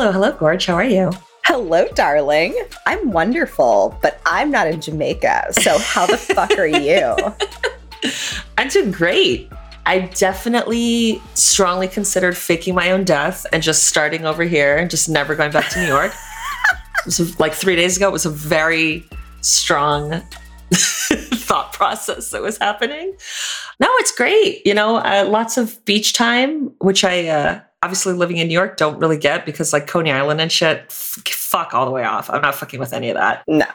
[0.00, 0.64] Hello, hello, Gorge.
[0.64, 1.10] How are you?
[1.44, 2.58] Hello, darling.
[2.86, 5.48] I'm wonderful, but I'm not in Jamaica.
[5.52, 7.14] So, how the fuck are you?
[8.56, 9.52] I'm doing great.
[9.84, 15.06] I definitely strongly considered faking my own death and just starting over here and just
[15.10, 16.14] never going back to New York.
[17.00, 18.08] it was like three days ago.
[18.08, 19.06] It was a very
[19.42, 20.12] strong
[20.72, 23.14] thought process that was happening.
[23.78, 24.66] No, it's great.
[24.66, 28.76] You know, uh, lots of beach time, which I uh, obviously living in New York
[28.76, 32.28] don't really get because like Coney Island and shit, f- fuck all the way off.
[32.30, 33.42] I'm not fucking with any of that.
[33.48, 33.66] No.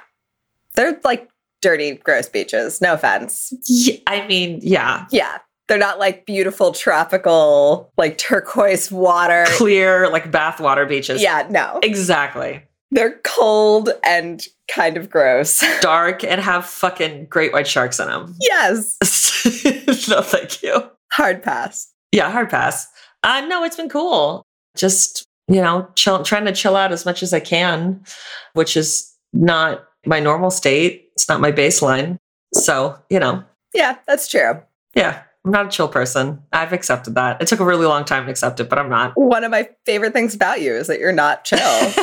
[0.76, 1.30] They're like
[1.62, 2.82] dirty, gross beaches.
[2.82, 3.54] No offense.
[3.68, 5.40] Yeah, I mean, yeah, Yeah.
[5.68, 9.46] They're not like beautiful tropical, like turquoise water.
[9.50, 11.24] clear like bathwater beaches.
[11.24, 11.80] Yeah, no.
[11.82, 12.62] exactly.
[12.92, 15.64] They're cold and kind of gross.
[15.82, 18.36] Dark and have fucking great white sharks in them.
[18.40, 18.96] yes.
[20.08, 20.88] no, thank you.
[21.12, 21.92] Hard pass.
[22.12, 22.88] Yeah, hard pass.
[23.26, 24.44] Uh, no, it's been cool.
[24.78, 28.04] Just, you know, chill, trying to chill out as much as I can,
[28.54, 31.10] which is not my normal state.
[31.14, 32.18] It's not my baseline.
[32.54, 34.62] So, you know, Yeah, that's true.
[34.96, 36.42] yeah, I'm not a chill person.
[36.54, 37.42] I've accepted that.
[37.42, 39.14] It took a really long time to accept it, but I'm not.
[39.16, 41.60] One of my favorite things about you is that you're not chill.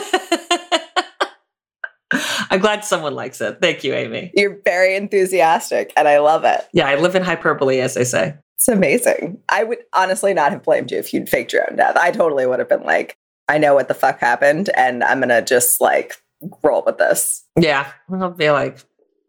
[2.50, 3.58] I'm glad someone likes it.
[3.62, 4.30] Thank you, Amy.
[4.34, 6.60] you're very enthusiastic and I love it.
[6.74, 8.34] Yeah, I live in hyperbole, as they say.
[8.62, 9.42] It's amazing.
[9.48, 11.96] I would honestly not have blamed you if you'd faked your own death.
[11.96, 13.18] I totally would have been like,
[13.48, 16.14] I know what the fuck happened and I'm going to just like
[16.62, 17.42] roll with this.
[17.58, 18.78] Yeah, I'll be like,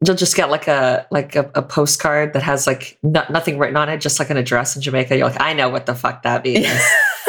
[0.05, 3.75] you'll just get like a like a, a postcard that has like no, nothing written
[3.75, 5.17] on it, just like an address in Jamaica.
[5.17, 6.67] You're like, I know what the fuck that means.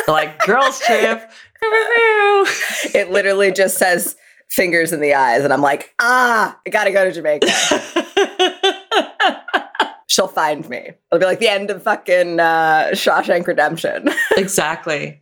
[0.07, 1.31] Like girls trip.
[1.63, 4.17] it literally just says
[4.51, 5.45] fingers in the eyes.
[5.45, 7.47] And I'm like, ah, I got to go to Jamaica.
[10.15, 10.93] She'll find me.
[11.11, 14.11] It'll be like the end of fucking uh, Shawshank Redemption.
[14.37, 15.21] exactly.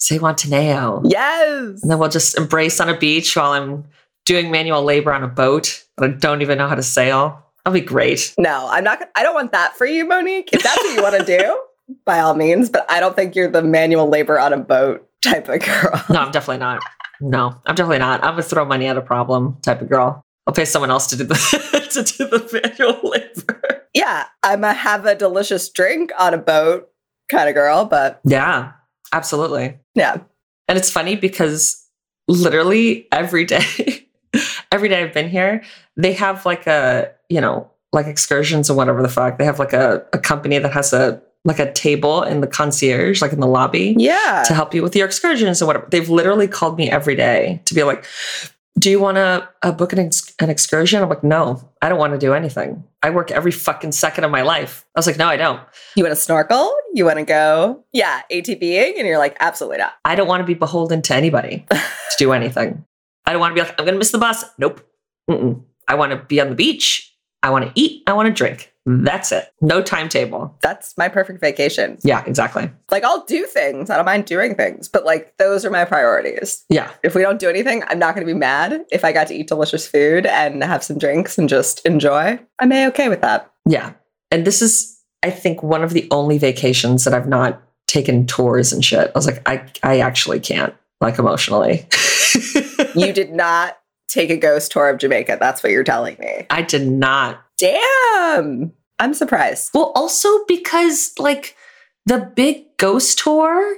[0.00, 1.02] Zihuatanejo.
[1.04, 1.80] yes.
[1.80, 3.84] And then we'll just embrace on a beach while I'm
[4.24, 7.40] doing manual labor on a boat that I don't even know how to sail.
[7.64, 8.34] That'll be great.
[8.36, 9.08] No, I'm not.
[9.14, 10.50] I don't want that for you, Monique.
[10.52, 11.62] If that's what you want to do,
[12.04, 12.68] by all means.
[12.68, 16.04] But I don't think you're the manual labor on a boat type of girl.
[16.10, 16.82] No, I'm definitely not.
[17.20, 18.24] No, I'm definitely not.
[18.24, 20.25] I'm a throw money at a problem type of girl.
[20.46, 21.34] I'll pay someone else to do the
[21.92, 23.86] to do the manual labor.
[23.94, 26.88] Yeah, I'm a have a delicious drink on a boat
[27.28, 27.84] kind of girl.
[27.84, 28.72] But Yeah,
[29.12, 29.78] absolutely.
[29.94, 30.18] yeah,
[30.68, 31.84] And it's funny because
[32.28, 34.06] literally every day,
[34.72, 35.64] every day I've been here,
[35.96, 39.38] they have like a, you know, like excursions or whatever the fuck.
[39.38, 43.22] They have like a, a company that has a like a table in the concierge,
[43.22, 43.94] like in the lobby.
[43.96, 44.42] yeah.
[44.46, 45.86] to help you with your excursions or whatever.
[45.88, 48.04] They've literally called me every day to be like,
[48.78, 51.02] do you want to uh, book an, ex- an excursion?
[51.02, 52.84] I'm like, no, I don't want to do anything.
[53.02, 54.84] I work every fucking second of my life.
[54.94, 55.60] I was like, no, I don't.
[55.94, 56.74] You want to snorkel?
[56.94, 57.84] You want to go?
[57.92, 59.94] Yeah, ATVing, and you're like, absolutely not.
[60.04, 62.84] I don't want to be beholden to anybody to do anything.
[63.24, 64.44] I don't want to be like, I'm going to miss the bus.
[64.58, 64.86] Nope.
[65.30, 65.62] Mm-mm.
[65.88, 67.14] I want to be on the beach.
[67.42, 68.02] I want to eat.
[68.06, 68.72] I want to drink.
[68.86, 69.52] That's it.
[69.60, 70.56] No timetable.
[70.62, 71.98] That's my perfect vacation.
[72.02, 72.70] Yeah, exactly.
[72.90, 73.90] Like I'll do things.
[73.90, 76.64] I don't mind doing things, but like those are my priorities.
[76.70, 76.90] Yeah.
[77.02, 79.34] If we don't do anything, I'm not going to be mad if I got to
[79.34, 82.38] eat delicious food and have some drinks and just enjoy.
[82.60, 83.50] I'm a okay with that.
[83.68, 83.94] Yeah.
[84.30, 88.72] And this is, I think, one of the only vacations that I've not taken tours
[88.72, 89.08] and shit.
[89.08, 91.86] I was like, I, I actually can't, like emotionally.
[92.94, 95.36] You did not take a ghost tour of Jamaica.
[95.38, 96.46] That's what you're telling me.
[96.50, 97.42] I did not.
[97.58, 98.72] Damn.
[98.98, 99.70] I'm surprised.
[99.74, 101.56] Well, also because like
[102.06, 103.76] the big ghost tour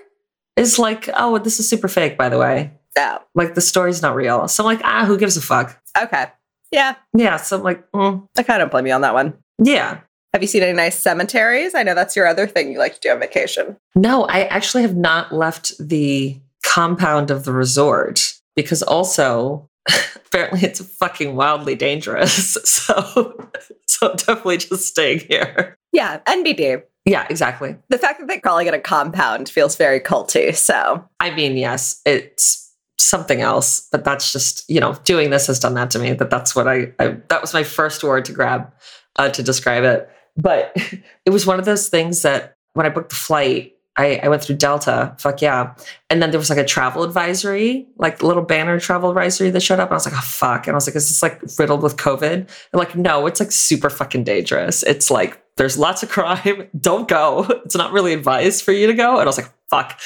[0.56, 2.72] is like, oh, this is super fake, by the way.
[2.96, 4.48] Oh, Like the story's not real.
[4.48, 5.80] So I'm like, ah, who gives a fuck?
[6.00, 6.26] okay.
[6.70, 7.36] Yeah, Yeah.
[7.38, 9.34] So I'm like, mm, I kind of blame you on that one.
[9.62, 10.00] yeah.
[10.34, 11.74] Have you seen any nice cemeteries?
[11.74, 13.78] I know that's your other thing you like to do on vacation.
[13.94, 19.70] No, I actually have not left the compound of the resort because also
[20.28, 22.56] apparently it's fucking wildly dangerous.
[22.88, 23.50] So,
[23.86, 25.76] so I'm definitely just staying here.
[25.92, 26.82] Yeah, NBD.
[27.04, 27.76] Yeah, exactly.
[27.88, 30.54] The fact that they're calling it a compound feels very culty.
[30.54, 35.58] So, I mean, yes, it's something else, but that's just, you know, doing this has
[35.58, 36.12] done that to me.
[36.12, 38.72] That that's what I, I that was my first word to grab
[39.16, 40.08] uh, to describe it.
[40.36, 40.72] But
[41.24, 44.42] it was one of those things that when I booked the flight, I, I went
[44.42, 45.74] through Delta, fuck yeah.
[46.08, 49.80] And then there was like a travel advisory, like little banner travel advisory that showed
[49.80, 49.88] up.
[49.88, 50.66] And I was like, oh, fuck.
[50.66, 52.46] And I was like, is this like riddled with COVID?
[52.46, 54.84] They're like, no, it's like super fucking dangerous.
[54.84, 56.68] It's like, there's lots of crime.
[56.80, 57.44] Don't go.
[57.64, 59.14] It's not really advised for you to go.
[59.14, 60.00] And I was like, fuck.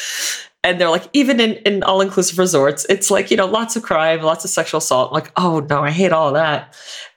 [0.65, 3.83] And they're like, even in, in all inclusive resorts, it's like, you know, lots of
[3.83, 5.11] crime, lots of sexual assault.
[5.11, 6.75] I'm like, oh no, I hate all that.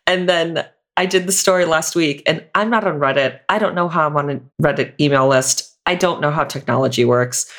[0.07, 0.65] And then
[0.97, 3.39] I did the story last week, and I'm not on Reddit.
[3.49, 5.74] I don't know how I'm on a Reddit email list.
[5.85, 7.51] I don't know how technology works.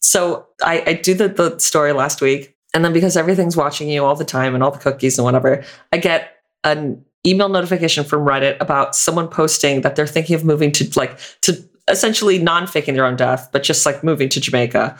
[0.00, 2.56] So I, I do the, the story last week.
[2.74, 5.64] And then because everything's watching you all the time and all the cookies and whatever,
[5.92, 10.72] I get an email notification from Reddit about someone posting that they're thinking of moving
[10.72, 14.96] to like to essentially non-faking their own death, but just like moving to Jamaica.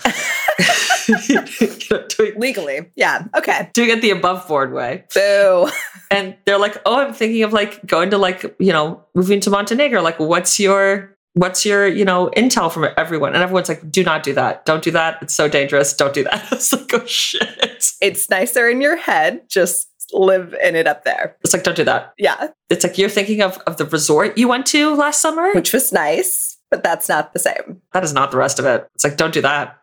[2.17, 2.91] doing, Legally.
[2.97, 3.25] Yeah.
[3.37, 3.71] Okay.
[3.73, 5.05] doing it the above board way.
[5.15, 5.69] Boo.
[6.11, 9.51] And they're like, oh, I'm thinking of like going to like, you know, moving to
[9.51, 10.03] Montenegro.
[10.03, 13.35] Like, what's your what's your, you know, intel from everyone?
[13.35, 14.65] And everyone's like, do not do that.
[14.67, 15.19] Don't do that.
[15.23, 15.93] It's so dangerous.
[15.95, 16.35] Don't do that.
[16.53, 17.93] I was like, oh shit.
[18.01, 19.49] It's nicer in your head.
[19.49, 21.37] Just live in it up there.
[21.43, 22.15] It's like, don't do that.
[22.19, 22.49] Yeah.
[22.69, 25.53] It's like you're thinking of of the resort you went to last summer.
[25.55, 27.81] Which was nice, but that's not the same.
[27.93, 28.89] That is not the rest of it.
[28.95, 29.79] It's like, don't do that.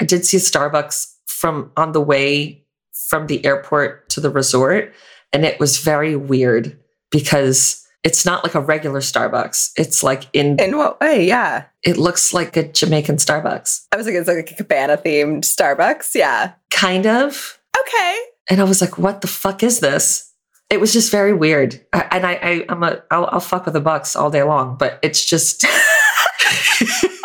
[0.00, 2.64] I did see Starbucks from on the way
[3.08, 4.92] from the airport to the resort,
[5.32, 6.78] and it was very weird
[7.10, 9.72] because it's not like a regular Starbucks.
[9.76, 11.26] It's like in, In what way?
[11.26, 11.64] Yeah.
[11.82, 16.14] it looks like a Jamaican Starbucks, I was like, it's like a cabana themed Starbucks.
[16.14, 16.52] Yeah.
[16.70, 17.58] kind of.
[17.80, 18.18] Okay.
[18.50, 20.30] And I was like, what the fuck is this?
[20.70, 21.84] It was just very weird.
[21.92, 24.76] I, and I, I, I'm a, I'll, I'll fuck with the Bucks all day long,
[24.76, 25.64] but it's just.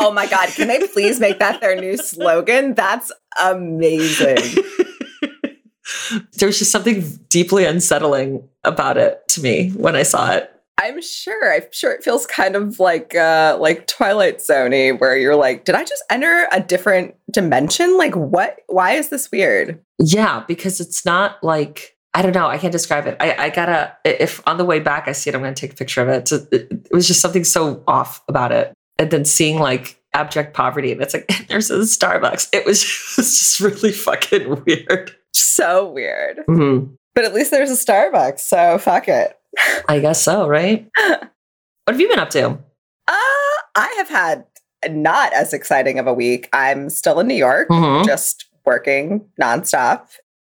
[0.01, 0.47] Oh my God.
[0.49, 2.73] Can they please make that their new slogan?
[2.73, 3.11] That's
[3.43, 4.37] amazing.
[6.37, 10.49] there was just something deeply unsettling about it to me when I saw it.
[10.81, 11.53] I'm sure.
[11.53, 15.75] I'm sure it feels kind of like uh like Twilight Zony where you're like, did
[15.75, 17.97] I just enter a different dimension?
[17.97, 19.79] Like what why is this weird?
[19.99, 22.47] Yeah, because it's not like I don't know.
[22.47, 23.17] I can't describe it.
[23.19, 25.75] I, I gotta if on the way back I see it, I'm gonna take a
[25.75, 26.31] picture of it.
[26.51, 31.01] It, was just something so off about it, and then seeing like abject poverty, and
[31.01, 32.49] it's like there's a Starbucks.
[32.53, 32.83] It was,
[33.17, 35.11] it was just really fucking weird.
[35.33, 36.39] So weird.
[36.47, 36.95] Mhm.
[37.15, 39.38] But at least there's a Starbucks, so fuck it.
[39.87, 40.87] I guess so, right?
[40.97, 41.29] what
[41.87, 42.47] have you been up to?
[43.07, 44.45] Uh, I have had
[44.89, 46.47] not as exciting of a week.
[46.53, 48.05] I'm still in New York, Mhm.
[48.05, 50.07] just working nonstop.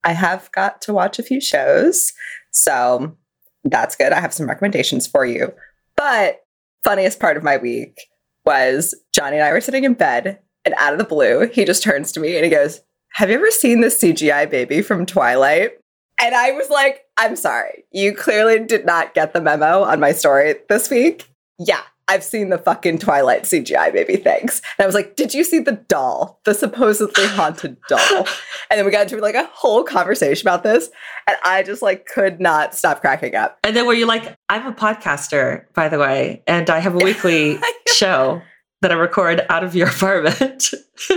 [0.03, 2.13] I have got to watch a few shows,
[2.51, 3.15] so
[3.63, 4.13] that's good.
[4.13, 5.53] I have some recommendations for you.
[5.97, 6.41] But
[6.83, 7.99] funniest part of my week
[8.45, 11.83] was Johnny and I were sitting in bed, and out of the blue, he just
[11.83, 12.81] turns to me and he goes,
[13.13, 15.71] "Have you ever seen the CGI baby from Twilight?"
[16.19, 20.11] And I was like, "I'm sorry, you clearly did not get the memo on my
[20.11, 21.29] story this week."
[21.59, 24.61] Yeah, I've seen the fucking Twilight CGI baby things.
[24.77, 28.27] And I was like, did you see the doll, the supposedly haunted doll?
[28.69, 30.89] And then we got into like a whole conversation about this.
[31.27, 33.57] And I just like could not stop cracking up.
[33.63, 37.03] And then were you like, I'm a podcaster, by the way, and I have a
[37.03, 38.41] weekly show
[38.81, 40.73] that I record out of your apartment.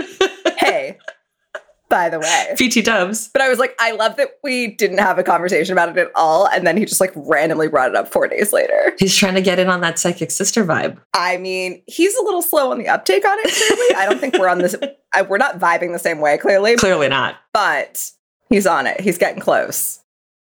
[0.59, 0.97] Hey,
[1.89, 2.55] by the way.
[2.57, 3.29] PT Dubs.
[3.33, 6.11] But I was like, I love that we didn't have a conversation about it at
[6.15, 6.47] all.
[6.47, 8.93] And then he just like randomly brought it up four days later.
[8.99, 10.99] He's trying to get in on that psychic sister vibe.
[11.13, 13.95] I mean, he's a little slow on the uptake on it, clearly.
[13.95, 14.75] I don't think we're on this,
[15.13, 16.75] I, we're not vibing the same way, clearly.
[16.75, 17.35] Clearly not.
[17.53, 18.09] but
[18.49, 19.01] he's on it.
[19.01, 19.99] He's getting close.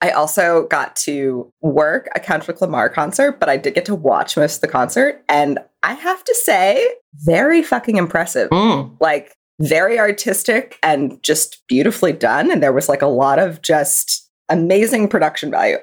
[0.02, 4.38] I also got to work a Kendrick Lamar concert, but I did get to watch
[4.38, 5.24] most of the concert.
[5.28, 8.50] And I have to say, very fucking impressive.
[8.50, 8.96] Mm.
[9.02, 12.52] Like, very artistic and just beautifully done.
[12.52, 15.78] And there was like a lot of just amazing production value.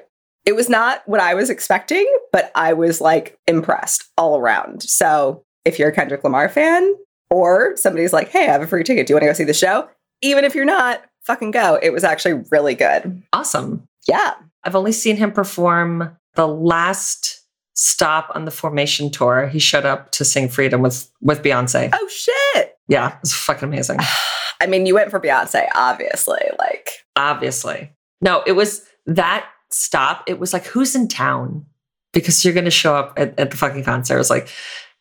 [0.45, 4.83] It was not what I was expecting, but I was like impressed all around.
[4.83, 6.95] So if you're a Kendrick Lamar fan,
[7.29, 9.05] or somebody's like, hey, I have a free ticket.
[9.05, 9.89] Do you want to go see the show?
[10.21, 11.77] Even if you're not, fucking go.
[11.81, 13.21] It was actually really good.
[13.33, 13.83] Awesome.
[14.07, 14.35] Yeah.
[14.63, 17.41] I've only seen him perform the last
[17.73, 19.47] stop on the Formation tour.
[19.47, 21.89] He showed up to sing Freedom with with Beyonce.
[21.93, 22.66] Oh, shit.
[22.87, 23.99] Yeah, it was fucking amazing.
[24.61, 26.39] I mean, you went for Beyonce, obviously.
[26.57, 27.91] Like, Obviously.
[28.21, 30.23] No, it was that stop.
[30.27, 31.65] It was like, who's in town?
[32.13, 34.15] Because you're going to show up at, at the fucking concert.
[34.15, 34.49] It was like,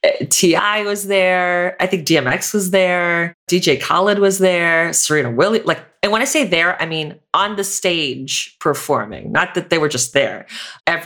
[0.03, 0.83] eh, T.I.
[0.83, 1.77] was there.
[1.81, 3.35] I think DMX was there.
[3.49, 4.93] DJ Khaled was there.
[4.93, 5.67] Serena Williams.
[5.67, 9.79] Like, and when I say there, I mean on the stage performing, not that they
[9.79, 10.47] were just there.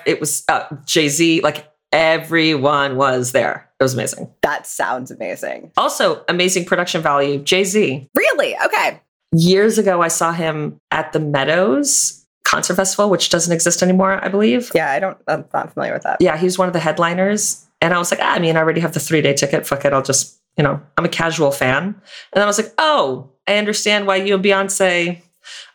[0.07, 1.41] It was uh, Jay Z.
[1.43, 3.68] Like, everyone was there.
[3.78, 4.30] It was amazing.
[4.42, 5.73] that sounds amazing.
[5.76, 7.38] Also, amazing production value.
[7.38, 8.09] Jay Z.
[8.14, 8.56] Really?
[8.64, 9.00] Okay.
[9.32, 14.28] Years ago, I saw him at the Meadows Concert Festival, which doesn't exist anymore, I
[14.28, 14.70] believe.
[14.75, 16.18] Yeah, I don't, I'm not familiar with that.
[16.20, 17.66] Yeah, he was one of the headliners.
[17.80, 19.66] And I was like, ah, I mean, I already have the three day ticket.
[19.66, 19.92] Fuck it.
[19.92, 21.85] I'll just, you know, I'm a casual fan.
[21.85, 21.94] And
[22.35, 25.23] then I was like, oh, I understand why you and Beyonce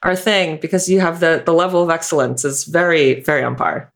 [0.04, 3.56] are a thing because you have the, the level of excellence is very, very on
[3.56, 3.92] par.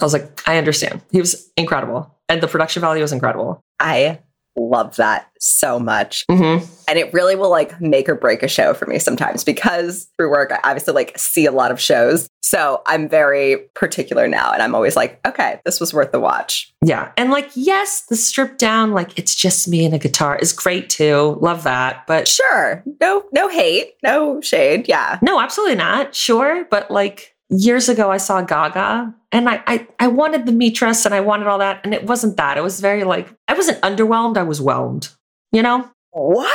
[0.00, 1.02] I was like, I understand.
[1.12, 2.14] He was incredible.
[2.28, 3.60] And the production value was incredible.
[3.78, 4.20] I
[4.56, 6.24] love that so much.
[6.30, 6.64] Mm-hmm.
[6.88, 10.30] And it really will like make or break a show for me sometimes because through
[10.30, 12.28] work, I obviously like see a lot of shows.
[12.42, 14.52] So I'm very particular now.
[14.52, 16.72] And I'm always like, okay, this was worth the watch.
[16.84, 17.10] Yeah.
[17.16, 20.88] And like, yes, the stripped down, like it's just me and a guitar is great
[20.88, 21.38] too.
[21.40, 22.06] Love that.
[22.06, 22.82] But Sure.
[23.00, 24.88] No, no hate, no shade.
[24.88, 25.18] Yeah.
[25.22, 26.14] no, absolutely not.
[26.14, 26.64] Sure.
[26.70, 31.04] But like years ago, I saw Gaga and I, I, I wanted the meat dress
[31.04, 31.80] and I wanted all that.
[31.84, 32.56] And it wasn't that.
[32.56, 34.36] It was very like, I wasn't underwhelmed.
[34.36, 35.08] I was whelmed,
[35.52, 35.88] you know?
[36.10, 36.50] What?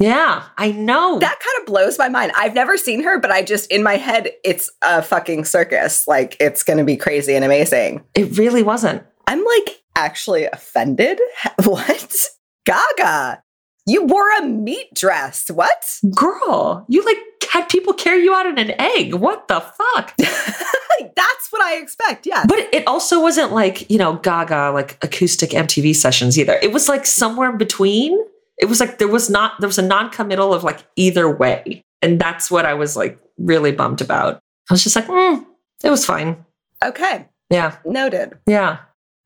[0.00, 1.18] Yeah, I know.
[1.20, 2.32] That kind of blows my mind.
[2.36, 6.08] I've never seen her, but I just, in my head, it's a fucking circus.
[6.08, 8.02] Like, it's going to be crazy and amazing.
[8.14, 9.04] it really wasn't.
[9.26, 11.20] I'm like actually offended.
[11.64, 12.16] What?
[12.64, 13.42] Gaga,
[13.86, 15.50] you wore a meat dress.
[15.50, 15.98] What?
[16.14, 17.18] Girl, you like
[17.50, 19.14] had people carry you out in an egg.
[19.14, 20.16] What the fuck?
[20.18, 22.26] That's what I expect.
[22.26, 22.44] Yeah.
[22.46, 26.58] But it also wasn't like, you know, Gaga, like acoustic MTV sessions either.
[26.62, 28.18] It was like somewhere in between.
[28.58, 31.82] It was like there was not, there was a non committal of like either way.
[32.00, 34.40] And that's what I was like really bummed about.
[34.70, 35.44] I was just like, mm,
[35.82, 36.44] it was fine.
[36.84, 37.28] Okay.
[37.50, 37.76] Yeah.
[37.84, 38.38] Noted.
[38.46, 38.78] Yeah.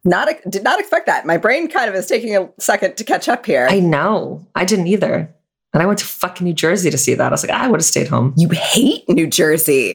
[0.05, 1.27] Not did not expect that.
[1.27, 3.67] My brain kind of is taking a second to catch up here.
[3.69, 4.47] I know.
[4.55, 5.35] I didn't either.
[5.77, 7.27] And I went to fucking New Jersey to see that.
[7.27, 8.33] I was like, I would have stayed home.
[8.39, 9.95] you hate New Jersey.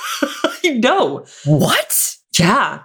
[0.64, 1.26] you know.
[1.44, 2.16] what?
[2.38, 2.80] Yeah.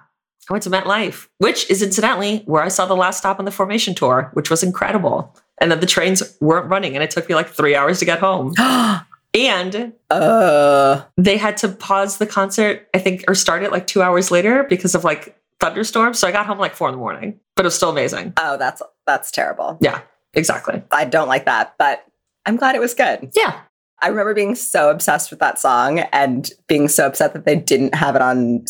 [0.50, 3.52] I went to MetLife, which is incidentally where I saw the last stop on the
[3.52, 5.34] formation tour, which was incredible.
[5.60, 8.20] And then the trains weren't running and it took me like three hours to get
[8.20, 8.54] home.
[9.34, 14.02] And uh they had to pause the concert, I think, or start it like two
[14.02, 16.20] hours later because of like thunderstorms.
[16.20, 18.32] So I got home like four in the morning, but it was still amazing.
[18.38, 19.78] oh, that's that's terrible.
[19.82, 20.00] Yeah,
[20.34, 20.84] exactly.
[20.90, 22.06] I don't like that, but
[22.46, 23.32] I'm glad it was good.
[23.34, 23.62] Yeah.
[24.02, 27.96] I remember being so obsessed with that song and being so upset that they didn't
[27.96, 28.66] have it on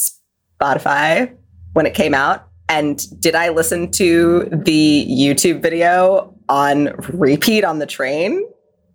[0.61, 1.35] Spotify
[1.73, 2.47] when it came out.
[2.69, 8.47] And did I listen to the YouTube video on repeat on the train?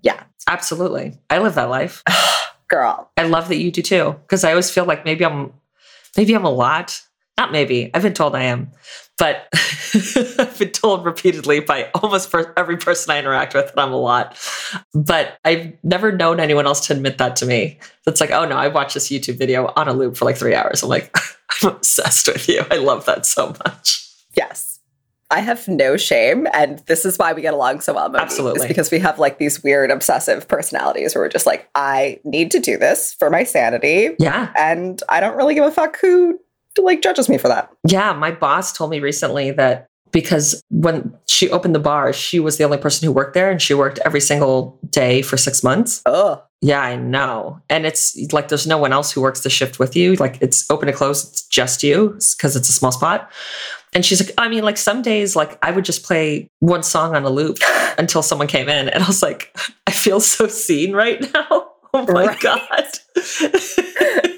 [0.03, 0.23] Yeah.
[0.49, 1.19] Absolutely.
[1.29, 2.03] I live that life.
[2.69, 3.11] Girl.
[3.17, 4.17] I love that you do too.
[4.23, 5.53] Because I always feel like maybe I'm
[6.17, 7.01] maybe I'm a lot.
[7.37, 7.91] Not maybe.
[7.95, 8.71] I've been told I am.
[9.21, 9.47] But
[10.39, 13.99] I've been told repeatedly by almost per- every person I interact with that I'm a
[13.99, 14.39] lot.
[14.95, 17.79] But I've never known anyone else to admit that to me.
[18.07, 20.55] That's like, oh no, I watched this YouTube video on a loop for like three
[20.55, 20.83] hours.
[20.83, 21.15] I'm like,
[21.63, 22.65] I'm obsessed with you.
[22.71, 24.09] I love that so much.
[24.35, 24.81] Yes.
[25.31, 26.49] I have no shame.
[26.55, 28.09] And this is why we get along so well.
[28.09, 28.63] Moby, Absolutely.
[28.63, 32.51] Is because we have like these weird obsessive personalities where we're just like, I need
[32.53, 34.17] to do this for my sanity.
[34.19, 34.51] Yeah.
[34.57, 36.41] And I don't really give a fuck who
[36.85, 37.71] like judges me for that.
[37.87, 42.59] Yeah, my boss told me recently that because when she opened the bar, she was
[42.59, 46.03] the only person who worked there and she worked every single day for six months.
[46.05, 47.61] Oh, Yeah, I know.
[47.71, 50.17] And it's like there's no one else who works the shift with you.
[50.17, 53.31] Like it's open to close, it's just you because it's a small spot.
[53.93, 57.15] And she's like, I mean, like some days, like I would just play one song
[57.15, 57.59] on a loop
[57.99, 58.89] until someone came in.
[58.89, 59.57] And I was like,
[59.87, 61.47] I feel so seen right now.
[61.95, 62.41] Oh my Right.
[62.41, 62.89] God.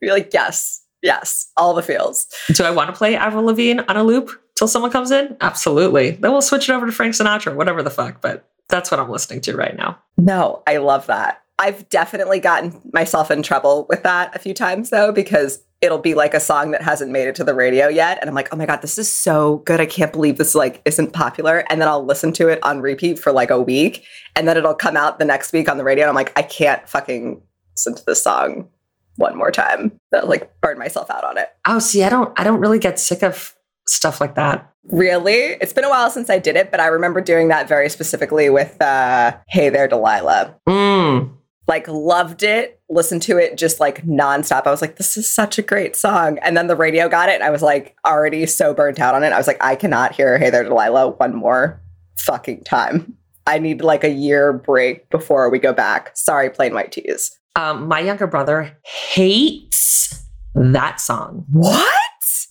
[0.00, 2.26] you're like, yes, yes, all the feels.
[2.52, 5.36] Do I want to play Avril Lavigne on a loop till someone comes in?
[5.40, 6.10] Absolutely.
[6.10, 8.20] Then we'll switch it over to Frank Sinatra, whatever the fuck.
[8.20, 9.98] But that's what I'm listening to right now.
[10.18, 11.42] No, I love that.
[11.58, 16.14] I've definitely gotten myself in trouble with that a few times though, because it'll be
[16.14, 18.18] like a song that hasn't made it to the radio yet.
[18.20, 19.80] And I'm like, oh my God, this is so good.
[19.80, 21.64] I can't believe this like isn't popular.
[21.70, 24.04] And then I'll listen to it on repeat for like a week.
[24.34, 26.04] And then it'll come out the next week on the radio.
[26.04, 27.40] And I'm like, I can't fucking
[27.72, 28.68] listen to this song
[29.16, 29.98] one more time.
[30.14, 31.48] I'll like burn myself out on it.
[31.66, 33.54] Oh, see, I don't I don't really get sick of
[33.86, 34.72] stuff like that.
[34.90, 35.56] Really?
[35.60, 38.50] It's been a while since I did it, but I remember doing that very specifically
[38.50, 40.56] with uh Hey There Delilah.
[40.68, 41.32] Mm.
[41.68, 44.66] Like loved it, listened to it just like nonstop.
[44.66, 46.38] I was like, this is such a great song.
[46.38, 49.24] And then the radio got it and I was like already so burnt out on
[49.24, 49.32] it.
[49.32, 51.80] I was like, I cannot hear Hey There Delilah one more
[52.18, 53.16] fucking time.
[53.46, 56.16] I need like a year break before we go back.
[56.16, 57.38] Sorry, Plain White T's.
[57.56, 60.22] Um, my younger brother hates
[60.54, 61.92] that song What?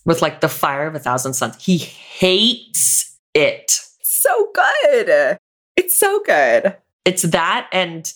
[0.04, 1.56] with like the fire of a thousand suns.
[1.64, 3.80] He hates it.
[4.02, 5.38] So good.
[5.76, 6.76] It's so good.
[7.04, 8.12] It's that and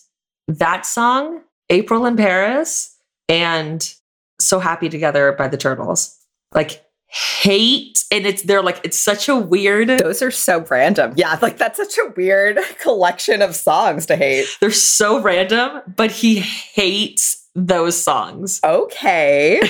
[0.48, 2.96] that song, April in Paris,
[3.28, 3.94] and
[4.40, 6.16] So Happy Together by the Turtles.
[6.52, 11.12] Like hate and it's they're like it's such a weird Those are so random.
[11.16, 14.46] Yeah, like that's such a weird collection of songs to hate.
[14.60, 18.60] they're so random, but he hates those songs.
[18.62, 19.60] Okay.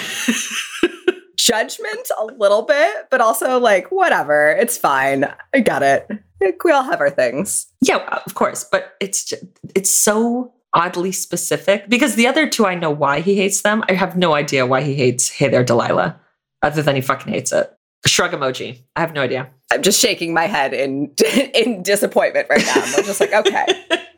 [1.37, 4.51] Judgment a little bit, but also like, whatever.
[4.51, 5.25] It's fine.
[5.55, 6.07] I got it.
[6.41, 7.67] Like, We all have our things.
[7.81, 9.43] Yeah, uh, of course, but it's just,
[9.75, 13.83] it's so oddly specific because the other two I know why he hates them.
[13.89, 16.21] I have no idea why he hates Hey There Delilah
[16.63, 17.73] other than he fucking hates it.
[18.07, 18.83] Shrug emoji.
[18.97, 19.51] I have no idea.
[19.71, 21.15] I'm just shaking my head in
[21.55, 22.75] in disappointment right now.
[22.77, 23.67] I'm just like, okay,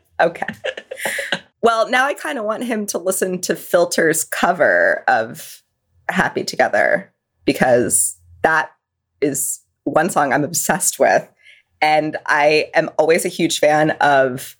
[0.19, 0.47] okay.
[1.61, 5.61] Well, now I kind of want him to listen to Filter's cover of
[6.09, 7.13] Happy Together
[7.45, 8.71] because that
[9.21, 11.27] is one song I'm obsessed with.
[11.81, 14.57] And I am always a huge fan of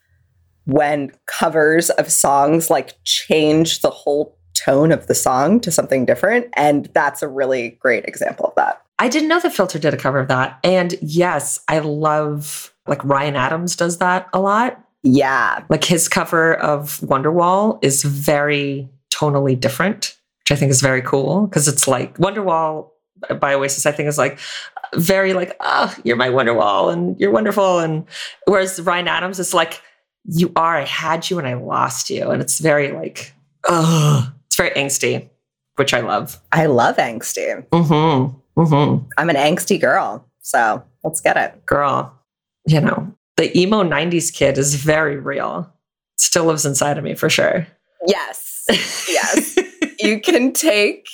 [0.66, 6.48] when covers of songs like change the whole tone of the song to something different.
[6.53, 8.82] And that's a really great example of that.
[9.00, 10.60] I didn't know that Filter did a cover of that.
[10.63, 14.79] And yes, I love like Ryan Adams does that a lot.
[15.03, 15.63] Yeah.
[15.70, 21.48] Like his cover of Wonderwall is very tonally different, which I think is very cool
[21.48, 22.89] because it's like Wonderwall
[23.39, 24.39] by Oasis, I think is like
[24.96, 27.79] very like, oh, you're my Wonderwall and you're wonderful.
[27.79, 28.05] And
[28.46, 29.82] whereas Ryan Adams is like,
[30.25, 32.29] you are, I had you and I lost you.
[32.29, 33.34] And it's very like,
[33.67, 35.29] oh, it's very angsty,
[35.77, 36.39] which I love.
[36.51, 37.67] I love angsty.
[37.69, 38.60] Mm-hmm.
[38.60, 39.07] Mm-hmm.
[39.17, 40.27] I'm an angsty girl.
[40.41, 41.65] So let's get it.
[41.65, 42.13] Girl,
[42.67, 45.74] you know, the emo 90s kid is very real.
[46.17, 47.65] Still lives inside of me for sure.
[48.05, 48.65] Yes.
[49.10, 49.57] Yes.
[50.00, 51.07] you can take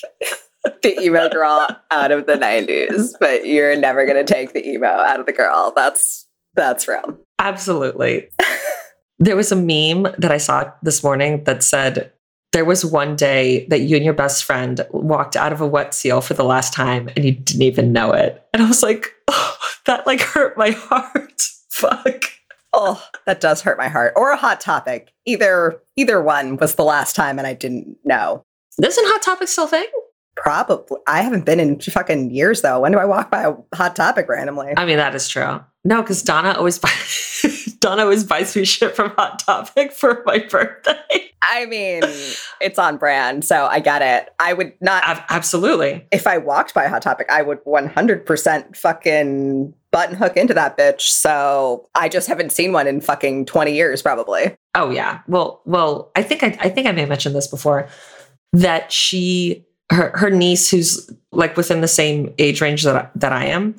[0.84, 4.88] the emo girl out of the 90s, but you're never going to take the emo
[4.88, 5.72] out of the girl.
[5.74, 7.18] That's that's real.
[7.40, 8.28] Absolutely.
[9.20, 12.12] there was a meme that I saw this morning that said
[12.52, 15.94] there was one day that you and your best friend walked out of a wet
[15.94, 18.44] seal for the last time and you didn't even know it.
[18.54, 21.42] And I was like, oh, that like hurt my heart.
[21.70, 22.26] Fuck.
[22.74, 24.14] Oh, that does hurt my heart.
[24.16, 25.12] Or a hot topic.
[25.26, 28.46] Either either one was the last time and I didn't know.
[28.82, 29.88] Isn't Hot Topic still a thing?
[30.36, 30.98] Probably.
[31.06, 32.80] I haven't been in fucking years though.
[32.80, 34.74] When do I walk by a hot topic randomly?
[34.78, 35.60] I mean, that is true.
[35.84, 37.42] No, because Donna always buys
[37.80, 41.32] Donna always buys me shit from Hot Topic for my birthday.
[41.42, 42.04] I mean,
[42.62, 44.34] it's on brand, so I get it.
[44.40, 46.06] I would not Ab- absolutely.
[46.12, 51.02] if I walked by hot topic, I would 100% fucking button hook into that bitch.
[51.02, 54.56] So I just haven't seen one in fucking 20 years, probably.
[54.76, 55.22] Oh yeah.
[55.28, 57.88] Well, well, I think I, I think I may have mentioned this before
[58.54, 63.34] that she her her niece who's like within the same age range that I, that
[63.34, 63.76] I am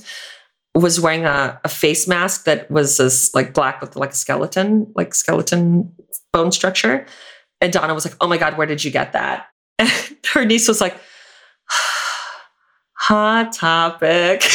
[0.75, 4.91] was wearing a, a face mask that was this like black with like a skeleton
[4.95, 5.93] like skeleton
[6.33, 7.07] bone structure.
[7.61, 9.47] And Donna was like oh my god where did you get that?
[9.79, 9.91] And
[10.35, 10.97] her niece was like
[12.95, 14.45] hot topic.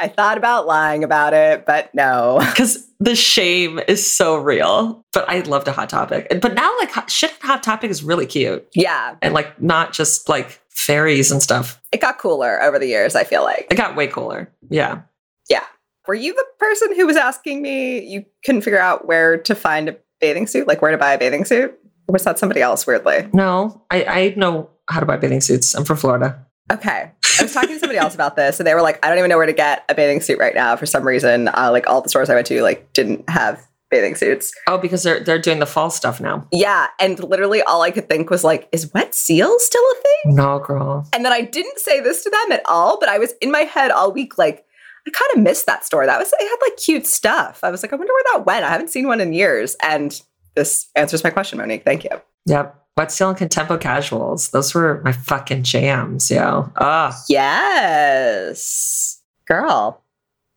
[0.00, 2.38] I thought about lying about it, but no.
[2.50, 5.04] because the shame is so real.
[5.12, 6.28] But I loved a hot topic.
[6.40, 8.66] But now like shit hot topic is really cute.
[8.74, 13.14] Yeah, and like not just like fairies and stuff it got cooler over the years,
[13.14, 13.66] I feel like.
[13.70, 15.02] it got way cooler yeah
[15.50, 15.64] Yeah.
[16.06, 19.88] Were you the person who was asking me you couldn't figure out where to find
[19.90, 21.78] a bathing suit, like where to buy a bathing suit?
[22.08, 23.28] Or was that somebody else weirdly?
[23.34, 25.74] No, I, I know how to buy bathing suits.
[25.74, 26.46] I'm from Florida.
[26.72, 27.10] Okay.
[27.38, 29.28] I was talking to somebody else about this, and they were like, I don't even
[29.28, 30.74] know where to get a bathing suit right now.
[30.76, 34.14] For some reason, uh, like all the stores I went to, like didn't have bathing
[34.14, 34.52] suits.
[34.66, 36.46] Oh, because they're they're doing the fall stuff now.
[36.52, 40.34] Yeah, and literally all I could think was like, is wet seal still a thing?
[40.36, 41.06] No, girl.
[41.12, 43.60] And then I didn't say this to them at all, but I was in my
[43.60, 44.64] head all week, like,
[45.06, 46.04] I kind of missed that store.
[46.06, 47.60] That was it had like cute stuff.
[47.64, 48.64] I was like, I wonder where that went.
[48.64, 49.74] I haven't seen one in years.
[49.82, 50.20] And
[50.54, 51.84] this answers my question, Monique.
[51.84, 52.10] Thank you.
[52.46, 52.74] Yep.
[52.96, 54.50] Wet Seal and Contempo Casuals.
[54.50, 56.70] Those were my fucking jams, yo.
[56.76, 59.22] Ah, Yes.
[59.46, 60.02] Girl.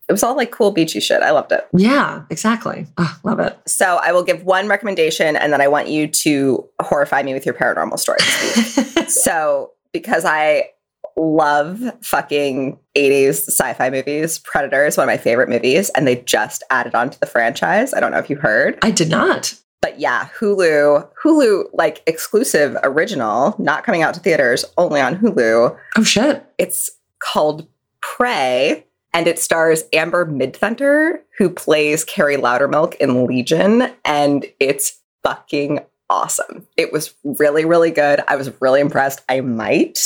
[0.09, 1.21] It was all like cool beachy shit.
[1.21, 1.67] I loved it.
[1.73, 2.85] yeah, exactly.
[2.97, 3.57] Ah, love it.
[3.65, 7.45] So I will give one recommendation and then I want you to horrify me with
[7.45, 9.13] your paranormal stories.
[9.23, 10.69] so because I
[11.17, 16.63] love fucking 80s sci-fi movies, Predator is one of my favorite movies, and they just
[16.69, 17.93] added on to the franchise.
[17.93, 18.79] I don't know if you heard.
[18.81, 19.53] I did not.
[19.81, 25.77] But yeah, Hulu, Hulu like exclusive original, not coming out to theaters, only on Hulu.
[25.97, 26.45] Oh shit.
[26.57, 27.67] It's called
[28.01, 35.79] Prey, and it stars Amber Midthunder, who plays Kerry Loudermilk in Legion, and it's fucking
[36.09, 36.67] awesome.
[36.77, 38.21] It was really, really good.
[38.27, 39.21] I was really impressed.
[39.29, 39.97] I might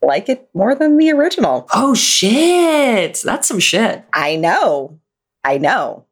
[0.00, 1.68] like it more than the original.
[1.72, 3.20] Oh shit.
[3.24, 4.04] That's some shit.
[4.12, 4.98] I know.
[5.44, 6.06] I know.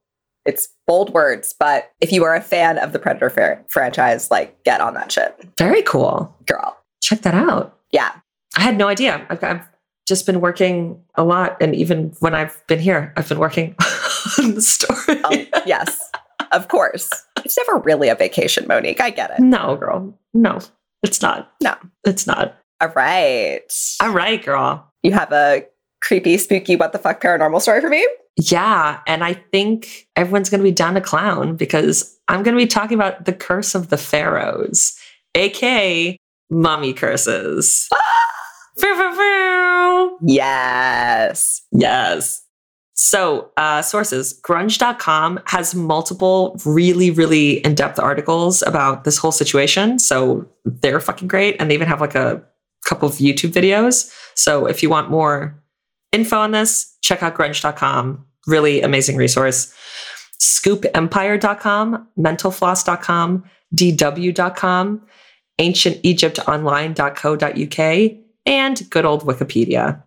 [0.45, 4.81] It's bold words, but if you are a fan of the Predator franchise, like get
[4.81, 6.35] on that shit, Very cool.
[6.47, 6.77] girl.
[7.03, 7.79] Check that out.
[7.93, 8.13] Yeah.
[8.57, 9.27] I had no idea.
[9.29, 9.69] I've, I've
[10.11, 13.75] just been working a lot, and even when I've been here, I've been working
[14.39, 15.23] on the story.
[15.23, 16.11] Um, yes,
[16.53, 17.09] of course.
[17.45, 19.01] It's never really a vacation, Monique.
[19.01, 19.41] I get it.
[19.41, 20.13] No, girl.
[20.35, 20.59] No,
[21.03, 21.53] it's not.
[21.63, 21.75] No.
[22.05, 22.59] it's not.
[22.81, 23.63] All right.
[24.03, 24.93] All right, girl.
[25.03, 25.65] You have a
[26.03, 28.07] creepy, spooky, what the fuck paranormal story for me?
[28.37, 29.01] Yeah.
[29.07, 32.67] And I think everyone's going to be down to clown because I'm going to be
[32.67, 34.99] talking about the curse of the pharaohs,
[35.35, 36.17] aka
[36.51, 37.89] mummy curses.
[40.23, 41.63] Yes.
[41.73, 42.45] Yes.
[42.95, 49.99] So, uh, sources grunge.com has multiple really, really in depth articles about this whole situation.
[49.99, 51.57] So, they're fucking great.
[51.59, 52.43] And they even have like a
[52.85, 54.13] couple of YouTube videos.
[54.35, 55.59] So, if you want more
[56.13, 58.27] info on this, check out grunge.com.
[58.47, 59.73] Really amazing resource.
[60.41, 65.03] ScoopEmpire.com, mentalfloss.com, DW.com,
[65.59, 70.03] ancientegyptonline.co.uk, and good old Wikipedia.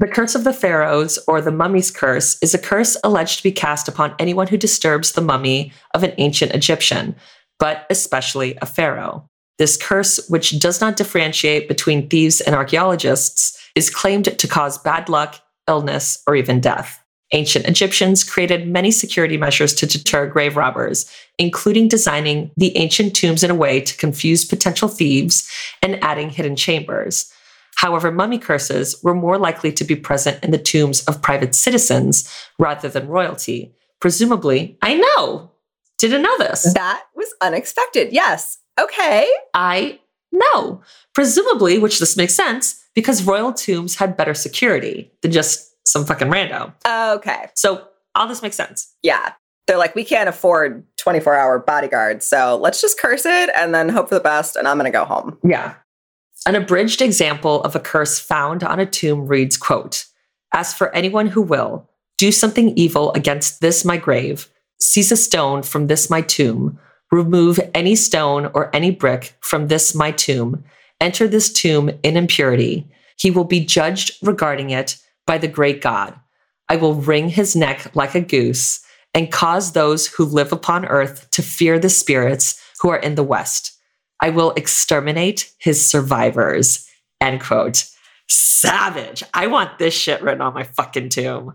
[0.00, 3.52] The Curse of the Pharaohs, or the Mummy's Curse, is a curse alleged to be
[3.52, 7.14] cast upon anyone who disturbs the mummy of an ancient Egyptian,
[7.60, 9.28] but especially a pharaoh.
[9.58, 15.08] This curse, which does not differentiate between thieves and archaeologists, is claimed to cause bad
[15.08, 17.00] luck, illness, or even death.
[17.32, 23.42] Ancient Egyptians created many security measures to deter grave robbers, including designing the ancient tombs
[23.42, 25.50] in a way to confuse potential thieves
[25.82, 27.32] and adding hidden chambers.
[27.76, 32.32] However, mummy curses were more likely to be present in the tombs of private citizens
[32.58, 33.74] rather than royalty.
[34.00, 35.50] Presumably, I know.
[35.98, 36.72] Didn't know this.
[36.74, 38.12] That was unexpected.
[38.12, 38.58] Yes.
[38.80, 39.28] Okay.
[39.54, 40.00] I
[40.32, 40.82] know.
[41.14, 46.28] Presumably, which this makes sense, because royal tombs had better security than just some fucking
[46.28, 46.72] rando.
[47.16, 47.48] Okay.
[47.54, 48.92] So all this makes sense.
[49.02, 49.32] Yeah.
[49.66, 52.26] They're like, we can't afford 24 hour bodyguards.
[52.26, 54.56] So let's just curse it and then hope for the best.
[54.56, 55.38] And I'm going to go home.
[55.42, 55.74] Yeah.
[56.46, 60.04] An abridged example of a curse found on a tomb reads, quote,
[60.52, 65.62] As for anyone who will, do something evil against this my grave, seize a stone
[65.62, 66.78] from this my tomb,
[67.10, 70.62] remove any stone or any brick from this my tomb,
[71.00, 72.86] enter this tomb in impurity.
[73.16, 76.14] He will be judged regarding it by the great God.
[76.68, 81.30] I will wring his neck like a goose and cause those who live upon earth
[81.30, 83.73] to fear the spirits who are in the west.
[84.24, 86.88] I will exterminate his survivors.
[87.20, 87.84] End quote.
[88.26, 89.22] Savage.
[89.34, 91.52] I want this shit written on my fucking tomb.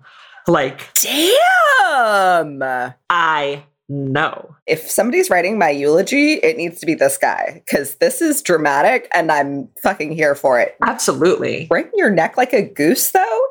[0.47, 2.61] Like, damn.
[3.09, 4.55] I know.
[4.67, 9.07] If somebody's writing my eulogy, it needs to be this guy because this is dramatic
[9.15, 10.75] and I'm fucking here for it.
[10.83, 11.65] Absolutely.
[11.65, 13.41] Breaking your neck like a goose, though?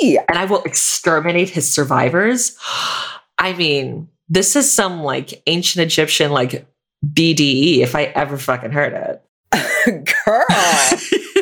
[0.00, 0.20] Eee.
[0.28, 2.56] And I will exterminate his survivors.
[3.36, 6.68] I mean, this is some like ancient Egyptian, like
[7.12, 9.22] BDE if I ever fucking heard it.
[10.26, 10.44] Girl.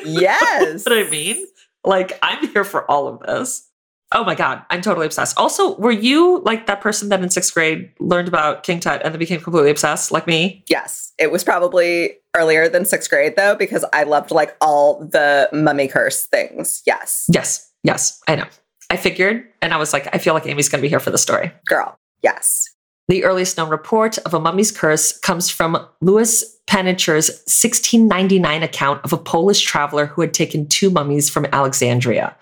[0.04, 0.84] yes.
[0.84, 1.46] what I mean?
[1.84, 3.68] Like, I'm here for all of this.
[4.14, 5.38] Oh my God, I'm totally obsessed.
[5.38, 9.12] Also, were you like that person that in sixth grade learned about King Tut and
[9.12, 10.64] then became completely obsessed like me?
[10.68, 11.12] Yes.
[11.18, 15.88] It was probably earlier than sixth grade though, because I loved like all the mummy
[15.88, 16.82] curse things.
[16.84, 17.24] Yes.
[17.30, 17.72] Yes.
[17.84, 18.20] Yes.
[18.28, 18.46] I know.
[18.90, 21.10] I figured, and I was like, I feel like Amy's going to be here for
[21.10, 21.50] the story.
[21.64, 21.96] Girl.
[22.22, 22.68] Yes.
[23.12, 29.12] The earliest known report of a mummy's curse comes from Louis Penicher's 1699 account of
[29.12, 32.34] a Polish traveler who had taken two mummies from Alexandria.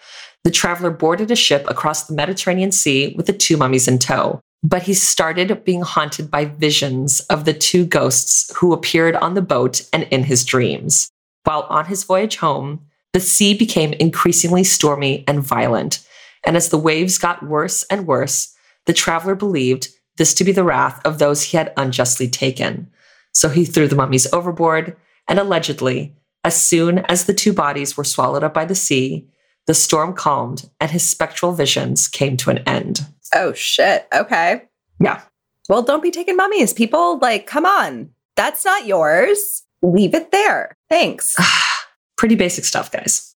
[0.45, 4.39] The traveler boarded a ship across the Mediterranean Sea with the two mummies in tow,
[4.63, 9.43] but he started being haunted by visions of the two ghosts who appeared on the
[9.43, 11.11] boat and in his dreams.
[11.43, 16.07] While on his voyage home, the sea became increasingly stormy and violent,
[16.47, 18.55] and as the waves got worse and worse,
[18.87, 19.89] the traveler believed
[20.21, 22.91] this to be the wrath of those he had unjustly taken.
[23.33, 24.95] So he threw the mummies overboard,
[25.27, 29.27] and allegedly, as soon as the two bodies were swallowed up by the sea,
[29.67, 33.07] the storm calmed and his spectral visions came to an end.
[33.35, 34.09] Oh, shit.
[34.13, 34.65] Okay.
[35.01, 35.23] Yeah.
[35.71, 37.19] Well, don't be taking mummies, people.
[37.19, 38.11] Like, come on.
[38.37, 39.63] That's not yours.
[39.81, 40.77] Leave it there.
[40.91, 41.35] Thanks.
[42.19, 43.30] Pretty basic stuff, guys.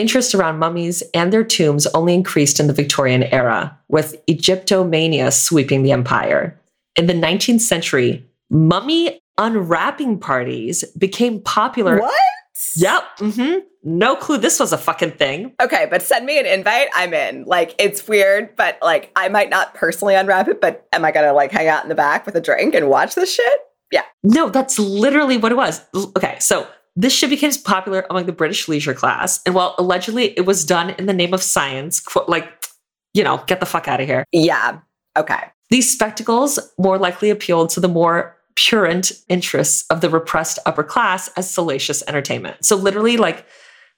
[0.00, 5.82] Interest around mummies and their tombs only increased in the Victorian era, with Egyptomania sweeping
[5.82, 6.58] the empire.
[6.96, 12.00] In the 19th century, mummy unwrapping parties became popular.
[12.00, 12.18] What?
[12.76, 13.02] Yep.
[13.18, 13.58] Mm-hmm.
[13.84, 15.52] No clue this was a fucking thing.
[15.60, 16.88] Okay, but send me an invite.
[16.94, 17.44] I'm in.
[17.44, 21.34] Like, it's weird, but like, I might not personally unwrap it, but am I gonna
[21.34, 23.60] like hang out in the back with a drink and watch this shit?
[23.92, 24.04] Yeah.
[24.22, 25.82] No, that's literally what it was.
[26.16, 29.40] Okay, so this shit became popular among the British leisure class.
[29.46, 32.48] And while allegedly it was done in the name of science, quote, like,
[33.14, 34.24] you know, get the fuck out of here.
[34.32, 34.80] Yeah.
[35.16, 35.40] Okay.
[35.70, 41.28] These spectacles more likely appealed to the more purent interests of the repressed upper class
[41.36, 42.64] as salacious entertainment.
[42.64, 43.46] So literally, like,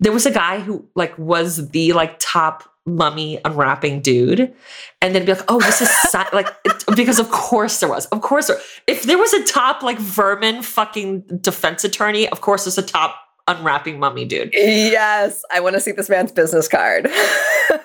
[0.00, 4.52] there was a guy who like was the like top mummy unwrapping dude
[5.00, 6.48] and then be like oh this is like
[6.96, 10.62] because of course there was of course there, if there was a top like vermin
[10.62, 13.16] fucking defense attorney of course there's a top
[13.48, 14.50] unwrapping mummy dude.
[14.52, 17.08] Yes i want to see this man's business card.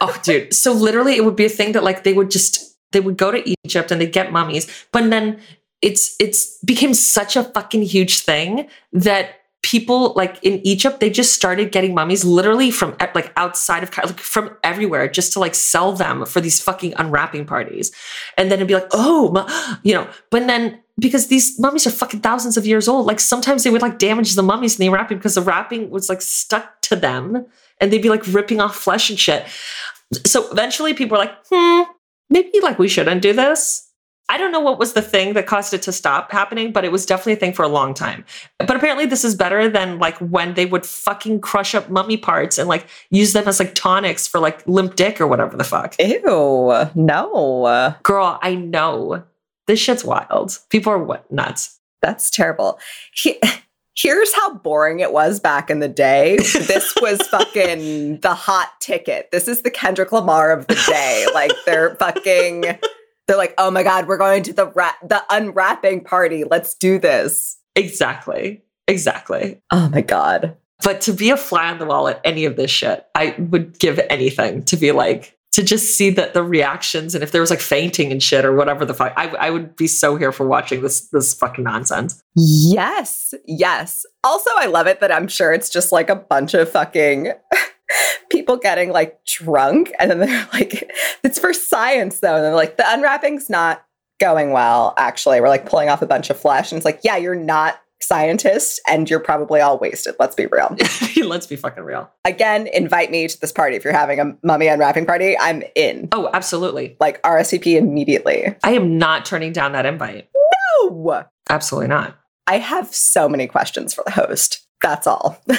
[0.02, 0.54] Oh dude.
[0.54, 3.32] So literally it would be a thing that like they would just they would go
[3.32, 5.40] to egypt and they'd get mummies but then
[5.82, 9.30] it's it's became such a fucking huge thing that
[9.68, 14.18] people like in Egypt, they just started getting mummies literally from like outside of like
[14.18, 17.92] from everywhere just to like sell them for these fucking unwrapping parties.
[18.38, 22.22] And then it'd be like, oh, you know, but then because these mummies are fucking
[22.22, 25.18] thousands of years old, like sometimes they would like damage the mummies in the wrapping
[25.18, 27.46] because the wrapping was like stuck to them
[27.82, 29.46] and they'd be like ripping off flesh and shit.
[30.26, 31.92] So eventually people were like, hmm,
[32.30, 33.87] maybe like we shouldn't do this.
[34.30, 36.92] I don't know what was the thing that caused it to stop happening, but it
[36.92, 38.26] was definitely a thing for a long time.
[38.60, 42.58] But apparently this is better than like when they would fucking crush up mummy parts
[42.58, 45.96] and like use them as like tonics for like limp dick or whatever the fuck.
[46.00, 46.90] Ew.
[46.96, 47.96] No.
[48.04, 49.24] Girl, I know.
[49.68, 50.60] This shit's wild.
[50.70, 51.80] People are what nuts.
[52.02, 52.80] That's terrible.
[53.14, 53.40] He-
[53.96, 56.38] Here's how boring it was back in the day.
[56.38, 59.32] This was fucking the hot ticket.
[59.32, 61.26] This is the Kendrick Lamar of the day.
[61.34, 62.78] Like they're fucking
[63.28, 66.44] they're like, "Oh my god, we're going to the ra- the unwrapping party.
[66.44, 68.64] Let's do this." Exactly.
[68.88, 69.62] Exactly.
[69.72, 70.56] Oh my god.
[70.84, 73.80] But to be a fly on the wall at any of this shit, I would
[73.80, 77.50] give anything to be like to just see that the reactions and if there was
[77.50, 80.48] like fainting and shit or whatever the fuck, I, I would be so here for
[80.48, 82.22] watching this this fucking nonsense.
[82.36, 83.34] Yes.
[83.46, 84.06] Yes.
[84.24, 87.34] Also, I love it that I'm sure it's just like a bunch of fucking
[88.38, 90.92] people getting like drunk and then they're like
[91.24, 93.84] it's for science though and they're like the unwrapping's not
[94.20, 95.42] going well actually.
[95.42, 98.80] We're like pulling off a bunch of flesh and it's like yeah you're not scientists
[98.88, 100.76] and you're probably all wasted let's be real.
[101.28, 102.10] Let's be fucking real.
[102.26, 103.76] again invite me to this party.
[103.76, 106.10] If you're having a mummy unwrapping party i'm in.
[106.12, 106.96] Oh, absolutely.
[107.00, 108.56] like rsvp immediately.
[108.64, 110.30] I am not turning down that invite.
[110.84, 111.26] no!
[111.50, 112.16] Absolutely not.
[112.46, 114.68] i have so many questions for the host.
[114.80, 115.42] That's all.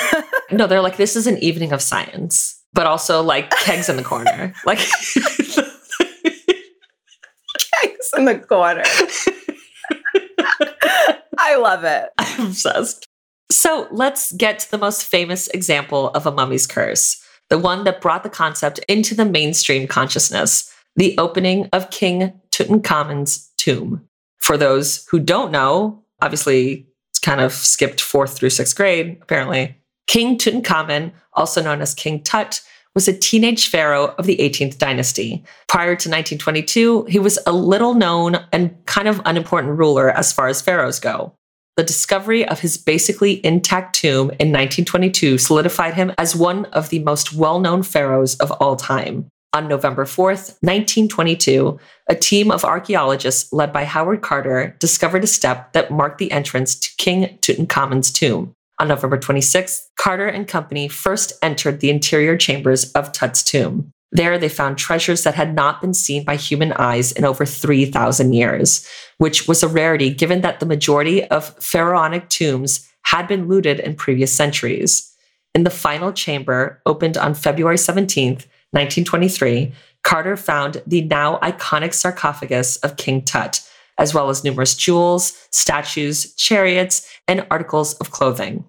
[0.50, 4.04] No, they're like, this is an evening of science, but also like kegs in the
[4.04, 4.54] corner.
[4.64, 4.78] Like,
[7.82, 8.84] Eggs in the corner
[11.38, 13.04] i love it I'm obsessed.
[13.50, 18.00] So let's get to the most famous example of a mummy's curse, the one that
[18.00, 24.04] brought the concept into the mainstream consciousness the opening of King Tutankhamun's tomb.
[24.38, 29.76] For those who don't know, obviously it's kind of skipped fourth through sixth grade, apparently.
[30.08, 32.60] King Tutankhamun, also known as King Tut,
[32.94, 35.44] was a teenage pharaoh of the 18th dynasty.
[35.68, 40.48] Prior to 1922, he was a little known and kind of unimportant ruler as far
[40.48, 41.32] as pharaohs go.
[41.76, 46.98] The discovery of his basically intact tomb in 1922 solidified him as one of the
[46.98, 49.28] most well known pharaohs of all time.
[49.52, 55.72] On November 4th, 1922, a team of archaeologists led by Howard Carter discovered a step
[55.72, 58.54] that marked the entrance to King Tutankhamun's tomb.
[58.80, 63.90] On November 26th, Carter and company first entered the interior chambers of Tut's tomb.
[64.12, 68.32] There, they found treasures that had not been seen by human eyes in over 3,000
[68.32, 68.86] years,
[69.18, 73.94] which was a rarity given that the majority of pharaonic tombs had been looted in
[73.94, 75.14] previous centuries.
[75.54, 79.72] In the final chamber, opened on February 17th, 1923,
[80.04, 83.60] Carter found the now iconic sarcophagus of King Tut,
[83.98, 88.64] as well as numerous jewels, statues, chariots, and articles of clothing,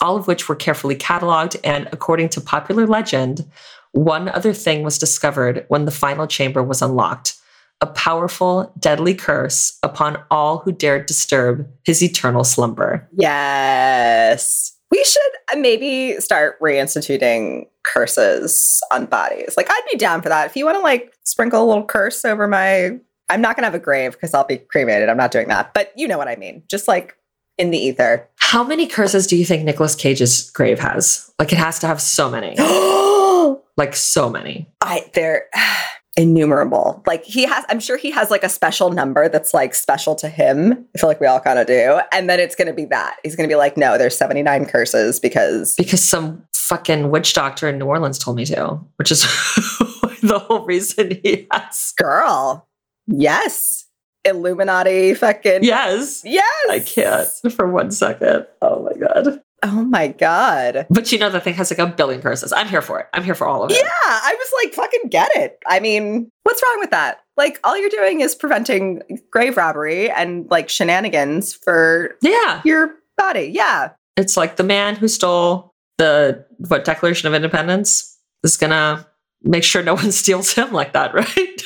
[0.00, 1.56] all of which were carefully cataloged.
[1.64, 3.44] And according to popular legend,
[3.92, 7.36] one other thing was discovered when the final chamber was unlocked
[7.80, 13.06] a powerful, deadly curse upon all who dared disturb his eternal slumber.
[13.12, 14.72] Yes.
[14.90, 15.22] We should
[15.52, 19.54] uh, maybe start reinstituting curses on bodies.
[19.56, 20.46] Like, I'd be down for that.
[20.46, 22.98] If you want to, like, sprinkle a little curse over my.
[23.28, 25.08] I'm not going to have a grave because I'll be cremated.
[25.08, 25.74] I'm not doing that.
[25.74, 26.62] But you know what I mean.
[26.70, 27.16] Just like
[27.58, 28.28] in the ether.
[28.36, 31.32] How many curses do you think Nicolas Cage's grave has?
[31.38, 32.56] Like, it has to have so many.
[33.76, 34.68] Like, so many.
[34.80, 35.46] I, they're
[36.16, 37.02] innumerable.
[37.08, 40.28] Like, he has, I'm sure he has like a special number that's like special to
[40.28, 40.86] him.
[40.94, 42.00] I feel like we all kind of do.
[42.12, 43.16] And then it's going to be that.
[43.24, 47.68] He's going to be like, no, there's 79 curses because Because some fucking witch doctor
[47.68, 49.22] in New Orleans told me to, which is
[50.22, 51.92] the whole reason he has.
[51.96, 52.68] girl,
[53.08, 53.86] yes.
[54.24, 55.64] Illuminati fucking.
[55.64, 56.22] Yes.
[56.24, 56.43] Yes.
[56.70, 58.46] I can't for one second.
[58.62, 59.40] Oh my God.
[59.62, 60.86] Oh my God.
[60.90, 62.52] But you know, the thing has like a billion curses.
[62.52, 63.06] I'm here for it.
[63.14, 63.76] I'm here for all of it.
[63.78, 65.58] Yeah, I was like, fucking get it.
[65.66, 67.20] I mean, what's wrong with that?
[67.36, 72.60] Like, all you're doing is preventing grave robbery and like shenanigans for Yeah.
[72.64, 73.50] your body.
[73.54, 73.90] Yeah.
[74.16, 79.06] It's like the man who stole the what Declaration of Independence is gonna
[79.42, 81.62] make sure no one steals him like that, right?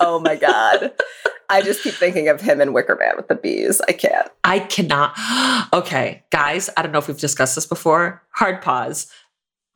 [0.00, 0.92] Oh my God.
[1.48, 3.80] I just keep thinking of him and Wicker Man with the bees.
[3.88, 4.28] I can't.
[4.44, 5.14] I cannot.
[5.72, 8.22] Okay, guys, I don't know if we've discussed this before.
[8.30, 9.10] Hard pause.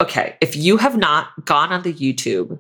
[0.01, 2.59] Okay, if you have not gone on the YouTube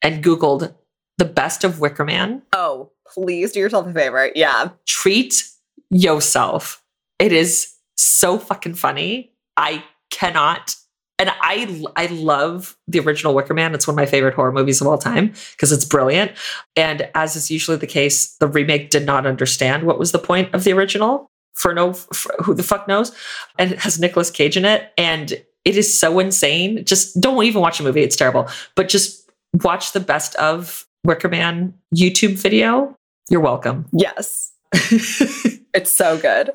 [0.00, 0.74] and Googled
[1.18, 4.30] the best of Wicker Man, Oh, please do yourself a favor.
[4.34, 4.70] Yeah.
[4.86, 5.44] treat
[5.90, 6.82] yourself.
[7.18, 9.32] It is so fucking funny.
[9.56, 10.74] I cannot.
[11.18, 13.74] And I I love the original Wicker Man.
[13.74, 16.32] It's one of my favorite horror movies of all time because it's brilliant.
[16.76, 20.54] And as is usually the case, the remake did not understand what was the point
[20.54, 21.30] of the original.
[21.54, 23.12] For no, for who the fuck knows,
[23.58, 25.32] and it has Nicolas Cage in it, and
[25.64, 26.84] it is so insane.
[26.84, 28.48] Just don't even watch the movie; it's terrible.
[28.76, 29.28] But just
[29.64, 32.96] watch the best of Wicker Man YouTube video.
[33.28, 33.86] You're welcome.
[33.92, 34.52] Yes.
[34.72, 36.50] it's so good.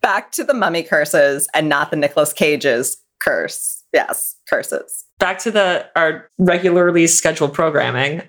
[0.00, 3.84] Back to the mummy curses and not the Nicolas Cage's curse.
[3.92, 5.04] Yes, curses.
[5.18, 8.22] Back to the our regularly scheduled programming.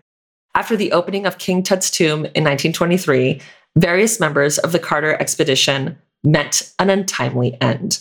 [0.56, 3.42] After the opening of King Tut's tomb in 1923,
[3.78, 8.00] various members of the Carter expedition met an untimely end.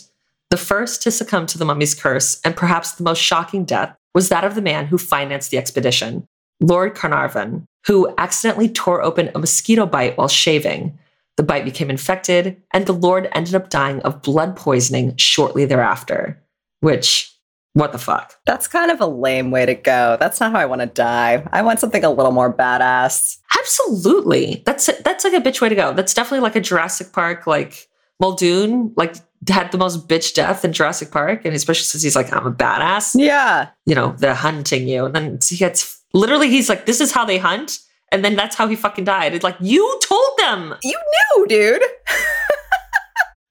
[0.49, 4.29] The first to succumb to the mummy's curse, and perhaps the most shocking death, was
[4.29, 6.25] that of the man who financed the expedition,
[6.59, 10.97] Lord Carnarvon, who accidentally tore open a mosquito bite while shaving.
[11.37, 16.41] The bite became infected, and the Lord ended up dying of blood poisoning shortly thereafter.
[16.81, 17.35] Which,
[17.73, 18.35] what the fuck?
[18.45, 20.17] That's kind of a lame way to go.
[20.19, 21.47] That's not how I want to die.
[21.51, 23.37] I want something a little more badass.
[23.57, 24.63] Absolutely.
[24.65, 25.93] That's that's like a bitch way to go.
[25.93, 27.87] That's definitely like a Jurassic Park, like
[28.19, 29.15] Muldoon, like
[29.47, 32.51] had the most bitch death in Jurassic Park, and especially since he's like, I'm a
[32.51, 33.15] badass.
[33.17, 33.69] Yeah.
[33.85, 35.05] You know, they're hunting you.
[35.05, 37.79] And then he gets literally he's like, This is how they hunt.
[38.11, 39.35] And then that's how he fucking died.
[39.35, 40.73] It's like, you told them.
[40.81, 40.99] You
[41.37, 41.83] knew, dude.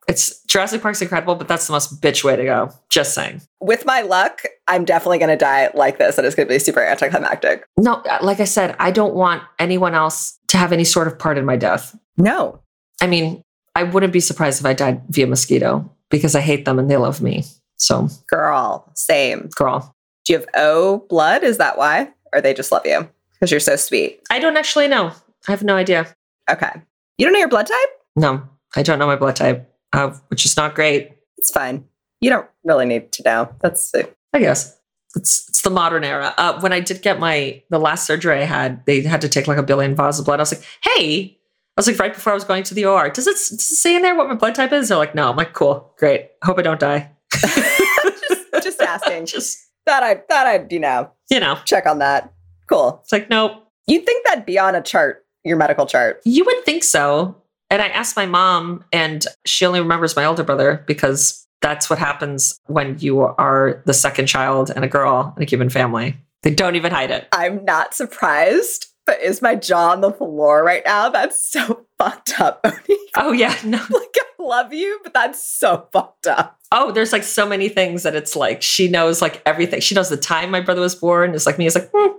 [0.09, 2.73] It's Jurassic Park's incredible, but that's the most bitch way to go.
[2.88, 3.42] Just saying.
[3.61, 6.59] With my luck, I'm definitely going to die like this, and it's going to be
[6.59, 7.64] super anticlimactic.
[7.77, 11.18] No, uh, like I said, I don't want anyone else to have any sort of
[11.18, 11.94] part in my death.
[12.16, 12.61] No.
[13.03, 13.42] I mean,
[13.75, 16.97] I wouldn't be surprised if I died via mosquito because I hate them and they
[16.97, 17.44] love me.
[17.77, 19.51] So, Girl, same.
[19.57, 19.94] girl.
[20.25, 21.44] Do you have O blood?
[21.44, 22.11] Is that why?
[22.33, 23.09] Or they just love you?
[23.35, 24.21] Because you're so sweet.
[24.31, 25.12] I don't actually know.
[25.47, 26.12] I have no idea.
[26.51, 26.71] Okay.
[27.18, 27.88] You don't know your blood type?
[28.16, 28.42] No,
[28.75, 31.12] I don't know my blood type, uh, which is not great.
[31.37, 31.85] It's fine.
[32.20, 33.55] You don't really need to know.
[33.61, 34.77] That's uh, I guess
[35.14, 36.35] it's it's the modern era.
[36.37, 39.46] Uh, when I did get my the last surgery I had, they had to take
[39.46, 40.40] like a billion vials of blood.
[40.40, 41.38] I was like, hey,
[41.77, 43.09] I was like right before I was going to the OR.
[43.09, 44.88] Does it, does it say in there what my blood type is?
[44.88, 45.31] They're like, no.
[45.31, 46.31] I'm like, cool, great.
[46.42, 47.11] Hope I don't die.
[47.33, 49.27] just, just asking.
[49.27, 52.33] Just thought I thought I'd you know you know, check on that.
[52.68, 53.01] Cool.
[53.03, 53.64] it's like nope.
[53.87, 56.20] You'd think that'd be on a chart, your medical chart.
[56.24, 57.37] You would think so.
[57.70, 61.98] And I asked my mom, and she only remembers my older brother because that's what
[61.98, 66.16] happens when you are the second child and a girl in a Cuban family.
[66.42, 67.28] They don't even hide it.
[67.33, 71.09] I'm not surprised, but is my jaw on the floor right now?
[71.09, 72.98] That's so fucked up, Oni.
[73.16, 73.57] Oh, yeah.
[73.64, 73.78] No.
[73.90, 76.59] like I love you, but that's so fucked up.
[76.70, 79.81] Oh, there's like so many things that it's like she knows like everything.
[79.81, 81.35] She knows the time my brother was born.
[81.35, 81.66] It's like me.
[81.66, 82.12] It's like, hmm,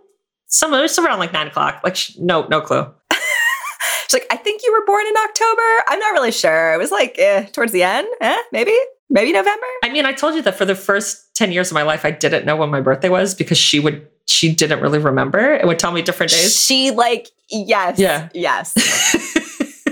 [0.48, 1.82] some, it's around like nine o'clock.
[1.84, 2.86] Like, she, no, no clue.
[3.14, 5.62] She's like, I think were born in October.
[5.88, 6.74] I'm not really sure.
[6.74, 8.38] It was like eh, towards the end, eh?
[8.52, 8.76] Maybe,
[9.10, 9.66] maybe November.
[9.84, 12.12] I mean, I told you that for the first 10 years of my life, I
[12.12, 15.40] didn't know when my birthday was because she would, she didn't really remember.
[15.54, 16.60] It would tell me different days.
[16.60, 18.30] She like, yes, Yeah.
[18.34, 18.74] yes.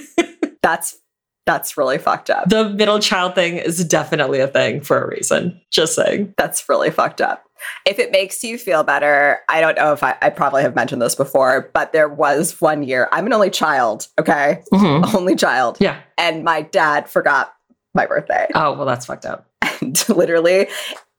[0.61, 0.97] that's
[1.45, 2.49] that's really fucked up.
[2.49, 5.61] the middle child thing is definitely a thing for a reason.
[5.71, 6.33] Just saying.
[6.37, 7.45] That's really fucked up.
[7.85, 11.01] If it makes you feel better, I don't know if I, I probably have mentioned
[11.01, 13.07] this before, but there was one year.
[13.11, 14.63] I'm an only child, okay?
[14.73, 15.13] Mhm.
[15.15, 15.77] Only child.
[15.79, 15.99] Yeah.
[16.17, 17.53] And my dad forgot
[17.93, 19.47] my birthday Oh, well, that's fucked up.
[19.81, 20.67] and literally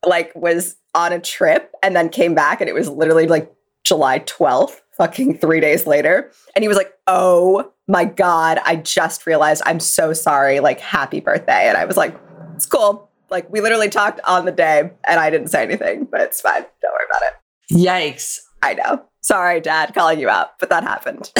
[0.06, 3.52] like was on a trip and then came back and it was literally like
[3.84, 6.30] July 12th, fucking three days later.
[6.54, 10.60] And he was like, Oh my God, I just realized I'm so sorry.
[10.60, 11.68] Like, happy birthday.
[11.68, 12.14] And I was like,
[12.54, 13.07] It's cool.
[13.30, 16.64] Like, we literally talked on the day and I didn't say anything, but it's fine.
[16.82, 17.34] Don't worry about it.
[17.74, 18.38] Yikes.
[18.62, 19.04] I know.
[19.22, 21.30] Sorry, dad, calling you out, but that happened.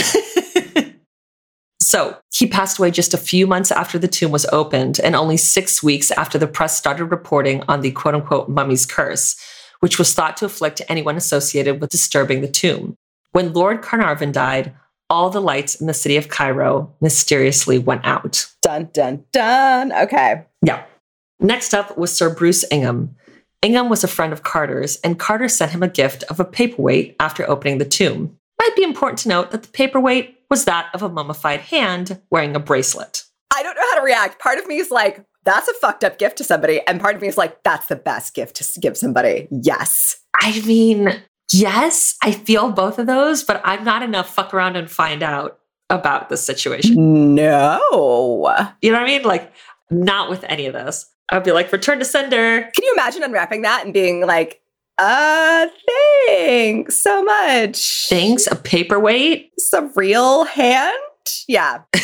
[1.80, 5.36] so he passed away just a few months after the tomb was opened and only
[5.36, 9.36] six weeks after the press started reporting on the quote unquote mummy's curse,
[9.80, 12.94] which was thought to afflict anyone associated with disturbing the tomb.
[13.32, 14.74] When Lord Carnarvon died,
[15.10, 18.46] all the lights in the city of Cairo mysteriously went out.
[18.62, 19.92] Dun, dun, dun.
[19.92, 20.44] Okay.
[20.62, 20.84] Yeah.
[21.40, 23.14] Next up was Sir Bruce Ingham.
[23.62, 27.16] Ingham was a friend of Carter's, and Carter sent him a gift of a paperweight
[27.20, 28.36] after opening the tomb.
[28.60, 32.56] Might be important to note that the paperweight was that of a mummified hand wearing
[32.56, 33.24] a bracelet.
[33.54, 34.40] I don't know how to react.
[34.40, 36.80] Part of me is like, that's a fucked up gift to somebody.
[36.86, 39.48] And part of me is like, that's the best gift to give somebody.
[39.50, 40.16] Yes.
[40.40, 41.22] I mean,
[41.52, 45.58] yes, I feel both of those, but I'm not enough fuck around and find out
[45.90, 47.34] about this situation.
[47.34, 47.80] No.
[48.82, 49.22] You know what I mean?
[49.22, 49.52] Like,
[49.90, 51.10] not with any of this.
[51.30, 52.62] I'd be like, return to sender.
[52.62, 54.60] Can you imagine unwrapping that and being like,
[54.96, 55.66] uh,
[56.26, 58.08] thanks so much.
[58.08, 59.52] Thanks, a paperweight.
[59.74, 60.96] A real hand?
[61.46, 61.82] Yeah.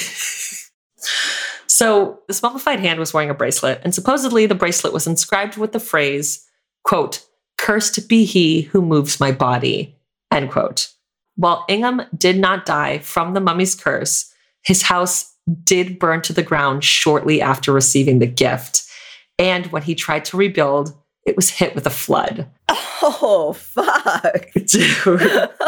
[1.75, 5.73] So this mummified hand was wearing a bracelet, and supposedly the bracelet was inscribed with
[5.73, 6.47] the phrase,
[6.85, 7.27] quote,
[7.59, 9.93] cursed be he who moves my body,
[10.31, 10.89] end quote.
[11.35, 16.45] While Ingham did not die from the mummy's curse, his house did burn to the
[16.45, 18.84] ground shortly after receiving the gift.
[19.39, 20.95] And when he tried to rebuild,
[21.27, 22.49] it was hit with a flood.
[22.71, 24.47] Oh, fuck.
[24.67, 25.51] Dude.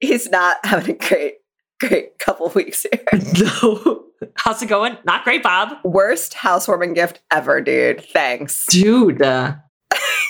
[0.00, 1.34] He's not having a great,
[1.80, 3.02] great couple weeks here.
[3.40, 4.04] no.
[4.34, 4.96] How's it going?
[5.04, 5.78] Not great, Bob.
[5.84, 8.04] Worst housewarming gift ever, dude.
[8.12, 8.66] Thanks.
[8.66, 9.54] Dude, uh,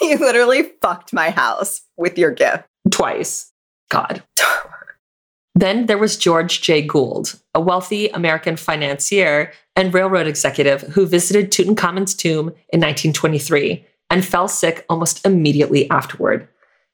[0.01, 2.65] You literally fucked my house with your gift.
[2.91, 3.53] twice.
[3.91, 4.23] God.
[5.57, 6.83] Then there was George J.
[6.83, 14.23] Gould, a wealthy American financier and railroad executive who visited Tutankhamun's tomb in 1923 and
[14.23, 16.47] fell sick almost immediately afterward.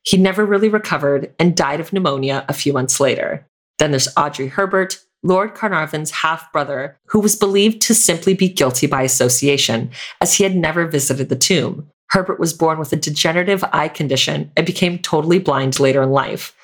[0.05, 3.45] He never really recovered and died of pneumonia a few months later.
[3.81, 8.87] Then there's Aubrey Herbert, Lord Carnarvon's half brother, who was believed to simply be guilty
[8.87, 9.91] by association,
[10.21, 11.89] as he had never visited the tomb.
[12.11, 16.55] Herbert was born with a degenerative eye condition and became totally blind later in life.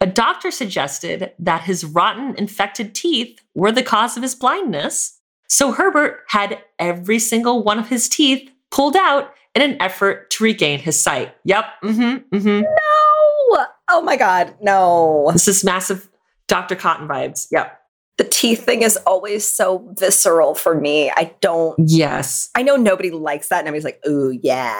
[0.00, 5.18] A doctor suggested that his rotten, infected teeth were the cause of his blindness.
[5.48, 10.44] So Herbert had every single one of his teeth pulled out in an effort to
[10.44, 11.34] regain his sight.
[11.44, 11.64] Yep.
[11.82, 12.36] Mm-hmm.
[12.36, 12.60] Mm-hmm.
[12.60, 13.66] No.
[13.90, 14.54] Oh my God.
[14.62, 15.30] No.
[15.32, 16.08] This is massive
[16.46, 16.76] Dr.
[16.76, 17.48] Cotton vibes.
[17.50, 17.80] Yep.
[18.18, 21.10] The teeth thing is always so visceral for me.
[21.10, 22.50] I don't, Yes.
[22.56, 23.64] I know nobody likes that.
[23.64, 24.76] Nobody's like, ooh, yeah.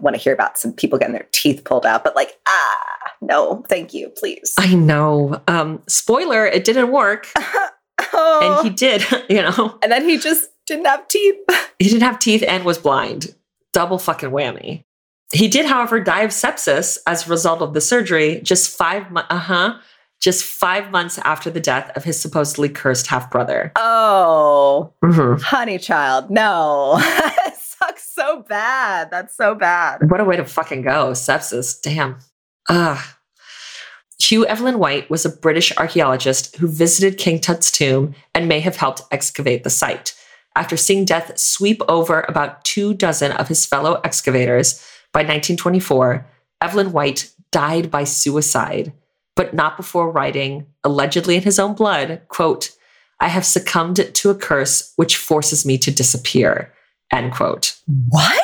[0.00, 3.62] Want to hear about some people getting their teeth pulled out, but like, ah, no,
[3.68, 4.54] thank you, please.
[4.58, 5.40] I know.
[5.48, 7.28] Um, spoiler, it didn't work.
[7.36, 8.58] oh.
[8.62, 9.78] And he did, you know.
[9.82, 11.36] and then he just didn't have teeth.
[11.78, 13.34] He didn't have teeth and was blind.
[13.72, 14.82] Double fucking whammy.
[15.32, 19.28] He did, however, die of sepsis as a result of the surgery just five months,
[19.30, 19.74] uh huh,
[20.20, 23.72] just five months after the death of his supposedly cursed half brother.
[23.76, 25.40] Oh, Mm-hmm.
[25.42, 26.96] honey child, no.
[27.00, 29.10] it sucks so bad.
[29.10, 30.10] That's so bad.
[30.10, 31.12] What a way to fucking go.
[31.12, 31.80] Sepsis.
[31.80, 32.18] Damn.
[32.68, 33.14] Ah.
[34.20, 38.74] Hugh Evelyn White was a British archaeologist who visited King Tut's tomb and may have
[38.76, 40.14] helped excavate the site.
[40.56, 46.26] After seeing death sweep over about two dozen of his fellow excavators by 1924,
[46.60, 48.92] Evelyn White died by suicide,
[49.38, 52.72] but not before writing, allegedly in his own blood, quote,
[53.20, 56.74] I have succumbed to a curse which forces me to disappear,
[57.12, 57.76] end quote.
[58.08, 58.42] What?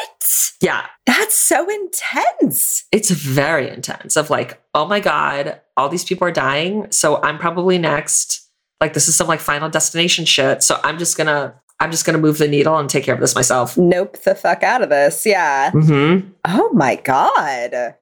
[0.61, 2.85] Yeah, That's so intense.
[2.93, 7.39] it's very intense of like oh my god all these people are dying so i'm
[7.39, 8.49] probably next
[8.81, 12.19] like this is some like final destination shit so i'm just gonna i'm just gonna
[12.19, 15.27] move the needle and take care of this myself Nope the fuck out of this.
[15.27, 15.71] Yeah.
[15.73, 16.29] mm-hmm.
[16.47, 17.97] Oh my God.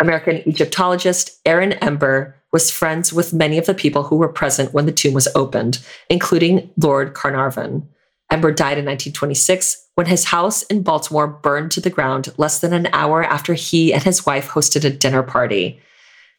[0.00, 4.86] American egyptologist aaron ember was friends with many of the people who were present when
[4.86, 7.86] the tomb was opened including lord carnarvon
[8.30, 12.72] ember died in 1926 when his house in baltimore burned to the ground less than
[12.72, 15.80] an hour after he and his wife hosted a dinner party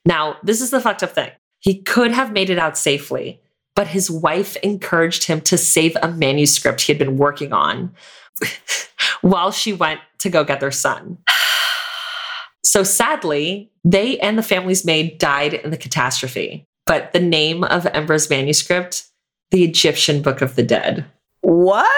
[0.06, 1.32] Now, this is the fucked up thing.
[1.60, 3.42] He could have made it out safely,
[3.76, 7.94] but his wife encouraged him to save a manuscript he had been working on
[9.22, 11.18] while she went to go get their son.
[12.66, 16.66] So sadly, they and the family's maid died in the catastrophe.
[16.86, 19.06] But the name of Ember's manuscript,
[19.52, 21.06] the Egyptian Book of the Dead.
[21.42, 21.90] What?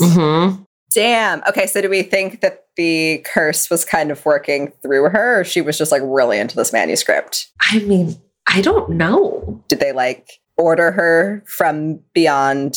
[0.00, 0.62] Mm-hmm.
[0.92, 1.42] Damn.
[1.48, 5.44] Okay, so do we think that the curse was kind of working through her or
[5.44, 7.48] she was just like really into this manuscript?
[7.60, 8.16] I mean,
[8.48, 9.62] I don't know.
[9.68, 12.76] Did they like order her from beyond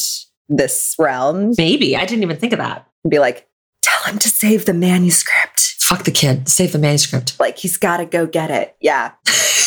[0.49, 1.95] this realm Maybe.
[1.95, 2.87] I didn't even think of that.
[3.03, 3.47] and be like,
[3.83, 5.75] tell him to save the manuscript?
[5.79, 6.49] Fuck the kid.
[6.49, 7.39] Save the manuscript.
[7.39, 8.75] Like he's got to go get it.
[8.79, 9.11] Yeah.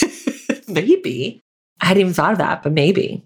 [0.68, 1.42] maybe.
[1.80, 3.24] I hadn't even thought of that, but maybe.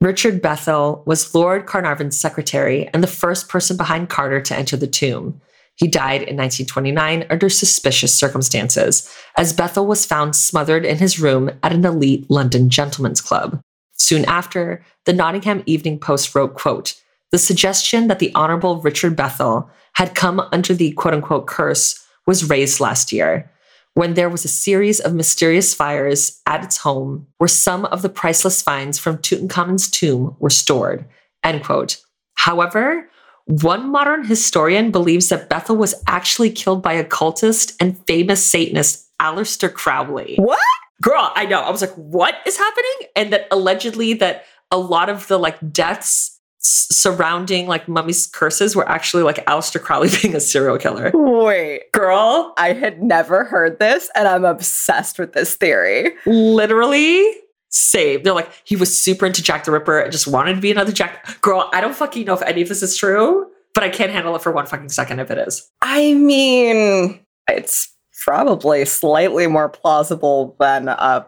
[0.00, 4.86] Richard Bethel was Lord Carnarvon's secretary and the first person behind Carter to enter the
[4.86, 5.40] tomb.
[5.76, 11.50] He died in 1929 under suspicious circumstances, as Bethel was found smothered in his room
[11.62, 13.60] at an elite London gentlemen's club.
[13.94, 16.94] Soon after, the Nottingham Evening Post wrote, quote,
[17.32, 22.48] the suggestion that the Honorable Richard Bethel had come under the quote unquote curse was
[22.50, 23.50] raised last year
[23.94, 28.10] when there was a series of mysterious fires at its home where some of the
[28.10, 31.06] priceless finds from Tutankhamun's tomb were stored.
[31.42, 31.96] End quote.
[32.34, 33.08] However,
[33.46, 39.72] one modern historian believes that Bethel was actually killed by occultist and famous Satanist Aleister
[39.72, 40.36] Crowley.
[40.36, 40.60] What?
[41.00, 41.60] Girl, I know.
[41.60, 43.08] I was like, what is happening?
[43.14, 46.35] And that allegedly that a lot of the like deaths
[46.66, 51.10] surrounding like mummy's curses were actually like Aleister Crowley being a serial killer.
[51.14, 51.92] Wait.
[51.92, 56.12] Girl, I had never heard this and I'm obsessed with this theory.
[56.26, 57.34] literally
[57.68, 58.22] Same.
[58.22, 60.92] They're like, he was super into Jack the Ripper and just wanted to be another
[60.92, 61.40] Jack.
[61.40, 64.34] Girl, I don't fucking know if any of this is true, but I can't handle
[64.34, 65.70] it for one fucking second if it is.
[65.82, 67.94] I mean, it's
[68.24, 71.26] probably slightly more plausible than a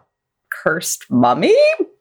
[0.51, 1.57] cursed mummy,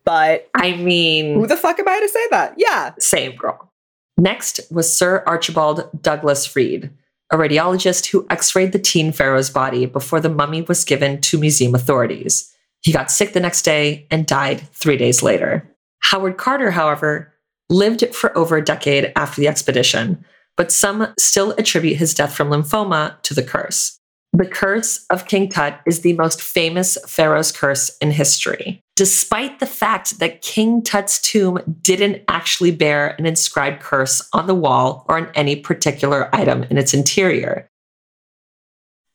[0.08, 2.54] but I mean, who the fuck am I to say that?
[2.56, 2.94] Yeah.
[2.98, 3.70] Same girl.
[4.16, 6.90] Next was Sir Archibald Douglas Reid,
[7.30, 11.36] a radiologist who x rayed the teen pharaoh's body before the mummy was given to
[11.36, 12.50] museum authorities.
[12.80, 15.68] He got sick the next day and died three days later.
[15.98, 17.34] Howard Carter, however,
[17.68, 20.24] lived for over a decade after the expedition,
[20.56, 23.97] but some still attribute his death from lymphoma to the curse.
[24.32, 29.66] The curse of King Tut is the most famous pharaoh's curse in history, despite the
[29.66, 35.16] fact that King Tut's tomb didn't actually bear an inscribed curse on the wall or
[35.16, 37.68] on any particular item in its interior.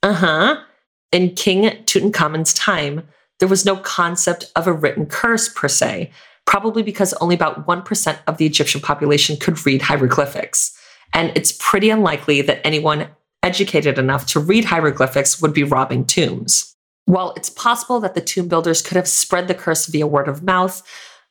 [0.02, 0.64] Uh huh.
[1.12, 3.04] In King Tutankhamun's time,
[3.40, 6.12] there was no concept of a written curse per se,
[6.46, 10.78] probably because only about 1% of the Egyptian population could read hieroglyphics.
[11.14, 13.08] And it's pretty unlikely that anyone
[13.44, 16.74] educated enough to read hieroglyphics would be robbing tombs.
[17.06, 20.42] While it's possible that the tomb builders could have spread the curse via word of
[20.42, 20.82] mouth,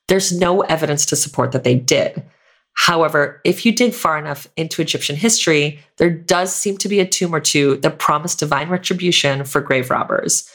[0.09, 2.23] there's no evidence to support that they did.
[2.75, 7.07] However, if you dig far enough into Egyptian history, there does seem to be a
[7.07, 10.49] tomb or two that promise divine retribution for grave robbers.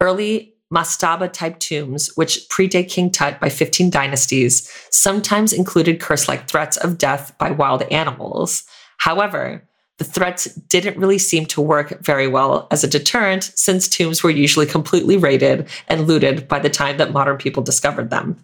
[0.00, 6.48] Early mastaba type tombs, which predate King Tut by 15 dynasties, sometimes included curse like
[6.48, 8.64] threats of death by wild animals.
[8.98, 9.66] However,
[9.98, 14.30] the threats didn't really seem to work very well as a deterrent since tombs were
[14.30, 18.36] usually completely raided and looted by the time that modern people discovered them.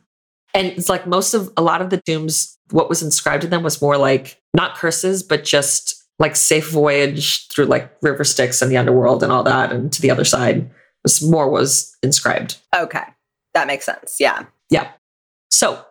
[0.55, 3.63] And it's like most of a lot of the tombs, what was inscribed in them
[3.63, 8.71] was more like not curses, but just like safe voyage through like river Styx and
[8.71, 10.71] the underworld and all that, and to the other side.
[11.03, 12.59] Was more was inscribed.
[12.77, 13.05] Okay.
[13.55, 14.17] That makes sense.
[14.21, 14.45] Yeah.
[14.69, 14.91] Yeah.
[15.51, 15.83] So,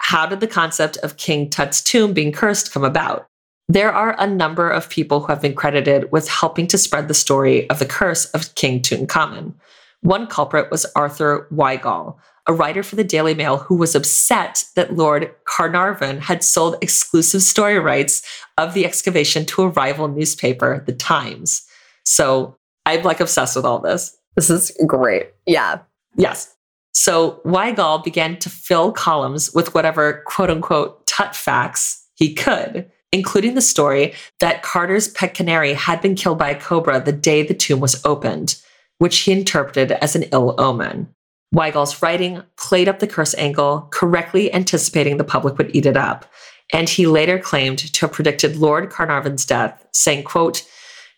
[0.00, 3.27] how did the concept of King Tut's tomb being cursed come about?
[3.70, 7.14] There are a number of people who have been credited with helping to spread the
[7.14, 9.52] story of the curse of King Tutankhamun.
[10.00, 12.16] One culprit was Arthur Weigall,
[12.46, 17.42] a writer for the Daily Mail who was upset that Lord Carnarvon had sold exclusive
[17.42, 18.22] story rights
[18.56, 21.66] of the excavation to a rival newspaper, The Times.
[22.04, 22.56] So
[22.86, 24.16] I'm like obsessed with all this.
[24.34, 25.34] This is great.
[25.44, 25.80] Yeah.
[26.16, 26.56] Yes.
[26.92, 33.54] So Weigall began to fill columns with whatever quote unquote tut facts he could including
[33.54, 37.54] the story that Carter's pet canary had been killed by a cobra the day the
[37.54, 38.60] tomb was opened,
[38.98, 41.08] which he interpreted as an ill omen.
[41.54, 46.26] Weigall's writing played up the curse angle, correctly anticipating the public would eat it up,
[46.72, 50.68] and he later claimed to have predicted Lord Carnarvon's death, saying, quote,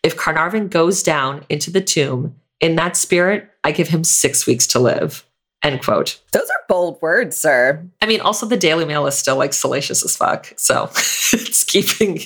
[0.03, 4.67] If Carnarvon goes down into the tomb, in that spirit, I give him six weeks
[4.67, 5.25] to live.
[5.63, 6.19] End quote.
[6.31, 7.85] Those are bold words, sir.
[8.01, 10.53] I mean, also the Daily Mail is still like salacious as fuck.
[10.57, 12.19] So it's keeping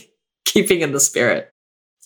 [0.46, 1.52] keeping in the spirit.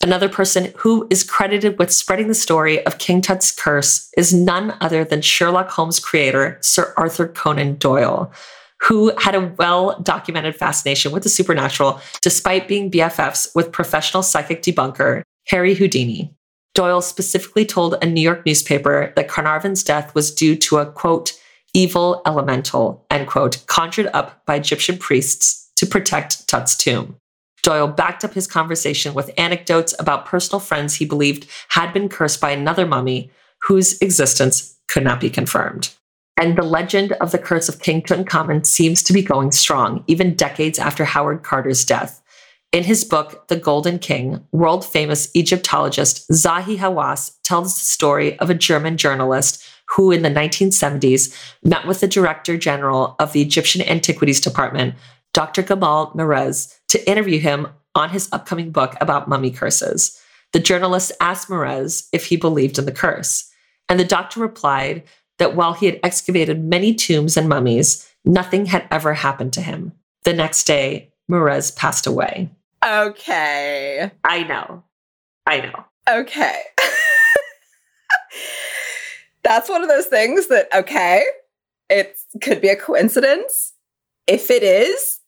[0.02, 4.74] Another person who is credited with spreading the story of King Tut's curse is none
[4.80, 8.32] other than Sherlock Holmes creator Sir Arthur Conan Doyle,
[8.80, 14.62] who had a well documented fascination with the supernatural despite being BFFs with professional psychic
[14.62, 16.34] debunker Harry Houdini.
[16.80, 21.38] Doyle specifically told a New York newspaper that Carnarvon's death was due to a quote,
[21.74, 27.16] evil elemental, end quote, conjured up by Egyptian priests to protect Tut's tomb.
[27.62, 32.40] Doyle backed up his conversation with anecdotes about personal friends he believed had been cursed
[32.40, 33.30] by another mummy
[33.64, 35.90] whose existence could not be confirmed.
[36.38, 40.34] And the legend of the curse of King Tutankhamun seems to be going strong, even
[40.34, 42.22] decades after Howard Carter's death.
[42.72, 48.48] In his book, The Golden King, world famous Egyptologist Zahi Hawass tells the story of
[48.48, 53.82] a German journalist who, in the 1970s, met with the Director General of the Egyptian
[53.82, 54.94] Antiquities Department,
[55.34, 55.64] Dr.
[55.64, 57.66] Gamal Mehrez, to interview him
[57.96, 60.16] on his upcoming book about mummy curses.
[60.52, 63.50] The journalist asked Mehrez if he believed in the curse,
[63.88, 65.02] and the doctor replied
[65.38, 69.90] that while he had excavated many tombs and mummies, nothing had ever happened to him.
[70.22, 72.50] The next day, Mehrez passed away.
[72.84, 74.10] Okay.
[74.24, 74.84] I know.
[75.46, 75.84] I know.
[76.08, 76.60] Okay.
[79.42, 81.24] That's one of those things that, okay,
[81.88, 83.72] it could be a coincidence.
[84.26, 85.20] If it is,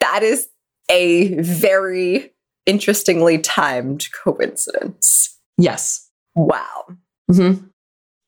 [0.00, 0.48] that is
[0.90, 2.32] a very
[2.66, 5.38] interestingly timed coincidence.
[5.56, 6.10] Yes.
[6.34, 6.86] Wow.
[7.30, 7.66] Mm-hmm.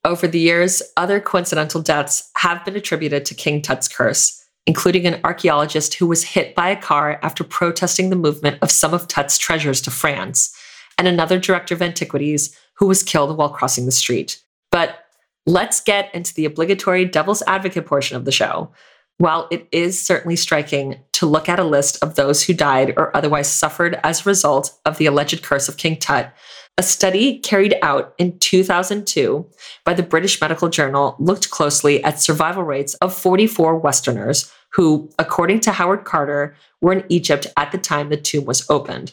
[0.05, 5.21] Over the years, other coincidental deaths have been attributed to King Tut's curse including an
[5.25, 9.39] archaeologist who was hit by a car after protesting the movement of some of Tut's
[9.39, 10.57] treasures to France,
[10.99, 14.43] and another director of antiquities who was killed while crossing the street.
[14.71, 15.05] But
[15.47, 18.71] let's get into the obligatory devil's advocate portion of the show.
[19.19, 23.17] While it is certainly striking to look at a list of those who died or
[23.17, 26.33] otherwise suffered as a result of the alleged curse of King Tut,
[26.79, 29.47] a study carried out in 2002
[29.85, 35.61] by the British Medical Journal looked closely at survival rates of 44 Westerners who, according
[35.61, 39.12] to Howard Carter, were in Egypt at the time the tomb was opened.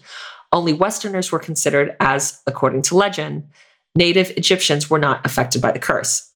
[0.53, 3.47] Only Westerners were considered as, according to legend,
[3.93, 6.31] native Egyptians were not affected by the curse.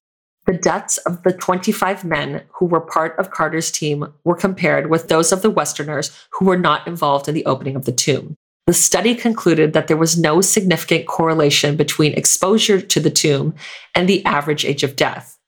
[0.46, 5.08] The deaths of the 25 men who were part of Carter's team were compared with
[5.08, 8.36] those of the Westerners who were not involved in the opening of the tomb.
[8.66, 13.54] The study concluded that there was no significant correlation between exposure to the tomb
[13.94, 15.38] and the average age of death.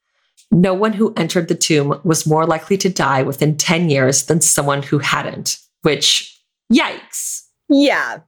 [0.51, 4.41] No one who entered the tomb was more likely to die within 10 years than
[4.41, 6.41] someone who hadn't, which,
[6.73, 7.43] yikes.
[7.69, 8.19] Yeah.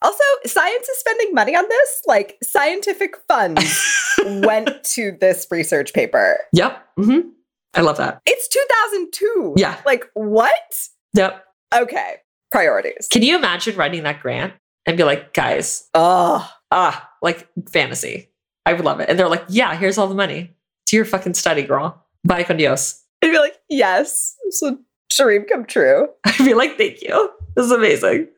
[0.00, 2.02] Also, science is spending money on this.
[2.06, 3.60] Like, scientific funds
[4.24, 6.38] went to this research paper.
[6.52, 6.86] Yep.
[6.98, 7.28] Mm-hmm.
[7.74, 8.22] I love that.
[8.26, 9.54] It's 2002.
[9.56, 9.76] Yeah.
[9.84, 10.52] Like, what?
[11.14, 11.44] Yep.
[11.74, 12.16] Okay.
[12.50, 13.08] Priorities.
[13.10, 14.54] Can you imagine writing that grant
[14.86, 18.30] and be like, guys, Oh, ah, like fantasy.
[18.64, 19.08] I would love it.
[19.08, 20.50] And they're like, yeah, here's all the money
[20.86, 22.04] to your fucking study, girl.
[22.24, 23.02] Bye con Dios.
[23.22, 24.34] I'd be like, yes.
[24.50, 24.78] So,
[25.10, 26.08] dream come true.
[26.24, 27.30] I'd be like, thank you.
[27.54, 28.28] This is amazing.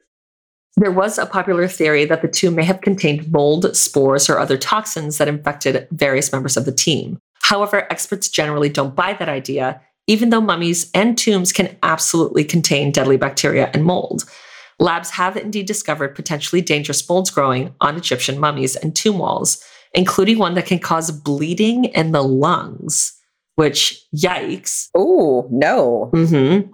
[0.76, 4.56] There was a popular theory that the tomb may have contained mold, spores, or other
[4.56, 7.18] toxins that infected various members of the team.
[7.42, 12.90] However, experts generally don't buy that idea, even though mummies and tombs can absolutely contain
[12.90, 14.24] deadly bacteria and mold.
[14.80, 19.62] Labs have indeed discovered potentially dangerous molds growing on Egyptian mummies and tomb walls,
[19.94, 23.12] including one that can cause bleeding in the lungs,
[23.56, 24.88] which, yikes.
[24.94, 26.10] Oh, no.
[26.14, 26.72] Mm-hmm.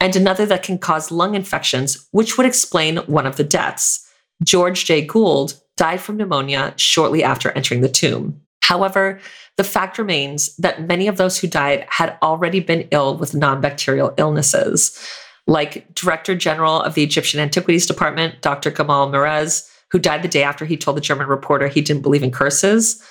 [0.00, 4.08] And another that can cause lung infections, which would explain one of the deaths.
[4.42, 5.04] George J.
[5.06, 8.40] Gould died from pneumonia shortly after entering the tomb.
[8.62, 9.20] However,
[9.56, 13.60] the fact remains that many of those who died had already been ill with non
[13.60, 14.98] bacterial illnesses.
[15.46, 18.70] Like Director General of the Egyptian Antiquities Department, Dr.
[18.70, 22.22] Gamal Mehrez, who died the day after he told the German reporter he didn't believe
[22.22, 23.02] in curses.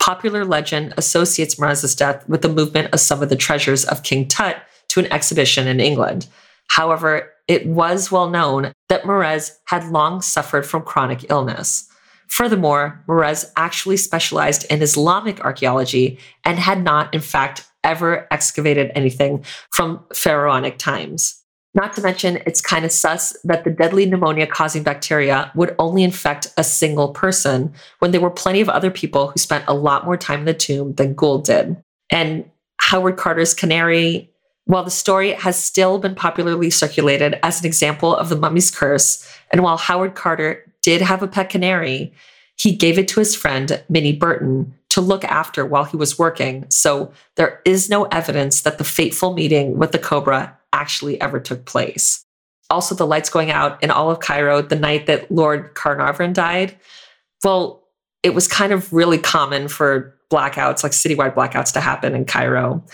[0.00, 4.26] Popular legend associates Mehrez's death with the movement of some of the treasures of King
[4.26, 4.56] Tut
[4.88, 6.26] to an exhibition in England.
[6.68, 11.88] However, it was well known that Mehrez had long suffered from chronic illness.
[12.28, 19.44] Furthermore, Mehrez actually specialized in Islamic archaeology and had not, in fact, ever excavated anything
[19.70, 21.40] from pharaonic times.
[21.74, 26.04] Not to mention, it's kind of sus that the deadly pneumonia causing bacteria would only
[26.04, 30.04] infect a single person when there were plenty of other people who spent a lot
[30.04, 31.76] more time in the tomb than Gould did.
[32.10, 32.48] And
[32.80, 34.30] Howard Carter's canary,
[34.66, 39.28] while the story has still been popularly circulated as an example of the mummy's curse,
[39.50, 42.12] and while Howard Carter did have a pet canary,
[42.56, 46.66] he gave it to his friend, Minnie Burton, to look after while he was working.
[46.68, 51.64] So there is no evidence that the fateful meeting with the cobra actually ever took
[51.64, 52.24] place.
[52.68, 56.76] Also, the lights going out in all of Cairo the night that Lord Carnarvon died.
[57.42, 57.82] Well,
[58.22, 62.84] it was kind of really common for blackouts, like citywide blackouts, to happen in Cairo.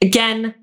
[0.00, 0.54] Again,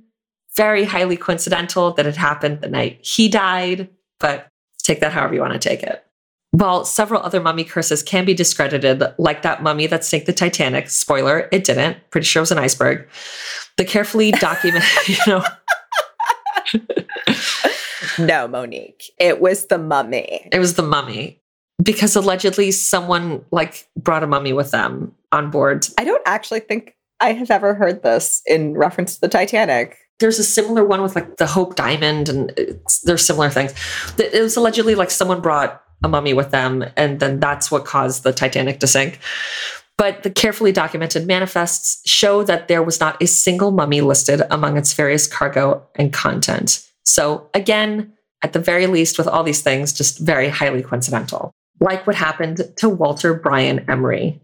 [0.56, 4.48] very highly coincidental that it happened the night he died, but
[4.84, 6.07] take that however you want to take it.
[6.58, 10.90] While several other mummy curses can be discredited, like that mummy that sank the Titanic,
[10.90, 11.98] spoiler, it didn't.
[12.10, 13.08] Pretty sure it was an iceberg.
[13.78, 15.44] The carefully documented, you know,
[18.18, 19.12] no, Monique.
[19.20, 20.50] It was the mummy.
[20.52, 21.40] It was the mummy
[21.82, 25.86] because allegedly someone like brought a mummy with them on board.
[26.00, 29.98] I don't actually think I have ever heard this in reference to the Titanic.
[30.20, 33.76] There's a similar one with like the Hope Diamond, and there's similar things.
[34.18, 38.24] It was allegedly like someone brought a mummy with them, and then that's what caused
[38.24, 39.20] the Titanic to sink.
[39.98, 44.78] But the carefully documented manifests show that there was not a single mummy listed among
[44.78, 46.88] its various cargo and content.
[47.04, 51.52] So, again, at the very least, with all these things, just very highly coincidental.
[51.80, 54.40] Like what happened to Walter Bryan Emery.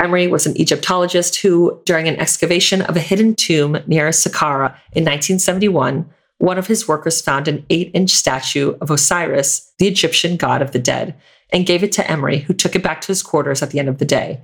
[0.00, 5.04] Emery was an Egyptologist who, during an excavation of a hidden tomb near Saqqara in
[5.04, 10.62] 1971, one of his workers found an eight inch statue of Osiris, the Egyptian god
[10.62, 11.14] of the dead,
[11.52, 13.88] and gave it to Emery, who took it back to his quarters at the end
[13.88, 14.42] of the day.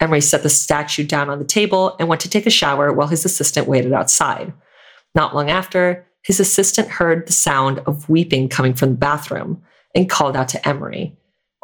[0.00, 3.06] Emery set the statue down on the table and went to take a shower while
[3.06, 4.52] his assistant waited outside.
[5.14, 9.62] Not long after, his assistant heard the sound of weeping coming from the bathroom
[9.94, 11.16] and called out to Emery.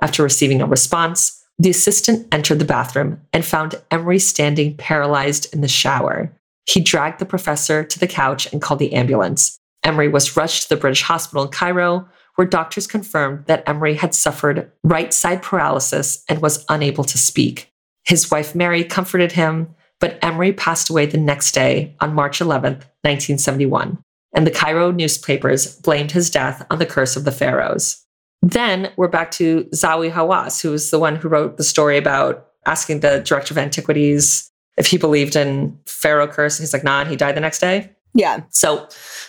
[0.02, 5.60] After receiving a response, the assistant entered the bathroom and found Emery standing paralyzed in
[5.60, 6.32] the shower.
[6.68, 9.58] He dragged the professor to the couch and called the ambulance.
[9.84, 14.14] Emery was rushed to the British hospital in Cairo, where doctors confirmed that Emery had
[14.14, 17.72] suffered right side paralysis and was unable to speak.
[18.04, 22.84] His wife Mary comforted him, but Emery passed away the next day on March 11th,
[23.02, 23.98] 1971,
[24.34, 28.04] and the Cairo newspapers blamed his death on the curse of the pharaohs.
[28.42, 32.46] Then we're back to Zahi Hawass, who was the one who wrote the story about
[32.66, 34.47] asking the director of antiquities
[34.78, 36.58] if he believed in pharaoh curse.
[36.58, 37.90] He's like, nah, and he died the next day.
[38.14, 38.40] Yeah.
[38.50, 38.86] So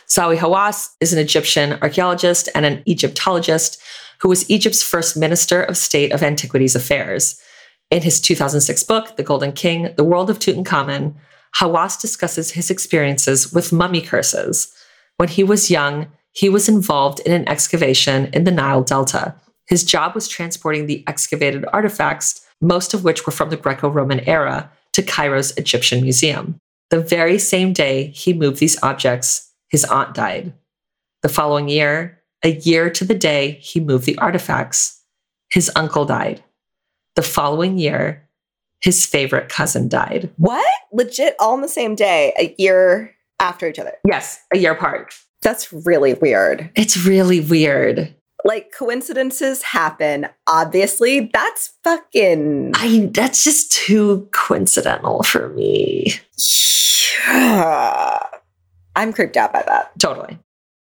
[0.08, 3.82] Zahi Hawass is an Egyptian archaeologist and an Egyptologist
[4.22, 7.40] who was Egypt's first minister of state of antiquities affairs.
[7.92, 11.16] In his 2006 book, The Golden King, The World of Tutankhamun,
[11.56, 14.74] Hawass discusses his experiences with mummy curses.
[15.18, 19.36] When he was young, he was involved in an excavation in the Nile Delta.
[19.68, 24.20] His job was transporting the excavated artifacts, most of which were from the Greco Roman
[24.22, 26.60] era, to Cairo's Egyptian Museum.
[26.90, 30.52] The very same day he moved these objects, his aunt died.
[31.22, 35.02] The following year, a year to the day he moved the artifacts,
[35.50, 36.44] his uncle died.
[37.16, 38.28] The following year,
[38.82, 40.32] his favorite cousin died.
[40.36, 40.68] What?
[40.92, 43.94] Legit all on the same day, a year after each other.
[44.06, 45.14] Yes, a year apart.
[45.42, 46.72] That's really weird.
[46.76, 48.14] It's really weird.
[48.46, 51.30] Like coincidences happen, obviously.
[51.34, 56.14] That's fucking I that's just too coincidental for me.
[57.28, 58.20] yeah.
[58.96, 59.98] I'm creeped out by that.
[60.00, 60.40] Totally.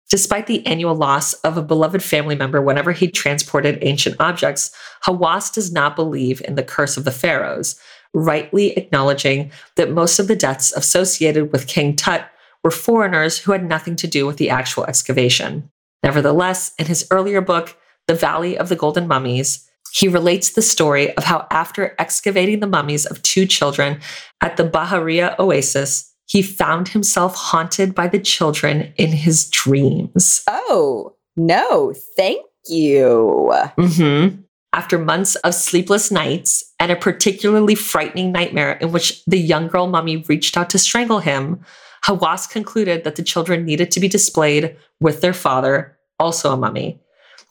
[0.09, 5.53] Despite the annual loss of a beloved family member whenever he transported ancient objects, Hawass
[5.53, 7.79] does not believe in the curse of the pharaohs,
[8.13, 12.27] rightly acknowledging that most of the deaths associated with King Tut
[12.63, 15.69] were foreigners who had nothing to do with the actual excavation.
[16.03, 17.77] Nevertheless, in his earlier book,
[18.07, 22.67] The Valley of the Golden Mummies, he relates the story of how, after excavating the
[22.67, 23.99] mummies of two children
[24.41, 30.43] at the Bahariya oasis, he found himself haunted by the children in his dreams.
[30.47, 33.51] Oh, no, thank you.
[33.77, 34.41] Mm-hmm.
[34.71, 39.87] After months of sleepless nights and a particularly frightening nightmare in which the young girl
[39.87, 41.65] mummy reached out to strangle him,
[42.05, 46.99] Hawass concluded that the children needed to be displayed with their father, also a mummy.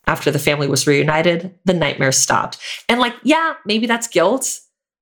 [0.07, 2.59] After the family was reunited, the nightmare stopped.
[2.88, 4.61] And, like, yeah, maybe that's guilt,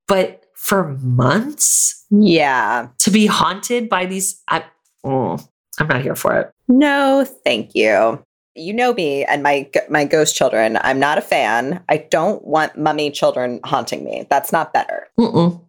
[0.08, 2.88] but for months Yeah.
[2.98, 4.64] to be haunted by these, I,
[5.04, 5.46] mm,
[5.78, 6.50] I'm not here for it.
[6.66, 8.22] No, thank you.
[8.58, 10.78] You know me and my my ghost children.
[10.80, 11.84] I'm not a fan.
[11.90, 14.26] I don't want mummy children haunting me.
[14.30, 15.08] That's not better.
[15.20, 15.60] Mm-mm.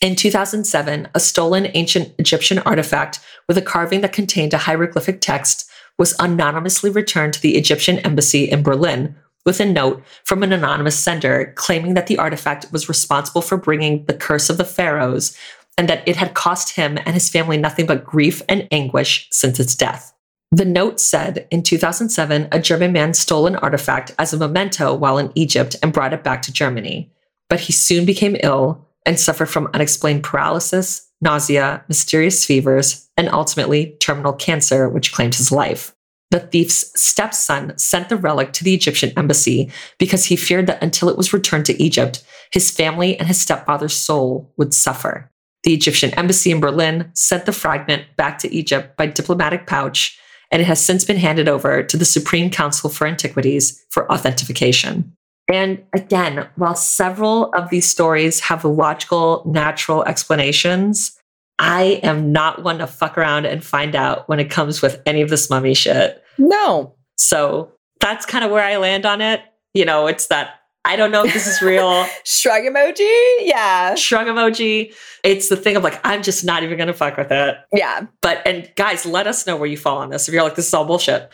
[0.00, 5.70] In 2007, a stolen ancient Egyptian artifact with a carving that contained a hieroglyphic text
[5.98, 10.98] was anonymously returned to the Egyptian embassy in Berlin with a note from an anonymous
[10.98, 15.36] sender claiming that the artifact was responsible for bringing the curse of the pharaohs
[15.76, 19.60] and that it had cost him and his family nothing but grief and anguish since
[19.60, 20.14] its death.
[20.50, 25.18] The note said in 2007, a German man stole an artifact as a memento while
[25.18, 27.12] in Egypt and brought it back to Germany.
[27.48, 33.96] But he soon became ill and suffered from unexplained paralysis, nausea, mysterious fevers, and ultimately
[34.00, 35.94] terminal cancer, which claimed his life.
[36.30, 41.08] The thief's stepson sent the relic to the Egyptian embassy because he feared that until
[41.08, 45.30] it was returned to Egypt, his family and his stepfather's soul would suffer.
[45.64, 50.18] The Egyptian embassy in Berlin sent the fragment back to Egypt by diplomatic pouch,
[50.50, 55.16] and it has since been handed over to the Supreme Council for Antiquities for authentication.
[55.50, 61.18] And again, while several of these stories have logical, natural explanations,
[61.58, 65.20] I am not one to fuck around and find out when it comes with any
[65.22, 66.22] of this mummy shit.
[66.38, 66.94] No.
[67.16, 69.42] So that's kind of where I land on it.
[69.74, 72.06] You know, it's that I don't know if this is real.
[72.24, 73.36] Shrug emoji?
[73.40, 73.94] Yeah.
[73.94, 74.94] Shrug emoji.
[75.22, 77.56] It's the thing of like, I'm just not even going to fuck with it.
[77.72, 78.06] Yeah.
[78.22, 80.28] But, and guys, let us know where you fall on this.
[80.28, 81.30] If you're like, this is all bullshit.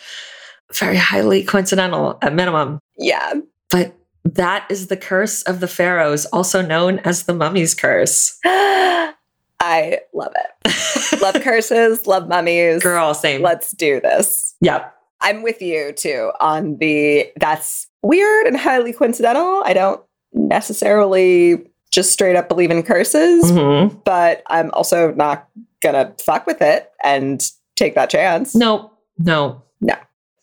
[0.74, 2.80] Very highly coincidental at minimum.
[2.98, 3.34] Yeah.
[3.70, 3.96] But
[4.34, 8.38] that is the curse of the pharaohs, also known as the mummy's curse.
[8.44, 11.20] I love it.
[11.22, 12.82] love curses, love mummies.
[12.82, 13.40] Girl, same.
[13.42, 14.54] Let's do this.
[14.60, 14.92] Yep.
[15.22, 19.62] I'm with you too on the that's weird and highly coincidental.
[19.64, 20.02] I don't
[20.32, 24.04] necessarily just straight up believe in curses, Mhm.
[24.04, 25.48] but I'm also not
[25.80, 27.42] gonna fuck with it and
[27.76, 28.54] take that chance.
[28.54, 29.94] No, no, no.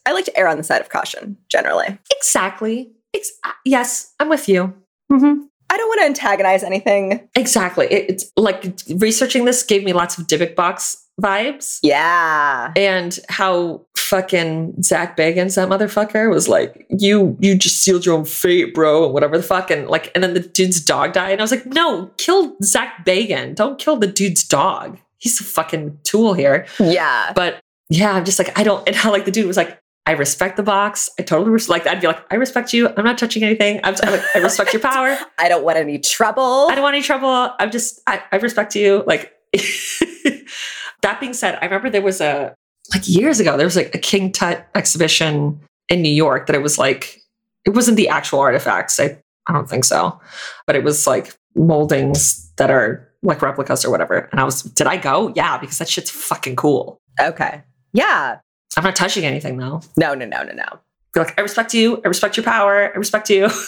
[0.06, 1.98] I like to err on the side of caution generally.
[2.18, 2.92] Exactly.
[3.14, 4.74] Ex- uh, yes, I'm with you.
[5.12, 5.48] Mhm.
[5.70, 7.28] I don't want to antagonize anything.
[7.36, 7.88] Exactly.
[7.88, 11.80] It, it's like researching this gave me lots of Dybbuk box vibes.
[11.82, 12.72] Yeah.
[12.76, 18.26] And how fucking Zach Bagans, that motherfucker, was like, you you just sealed your own
[18.26, 19.72] fate, bro, and whatever the fuck.
[19.72, 21.32] And like, and then the dude's dog died.
[21.32, 23.56] And I was like, no, kill Zach Bagan.
[23.56, 25.00] Don't kill the dude's dog.
[25.18, 26.68] He's a fucking tool here.
[26.80, 27.32] Yeah.
[27.34, 27.60] But
[27.90, 30.58] yeah, I'm just like, I don't, and how like the dude was like, I respect
[30.58, 31.10] the box.
[31.18, 31.88] I totally res- like.
[31.88, 32.90] I'd be like, I respect you.
[32.90, 33.80] I'm not touching anything.
[33.84, 35.18] I'm, I'm like, I respect your power.
[35.40, 36.68] I don't want any trouble.
[36.70, 37.54] I don't want any trouble.
[37.60, 39.04] I'm just, I, I respect you.
[39.08, 42.54] Like, that being said, I remember there was a,
[42.94, 46.62] like years ago, there was like a King Tut exhibition in New York that it
[46.62, 47.22] was like,
[47.66, 49.00] it wasn't the actual artifacts.
[49.00, 50.20] I, I don't think so.
[50.68, 54.28] But it was like moldings that are like replicas or whatever.
[54.32, 55.32] And I was, did I go?
[55.34, 57.00] Yeah, because that shit's fucking cool.
[57.22, 57.64] Okay.
[57.94, 58.40] Yeah.
[58.78, 59.82] I'm not touching anything though.
[59.98, 60.66] No, no, no, no, no.
[61.14, 62.02] Be like, I respect you.
[62.04, 62.92] I respect your power.
[62.94, 63.50] I respect you.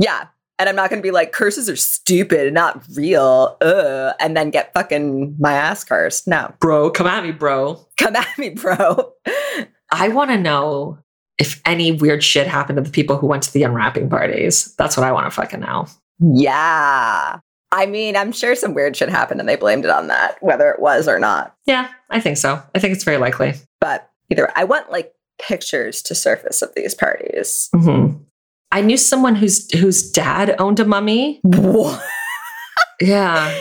[0.00, 0.28] Yeah.
[0.58, 3.56] And I'm not going to be like, curses are stupid and not real.
[3.60, 4.14] Ugh.
[4.18, 6.26] And then get fucking my ass cursed.
[6.26, 6.52] No.
[6.58, 7.86] bro, come at me, bro.
[7.98, 9.12] Come at me, bro.
[9.92, 10.98] I want to know
[11.38, 14.74] if any weird shit happened to the people who went to the unwrapping parties.
[14.76, 15.86] That's what I want to fucking know.
[16.18, 17.38] Yeah.
[17.72, 20.70] I mean, I'm sure some weird shit happened and they blamed it on that, whether
[20.70, 21.54] it was or not.
[21.66, 22.62] Yeah, I think so.
[22.74, 23.54] I think it's very likely.
[23.80, 27.68] But either I want like pictures to surface of these parties.
[27.74, 28.12] hmm
[28.72, 31.40] I knew someone whose whose dad owned a mummy.
[31.42, 32.00] What?
[33.00, 33.52] Yeah.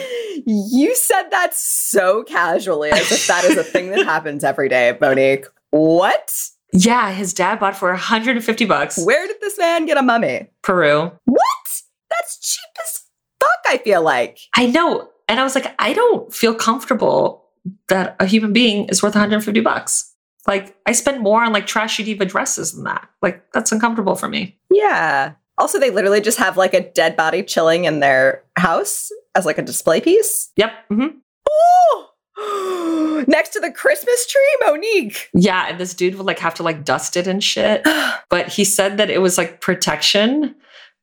[0.46, 4.96] You said that so casually as if that is a thing that happens every day,
[5.02, 5.46] Monique.
[5.72, 6.32] What?
[6.74, 9.04] Yeah, his dad bought for 150 bucks.
[9.04, 10.48] Where did this man get a mummy?
[10.62, 11.12] Peru.
[11.26, 11.82] What?
[12.12, 13.02] That's cheap as
[13.40, 14.38] fuck, I feel like.
[14.56, 15.10] I know.
[15.28, 17.46] And I was like, I don't feel comfortable
[17.88, 20.14] that a human being is worth 150 bucks.
[20.48, 23.10] Like, I spend more on like trashy diva dresses than that.
[23.22, 24.58] Like, that's uncomfortable for me.
[24.72, 25.34] Yeah.
[25.58, 29.58] Also, they literally just have like a dead body chilling in their house as like
[29.58, 30.52] a display piece.
[30.56, 30.72] Yep.
[30.92, 31.18] Mm-hmm.
[31.50, 35.30] Oh, next to the Christmas tree, Monique.
[35.34, 35.68] Yeah.
[35.68, 37.86] And this dude would like have to like dust it and shit.
[38.30, 40.54] But he said that it was like protection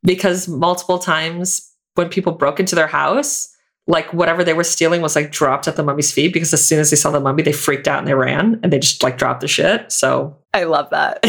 [0.05, 3.53] because multiple times when people broke into their house,
[3.87, 6.81] like whatever they were stealing was like dropped at the mummy's feet because as soon
[6.81, 9.17] as they saw the mummy, they freaked out and they ran and they just like
[9.17, 9.91] dropped the shit.
[9.93, 11.21] So I love that.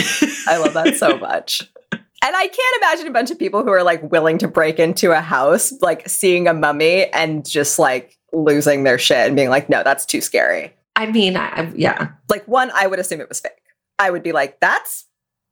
[0.47, 1.61] I love that so much.
[1.91, 5.11] And I can't imagine a bunch of people who are like willing to break into
[5.11, 9.69] a house, like seeing a mummy and just like losing their shit and being like,
[9.69, 10.73] no, that's too scary.
[10.95, 13.51] I mean, I, yeah, Like, one, I would assume it was fake.
[13.99, 15.05] I would be like, that's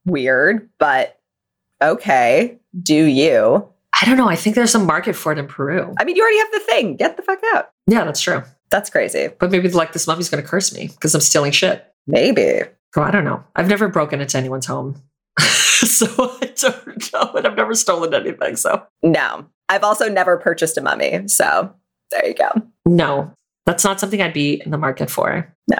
[0.05, 1.19] weird, but
[1.83, 3.69] okay, do you?
[4.01, 4.27] I don't know.
[4.27, 5.93] I think there's a market for it in Peru.
[5.99, 6.95] I mean, you already have the thing.
[6.97, 7.69] Get the fuck out.
[7.87, 8.43] Yeah, that's true.
[8.71, 9.29] That's crazy.
[9.39, 11.85] But maybe like this mummy's going to curse me because I'm stealing shit.
[12.07, 12.61] Maybe.
[12.97, 13.43] Oh, I don't know.
[13.55, 15.01] I've never broken into anyone's home.
[15.39, 16.05] so
[16.41, 17.31] I don't know.
[17.35, 18.55] And I've never stolen anything.
[18.55, 19.45] So No.
[19.69, 21.27] I've also never purchased a mummy.
[21.27, 21.73] So
[22.11, 22.49] there you go.
[22.85, 23.31] no,
[23.65, 25.51] that's not something I'd be in the market for.
[25.67, 25.77] No.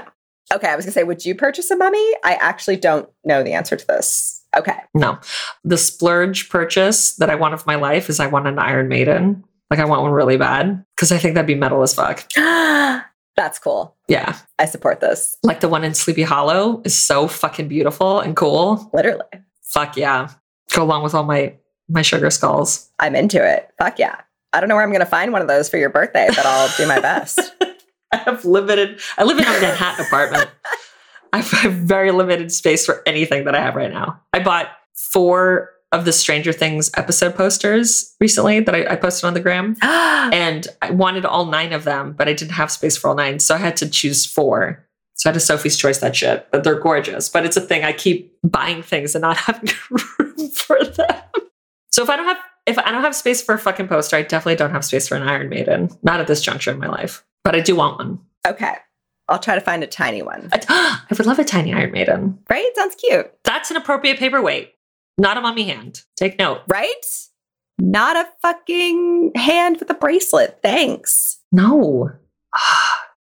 [0.53, 2.13] Okay, I was gonna say, would you purchase a mummy?
[2.24, 4.35] I actually don't know the answer to this.
[4.58, 4.78] Okay.
[4.93, 5.20] No.
[5.64, 9.43] The splurge purchase that I want of my life is I want an Iron Maiden.
[9.70, 12.30] Like I want one really bad because I think that'd be metal as fuck.
[13.36, 13.95] That's cool.
[14.08, 14.38] Yeah.
[14.60, 15.36] I support this.
[15.43, 18.89] Like the one in Sleepy Hollow is so fucking beautiful and cool.
[18.93, 19.26] Literally.
[19.64, 20.30] Fuck yeah.
[20.74, 21.56] Go along with all my
[21.88, 22.89] my sugar skulls.
[22.97, 23.70] I'm into it.
[23.78, 24.16] Fuck yeah.
[24.53, 26.70] I don't know where I'm gonna find one of those for your birthday, but I'll
[26.78, 27.39] do my best.
[28.12, 30.49] I have limited I live in a Manhattan apartment.
[31.36, 34.22] I have very limited space for anything that I have right now.
[34.32, 39.34] I bought four of the Stranger Things episode posters recently that I, I posted on
[39.34, 39.76] the gram.
[39.82, 43.40] and I wanted all nine of them, but I didn't have space for all nine.
[43.40, 44.86] So I had to choose four.
[45.16, 46.48] So I had a Sophie's Choice that shit.
[46.52, 47.28] But they're gorgeous.
[47.28, 47.84] But it's a thing.
[47.84, 51.22] I keep buying things and not having room for them.
[51.92, 54.24] So if I don't have if I don't have space for a fucking poster, I
[54.24, 55.90] definitely don't have space for an Iron Maiden.
[56.02, 57.24] Not at this juncture in my life.
[57.44, 58.20] But I do want one.
[58.48, 58.76] okay.
[59.28, 60.50] I'll try to find a tiny one.
[60.52, 60.62] I,
[61.10, 62.40] I would love a tiny Iron Maiden.
[62.50, 62.70] Right?
[62.76, 63.32] Sounds cute.
[63.44, 64.74] That's an appropriate paperweight,
[65.18, 66.04] not a mummy hand.
[66.16, 66.62] Take note.
[66.68, 67.06] Right?
[67.80, 70.60] Not a fucking hand with a bracelet.
[70.62, 71.40] Thanks.
[71.52, 72.12] No.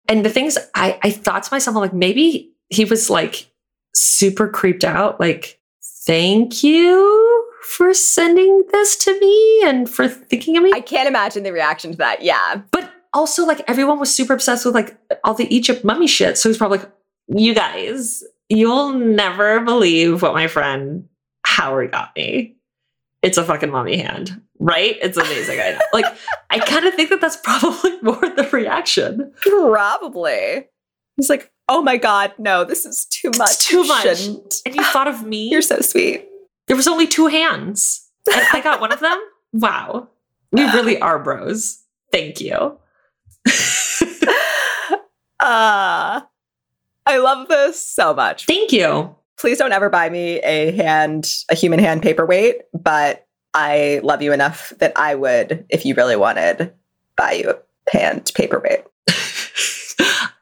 [0.08, 3.48] And the things I, I thought to myself, I'm like, maybe he was like
[3.94, 5.20] super creeped out.
[5.20, 5.60] Like,
[6.04, 10.72] thank you for sending this to me and for thinking of me.
[10.74, 12.22] I can't imagine the reaction to that.
[12.22, 12.62] Yeah.
[12.72, 16.38] but also, like, everyone was super obsessed with like all the Egypt mummy shit.
[16.38, 16.90] So he's probably like,
[17.28, 21.08] you guys, you'll never believe what my friend
[21.44, 22.56] Howard got me.
[23.22, 24.96] It's a fucking mummy hand, right?
[25.02, 25.60] It's amazing.
[25.60, 25.78] I know.
[25.92, 26.06] Like,
[26.48, 29.32] I kind of think that that's probably more the reaction.
[29.42, 30.66] Probably.
[31.16, 33.50] He's like, oh my God, no, this is too much.
[33.50, 34.02] It's too much.
[34.02, 35.48] shouldn't." And you thought of me.
[35.50, 36.26] You're so sweet.
[36.66, 38.08] there was only two hands.
[38.32, 39.18] And I got one of them.
[39.52, 40.08] Wow.
[40.52, 41.82] We really are bros.
[42.12, 42.78] Thank you.
[45.40, 46.20] Uh,
[47.06, 48.46] I love this so much.
[48.46, 49.14] Thank you.
[49.38, 54.32] Please don't ever buy me a hand, a human hand paperweight, but I love you
[54.32, 56.74] enough that I would, if you really wanted,
[57.16, 58.84] buy you a hand paperweight.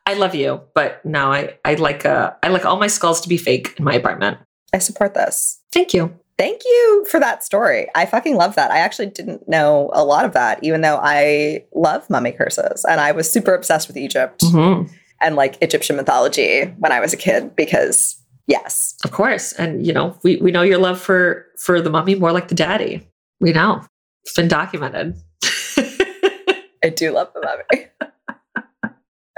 [0.04, 3.28] I love you, but no, I, I like uh I like all my skulls to
[3.28, 4.38] be fake in my apartment.
[4.74, 5.60] I support this.
[5.72, 6.18] Thank you.
[6.38, 7.88] Thank you for that story.
[7.96, 8.70] I fucking love that.
[8.70, 13.00] I actually didn't know a lot of that, even though I love mummy curses and
[13.00, 14.88] I was super obsessed with Egypt Mhm.
[15.20, 18.16] and like Egyptian mythology when I was a kid because,
[18.46, 19.52] yes, Of course.
[19.54, 22.54] And you know, we, we know your love for for the mummy more like the
[22.54, 23.06] daddy.
[23.40, 23.82] We know.
[24.24, 25.16] It's been documented.
[26.84, 27.86] I do love the mummy.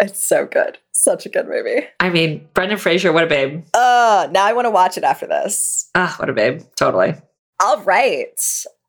[0.00, 0.78] it's so good.
[0.92, 1.86] Such a good movie.
[2.00, 3.64] I mean, Brendan Fraser, what a babe.
[3.74, 5.88] Uh, now I want to watch it after this.
[5.94, 6.62] Ah, what a babe.
[6.76, 7.14] Totally.
[7.62, 8.40] All right.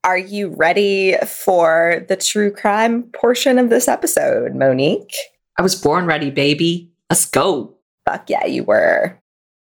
[0.03, 5.13] Are you ready for the true crime portion of this episode, Monique?
[5.57, 6.91] I was born ready, baby.
[7.09, 7.75] Let's go.
[8.05, 9.19] Fuck yeah, you were.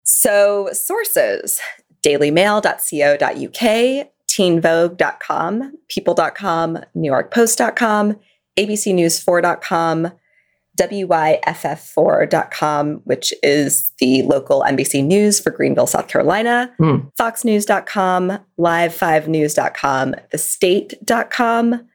[0.03, 1.59] So, sources
[2.03, 8.19] dailymail.co.uk, teenvogue.com, people.com, newyorkpost.com,
[8.57, 10.11] abcnews4.com,
[10.77, 16.97] wyff4.com, which is the local NBC News for Greenville, South Carolina, Hmm.
[17.19, 21.87] foxnews.com, live5news.com, thestate.com,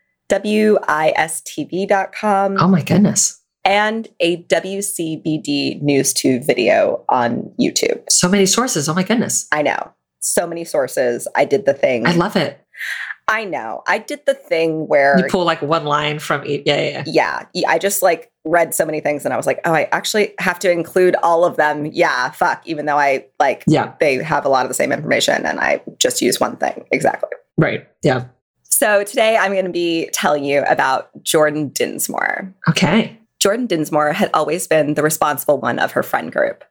[1.26, 3.42] wistv.com, Oh my goodness.
[3.64, 8.02] and a WCBD News 2 video on YouTube.
[8.10, 8.88] So many sources.
[8.88, 9.46] Oh my goodness.
[9.52, 9.92] I know.
[10.20, 11.28] So many sources.
[11.36, 12.06] I did the thing.
[12.06, 12.60] I love it.
[13.28, 13.82] I know.
[13.88, 16.62] I did the thing where You pull like one line from each.
[16.64, 17.68] Yeah, yeah, yeah.
[17.68, 20.60] I just like read so many things and I was like, oh, I actually have
[20.60, 21.86] to include all of them.
[21.86, 25.44] Yeah, fuck, even though I like Yeah, they have a lot of the same information
[25.44, 26.84] and I just use one thing.
[26.92, 27.30] Exactly.
[27.56, 27.88] right.
[28.02, 28.26] Yeah.
[28.62, 32.54] So today I'm going to be telling you about Jordan Dinsmore.
[32.68, 33.18] Okay.
[33.40, 36.62] Jordan Dinsmore had always been the responsible one of her friend group.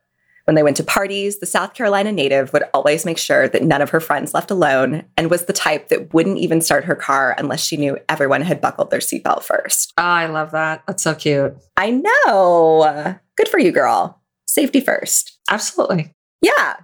[0.45, 3.81] When they went to parties, the South Carolina native would always make sure that none
[3.81, 7.35] of her friends left alone and was the type that wouldn't even start her car
[7.37, 9.91] unless she knew everyone had buckled their seatbelt first.
[9.97, 10.83] Oh, I love that.
[10.85, 11.55] That's so cute.
[11.77, 13.17] I know.
[13.37, 14.21] Good for you, girl.
[14.47, 15.39] Safety first.
[15.49, 16.13] Absolutely.
[16.41, 16.75] Yeah.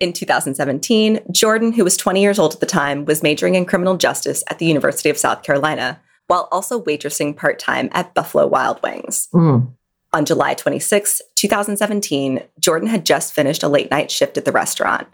[0.00, 3.96] In 2017, Jordan, who was 20 years old at the time, was majoring in criminal
[3.96, 8.82] justice at the University of South Carolina, while also waitressing part time at Buffalo Wild
[8.82, 9.28] Wings.
[9.32, 9.72] Mm.
[10.16, 15.06] On July 26, 2017, Jordan had just finished a late night shift at the restaurant.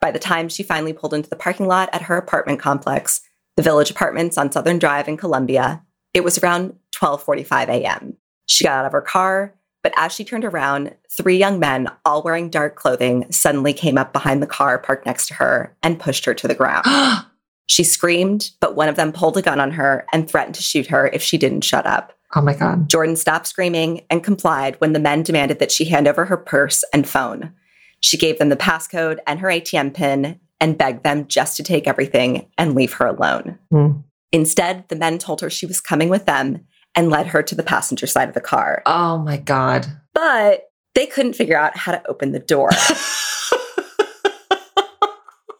[0.00, 3.20] By the time she finally pulled into the parking lot at her apartment complex,
[3.56, 5.82] the Village Apartments on Southern Drive in Columbia,
[6.14, 8.16] it was around 12:45 a.m.
[8.46, 12.22] She got out of her car, but as she turned around, three young men, all
[12.22, 16.24] wearing dark clothing, suddenly came up behind the car parked next to her and pushed
[16.24, 16.86] her to the ground.
[17.68, 20.86] She screamed, but one of them pulled a gun on her and threatened to shoot
[20.86, 22.15] her if she didn't shut up.
[22.42, 22.88] My God.
[22.88, 26.84] Jordan stopped screaming and complied when the men demanded that she hand over her purse
[26.92, 27.52] and phone.
[28.00, 31.86] She gave them the passcode and her ATM pin and begged them just to take
[31.86, 33.58] everything and leave her alone.
[33.72, 34.02] Mm.
[34.32, 37.62] Instead, the men told her she was coming with them and led her to the
[37.62, 38.82] passenger side of the car.
[38.86, 39.86] Oh my God.
[40.14, 42.70] But they couldn't figure out how to open the door.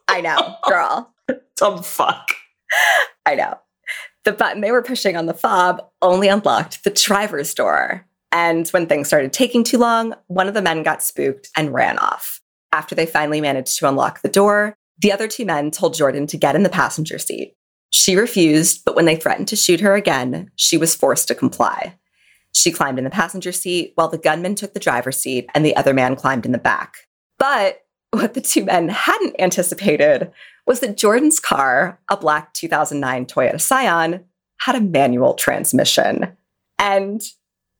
[0.07, 1.13] I know, girl.
[1.55, 2.31] Dumb fuck.
[3.25, 3.59] I know.
[4.27, 8.05] The button they were pushing on the fob only unlocked the driver's door.
[8.33, 11.97] And when things started taking too long, one of the men got spooked and ran
[11.97, 12.41] off.
[12.73, 16.35] After they finally managed to unlock the door, the other two men told Jordan to
[16.35, 17.55] get in the passenger seat.
[17.91, 21.95] She refused, but when they threatened to shoot her again, she was forced to comply.
[22.53, 25.77] She climbed in the passenger seat while the gunman took the driver's seat and the
[25.77, 26.97] other man climbed in the back.
[27.39, 30.33] But what the two men hadn't anticipated
[30.67, 34.25] was that Jordan's car, a black 2009 Toyota Scion,
[34.59, 36.35] had a manual transmission.
[36.77, 37.21] And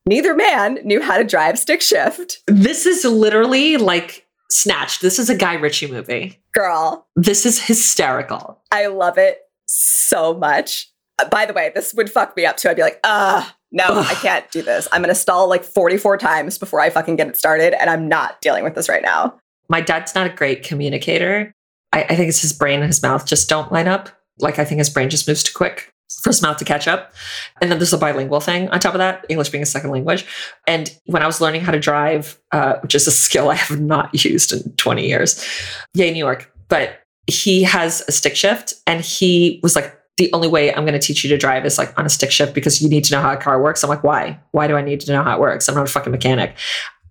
[0.07, 2.41] neither man knew how to drive stick shift.
[2.47, 5.01] This is literally like Snatched.
[5.01, 6.41] This is a Guy Ritchie movie.
[6.53, 8.61] Girl, This is hysterical.
[8.71, 10.89] I love it so much.
[11.19, 12.69] Uh, By the way, this would fuck me up too.
[12.69, 14.88] I'd be like, ah, no, I can't do this.
[14.91, 17.73] I'm going to stall like 44 times before I fucking get it started.
[17.79, 19.38] And I'm not dealing with this right now.
[19.69, 21.53] My dad's not a great communicator.
[21.93, 24.09] I, I think it's his brain and his mouth just don't line up.
[24.39, 27.13] Like I think his brain just moves too quick for his mouth to catch up.
[27.61, 30.25] And then there's a bilingual thing on top of that, English being a second language.
[30.65, 33.79] And when I was learning how to drive, uh, which is a skill I have
[33.79, 35.45] not used in 20 years,
[35.93, 36.51] yay, New York.
[36.69, 40.99] But he has a stick shift and he was like, the only way I'm going
[40.99, 43.13] to teach you to drive is like on a stick shift because you need to
[43.13, 43.83] know how a car works.
[43.83, 44.39] I'm like, why?
[44.51, 45.69] Why do I need to know how it works?
[45.69, 46.55] I'm not a fucking mechanic.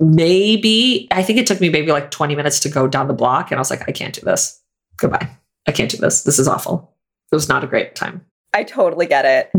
[0.00, 3.50] Maybe, I think it took me maybe like 20 minutes to go down the block.
[3.50, 4.60] And I was like, I can't do this.
[4.98, 5.28] Goodbye.
[5.66, 6.22] I can't do this.
[6.22, 6.92] This is awful.
[7.32, 8.24] It was not a great time.
[8.54, 9.50] I totally get it.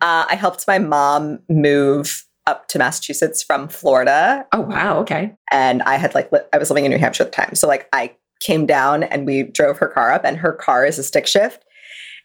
[0.00, 5.00] Uh, I helped my mom move up to Massachusetts from Florida Oh, wow.
[5.00, 5.34] Okay.
[5.50, 7.54] and I had like li- I was living in New Hampshire at the time.
[7.56, 10.98] So like I came down and we drove her car up and her car is
[10.98, 11.64] a stick shift.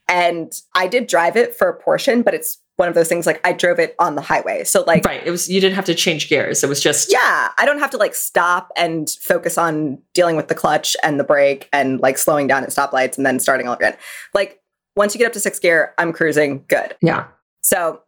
[0.08, 3.46] And I did drive it for a portion, but it's one of those things like
[3.46, 4.64] I drove it on the highway.
[4.64, 5.26] So like right.
[5.26, 6.64] It was you didn't have to change gears.
[6.64, 10.48] It was just yeah, I don't have to like stop and focus on dealing with
[10.48, 13.76] the clutch and the brake and like slowing down at stoplights and then starting all
[13.76, 13.96] again.
[14.34, 14.62] Like
[14.96, 16.96] once you get up to sixth gear, I'm cruising good.
[17.02, 17.28] Yeah.
[17.62, 18.02] So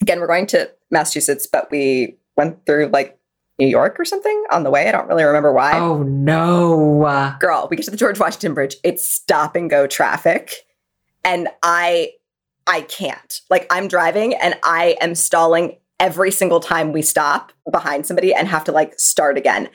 [0.00, 3.18] again, we're going to Massachusetts, but we went through like
[3.58, 4.88] New York or something on the way.
[4.88, 5.78] I don't really remember why.
[5.78, 7.36] Oh no.
[7.40, 8.76] Girl, we get to the George Washington Bridge.
[8.84, 10.52] It's stop and go traffic.
[11.24, 12.12] And I
[12.68, 13.40] I can't.
[13.50, 18.46] Like I'm driving and I am stalling every single time we stop behind somebody and
[18.46, 19.68] have to like start again.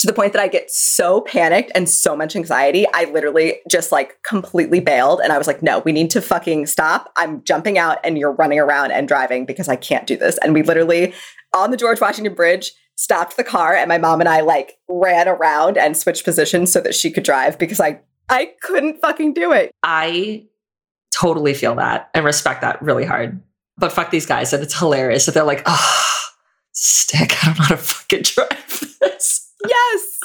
[0.00, 3.92] To the point that I get so panicked and so much anxiety, I literally just
[3.92, 5.20] like completely bailed.
[5.22, 7.12] And I was like, no, we need to fucking stop.
[7.16, 10.38] I'm jumping out and you're running around and driving because I can't do this.
[10.38, 11.12] And we literally,
[11.54, 15.28] on the George Washington Bridge, stopped the car and my mom and I like ran
[15.28, 19.52] around and switched positions so that she could drive because I I couldn't fucking do
[19.52, 19.72] it.
[19.82, 20.46] I
[21.20, 23.40] totally feel that and respect that really hard.
[23.76, 26.16] But fuck these guys, and it's hilarious that they're like, oh,
[26.72, 29.52] stick, I don't know how to fucking drive this.
[29.66, 30.20] Yes.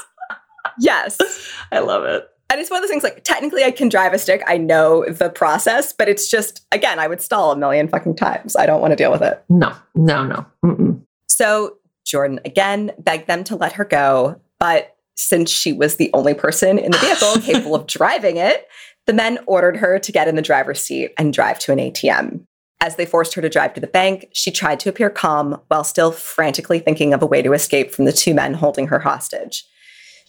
[0.79, 1.17] Yes.
[1.71, 2.27] I love it.
[2.51, 4.43] And it's one of those things like technically I can drive a stick.
[4.45, 8.55] I know the process, but it's just again, I would stall a million fucking times.
[8.55, 9.43] I don't want to deal with it.
[9.49, 10.45] No, no, no.
[10.63, 11.01] Mm-mm.
[11.27, 16.33] So Jordan again begged them to let her go, but since she was the only
[16.33, 18.67] person in the vehicle capable of driving it,
[19.05, 22.45] the men ordered her to get in the driver's seat and drive to an ATM.
[22.81, 25.83] As they forced her to drive to the bank, she tried to appear calm while
[25.83, 29.65] still frantically thinking of a way to escape from the two men holding her hostage.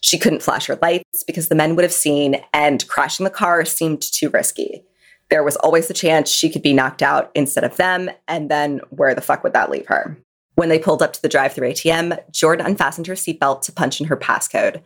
[0.01, 3.65] She couldn't flash her lights because the men would have seen, and crashing the car
[3.65, 4.85] seemed too risky.
[5.31, 8.81] There was always the chance she could be knocked out instead of them, and then
[8.91, 10.17] where the fuck would that leave her?
[10.55, 14.01] When they pulled up to the drive through ATM, Jordan unfastened her seatbelt to punch
[14.01, 14.81] in her passcode.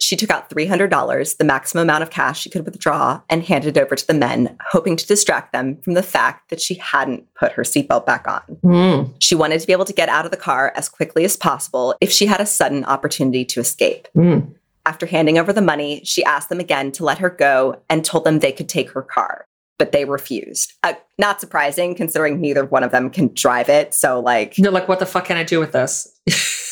[0.00, 3.80] She took out $300, the maximum amount of cash she could withdraw, and handed it
[3.80, 7.52] over to the men, hoping to distract them from the fact that she hadn't put
[7.52, 8.42] her seatbelt back on.
[8.64, 9.14] Mm.
[9.20, 11.94] She wanted to be able to get out of the car as quickly as possible
[12.00, 14.08] if she had a sudden opportunity to escape.
[14.16, 14.54] Mm.
[14.86, 18.24] After handing over the money, she asked them again to let her go and told
[18.24, 19.46] them they could take her car,
[19.78, 20.74] but they refused.
[20.82, 23.94] Uh, not surprising considering neither one of them can drive it.
[23.94, 26.20] So, like, They're like, what the fuck can I do with this?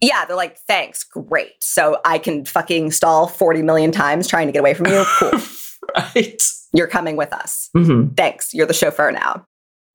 [0.00, 1.62] yeah, they're like, thanks, great.
[1.62, 5.04] So I can fucking stall 40 million times trying to get away from you.
[5.18, 5.32] Cool.
[5.96, 6.42] right.
[6.72, 7.68] You're coming with us.
[7.76, 8.14] Mm-hmm.
[8.14, 8.54] Thanks.
[8.54, 9.44] You're the chauffeur now.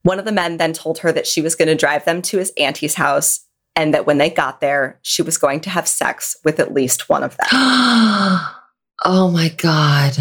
[0.03, 2.38] One of the men then told her that she was going to drive them to
[2.38, 3.45] his auntie's house
[3.76, 7.10] and that when they got there, she was going to have sex with at least
[7.10, 7.47] one of them.
[7.51, 10.14] oh my God.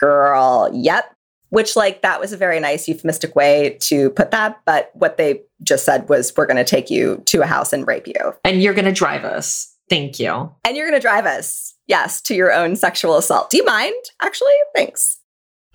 [0.00, 1.15] Girl, yep.
[1.50, 4.60] Which, like, that was a very nice euphemistic way to put that.
[4.64, 7.86] But what they just said was, we're going to take you to a house and
[7.86, 8.34] rape you.
[8.44, 9.72] And you're going to drive us.
[9.88, 10.52] Thank you.
[10.64, 13.50] And you're going to drive us, yes, to your own sexual assault.
[13.50, 13.94] Do you mind?
[14.20, 15.18] Actually, thanks.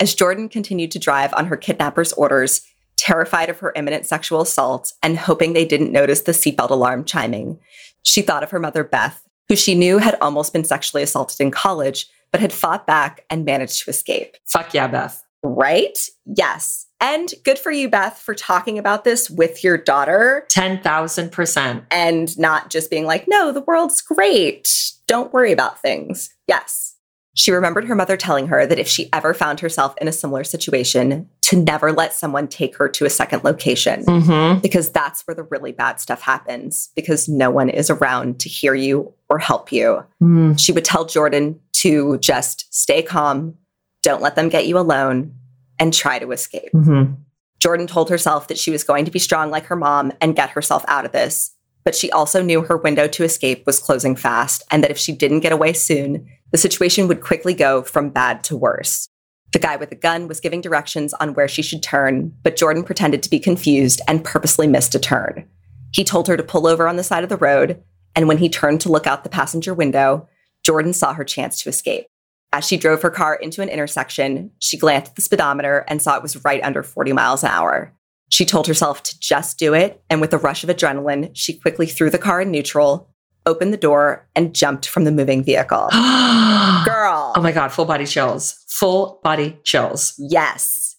[0.01, 2.67] As Jordan continued to drive on her kidnapper's orders,
[2.97, 7.59] terrified of her imminent sexual assault and hoping they didn't notice the seatbelt alarm chiming,
[8.03, 11.51] she thought of her mother, Beth, who she knew had almost been sexually assaulted in
[11.51, 14.35] college, but had fought back and managed to escape.
[14.47, 15.20] Fuck yeah, Beth.
[15.43, 15.97] Right?
[16.25, 16.85] Yes.
[16.99, 21.83] And good for you, Beth, for talking about this with your daughter 10,000%.
[21.89, 24.91] and not just being like, no, the world's great.
[25.07, 26.29] Don't worry about things.
[26.47, 26.95] Yes.
[27.33, 30.43] She remembered her mother telling her that if she ever found herself in a similar
[30.43, 34.59] situation, to never let someone take her to a second location Mm-hmm.
[34.59, 38.73] because that's where the really bad stuff happens because no one is around to hear
[38.75, 40.03] you or help you.
[40.21, 40.59] Mm.
[40.59, 43.55] She would tell Jordan to just stay calm,
[44.03, 45.33] don't let them get you alone,
[45.79, 46.71] and try to escape.
[46.73, 47.13] Mm-hmm.
[47.59, 50.49] Jordan told herself that she was going to be strong like her mom and get
[50.49, 51.55] herself out of this.
[51.83, 55.11] But she also knew her window to escape was closing fast, and that if she
[55.11, 59.07] didn't get away soon, the situation would quickly go from bad to worse.
[59.51, 62.83] The guy with the gun was giving directions on where she should turn, but Jordan
[62.83, 65.47] pretended to be confused and purposely missed a turn.
[65.91, 67.83] He told her to pull over on the side of the road,
[68.15, 70.27] and when he turned to look out the passenger window,
[70.63, 72.05] Jordan saw her chance to escape.
[72.53, 76.17] As she drove her car into an intersection, she glanced at the speedometer and saw
[76.17, 77.93] it was right under 40 miles an hour.
[78.29, 81.85] She told herself to just do it, and with a rush of adrenaline, she quickly
[81.85, 83.09] threw the car in neutral,
[83.45, 85.89] opened the door, and jumped from the moving vehicle.
[85.91, 87.33] Girl.
[87.35, 87.69] Oh my God.
[87.69, 88.63] Full body chills.
[88.67, 90.13] Full body chills.
[90.17, 90.95] Yes.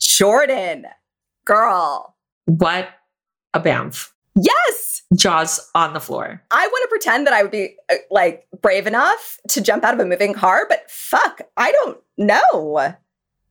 [0.00, 0.86] Jordan.
[1.44, 2.16] Girl.
[2.46, 2.88] What
[3.54, 4.10] a bamf.
[4.34, 4.97] Yes.
[5.16, 6.42] Jaws on the floor.
[6.50, 9.94] I want to pretend that I would be uh, like brave enough to jump out
[9.94, 12.94] of a moving car, but fuck, I don't know.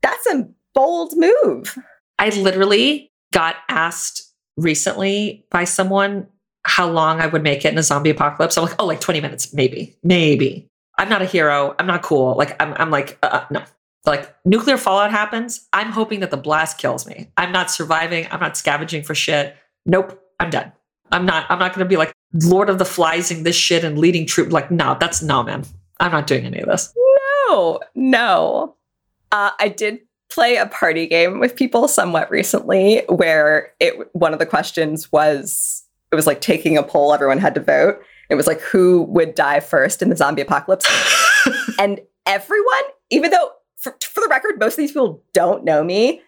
[0.01, 1.77] That's a bold move.
[2.19, 6.27] I literally got asked recently by someone
[6.65, 8.57] how long I would make it in a zombie apocalypse.
[8.57, 10.67] I'm like, oh, like 20 minutes, maybe, maybe.
[10.97, 11.75] I'm not a hero.
[11.79, 12.35] I'm not cool.
[12.35, 13.63] Like, I'm, I'm like, uh, uh, no.
[14.05, 17.29] Like nuclear fallout happens, I'm hoping that the blast kills me.
[17.35, 18.27] I'm not surviving.
[18.31, 19.55] I'm not scavenging for shit.
[19.85, 20.71] Nope, I'm done.
[21.11, 21.45] I'm not.
[21.49, 24.51] I'm not going to be like Lord of the Fliesing this shit and leading troop.
[24.51, 25.65] Like, no, that's no, man.
[25.99, 26.93] I'm not doing any of this.
[27.49, 28.75] No, no.
[29.31, 34.39] Uh, I did play a party game with people somewhat recently where it one of
[34.39, 38.45] the questions was it was like taking a poll everyone had to vote it was
[38.45, 40.85] like who would die first in the zombie apocalypse
[41.79, 46.21] and everyone even though for, for the record most of these people don't know me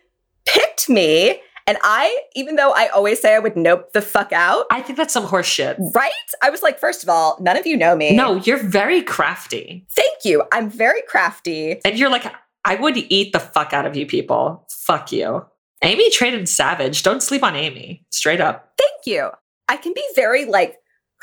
[0.46, 2.04] picked me and i
[2.36, 5.24] even though i always say i would nope the fuck out I think that's some
[5.26, 5.78] horse shit.
[5.96, 9.02] right i was like first of all none of you know me No, you're very
[9.04, 9.86] crafty.
[9.92, 12.26] thank you i'm very crafty And you're like,
[12.66, 14.68] I would eat the fuck out of you people.
[14.70, 15.46] Fuck you.
[15.82, 17.04] Amy traded savage.
[17.04, 18.06] Don't sleep on Amy.
[18.12, 18.74] Straight up.
[18.78, 19.30] thank you
[19.70, 20.76] i can be very like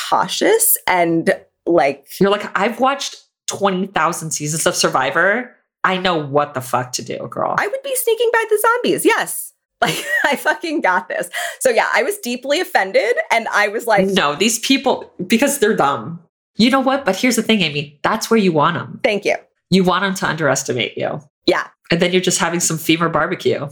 [0.09, 1.35] cautious and
[1.66, 3.16] like You're like, I've watched
[3.48, 5.55] 20,000 seasons of Survivor.
[5.85, 7.55] I know what the fuck to do, girl.
[7.59, 9.05] I would be sneaking by the zombies.
[9.05, 9.52] Yes.
[9.82, 11.28] Like, I fucking got this.
[11.61, 13.15] So, yeah, I was deeply offended.
[13.31, 16.19] And I was like, no, these people, because they're dumb.
[16.57, 17.05] You know what?
[17.05, 18.01] But here's the thing, Amy.
[18.03, 19.01] That's where you want them.
[19.05, 19.36] thank you.
[19.69, 21.20] You want them to underestimate you.
[21.44, 21.66] Yeah.
[21.90, 23.69] And then you're just having some femur barbecue,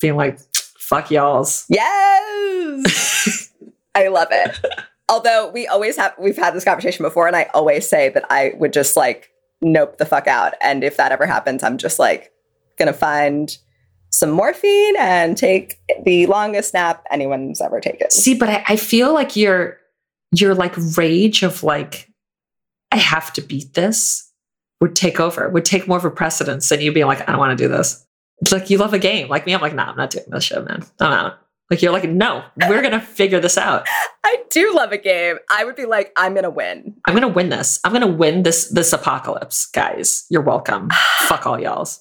[0.00, 0.38] being like,
[0.78, 1.66] fuck y'all's.
[1.68, 3.50] Yes.
[3.96, 4.64] I love it.
[5.08, 8.52] Although we always have, we've had this conversation before, and I always say that I
[8.58, 10.54] would just like nope the fuck out.
[10.60, 12.32] And if that ever happens, I'm just like
[12.76, 13.56] gonna find
[14.10, 18.10] some morphine and take the longest nap anyone's ever taken.
[18.10, 19.78] See, but I, I feel like your
[20.32, 22.10] your like rage of like,
[22.92, 24.30] I have to beat this
[24.80, 27.38] would take over, would take more of a precedence than you being like, I don't
[27.38, 28.04] want to do this.
[28.40, 29.28] It's like you love a game.
[29.28, 30.84] Like me, I'm like, nah, I'm not doing this shit, man.
[31.00, 31.38] I'm out.
[31.70, 33.86] Like you're like, no, we're gonna figure this out.
[34.24, 35.36] I do love a game.
[35.50, 36.94] I would be like, I'm gonna win.
[37.04, 37.78] I'm gonna win this.
[37.84, 40.24] I'm gonna win this this apocalypse, guys.
[40.30, 40.88] You're welcome.
[41.20, 42.00] Fuck all y'all's.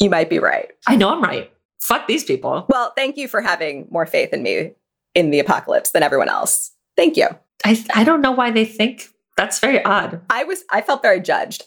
[0.00, 0.70] You might be right.
[0.86, 1.50] I know I'm right.
[1.80, 2.66] Fuck these people.
[2.68, 4.72] Well, thank you for having more faith in me
[5.14, 6.72] in the apocalypse than everyone else.
[6.96, 7.28] Thank you.
[7.64, 10.20] I I don't know why they think that's very odd.
[10.30, 11.64] I was I felt very judged.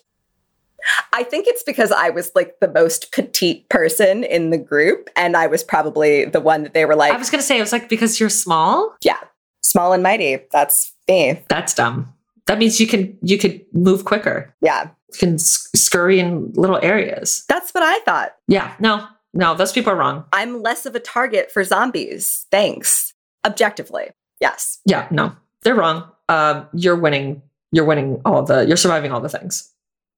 [1.11, 5.35] I think it's because I was like the most petite person in the group and
[5.35, 7.71] I was probably the one that they were like I was gonna say it was
[7.71, 8.95] like because you're small.
[9.01, 9.19] Yeah.
[9.61, 10.39] Small and mighty.
[10.51, 11.41] That's me.
[11.49, 12.13] That's dumb.
[12.45, 14.53] That means you can you could move quicker.
[14.61, 14.89] Yeah.
[15.17, 17.45] Can scurry in little areas.
[17.47, 18.35] That's what I thought.
[18.47, 18.73] Yeah.
[18.79, 19.07] No.
[19.33, 19.55] No.
[19.55, 20.25] Those people are wrong.
[20.33, 22.45] I'm less of a target for zombies.
[22.51, 23.13] Thanks.
[23.45, 24.09] Objectively.
[24.41, 24.79] Yes.
[24.85, 25.07] Yeah.
[25.11, 25.35] No.
[25.63, 26.09] They're wrong.
[26.29, 27.41] Um, you're winning.
[27.71, 28.65] You're winning all the.
[28.65, 29.71] You're surviving all the things.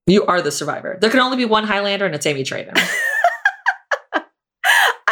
[0.07, 0.97] You are the survivor.
[0.99, 2.75] There can only be one Highlander, and it's Amy Traden.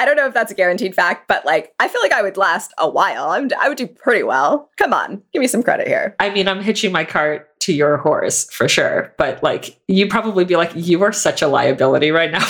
[0.08, 2.38] I don't know if that's a guaranteed fact, but like I feel like I would
[2.38, 3.32] last a while.
[3.32, 4.70] I'm, I would do pretty well.
[4.78, 6.16] Come on, give me some credit here.
[6.22, 10.46] I mean, I'm hitching my cart to your horse for sure, but like, you'd probably
[10.46, 12.40] be like, you are such a liability right now.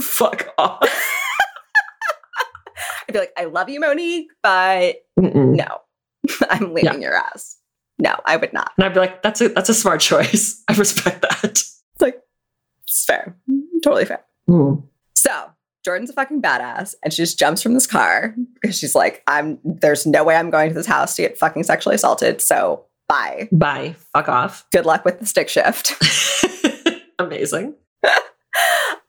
[0.00, 0.82] Fuck off.
[3.08, 5.54] I'd be like, I love you, Monique, but Mm-mm.
[5.54, 5.82] no,
[6.50, 7.58] I'm leaving your ass.
[7.96, 8.72] No, I would not.
[8.76, 10.64] And I'd be like, that's a that's a smart choice.
[10.68, 11.44] I respect that.
[11.44, 12.20] It's like,
[12.82, 13.36] it's fair.
[13.84, 14.24] Totally fair.
[14.48, 14.82] Mm.
[15.14, 15.30] So
[15.84, 19.58] Jordan's a fucking badass and she just jumps from this car because she's like, I'm
[19.64, 22.40] there's no way I'm going to this house to get fucking sexually assaulted.
[22.40, 23.48] So bye.
[23.52, 23.96] Bye.
[24.14, 24.66] Fuck off.
[24.72, 25.92] Good luck with the stick shift.
[27.18, 27.74] Amazing.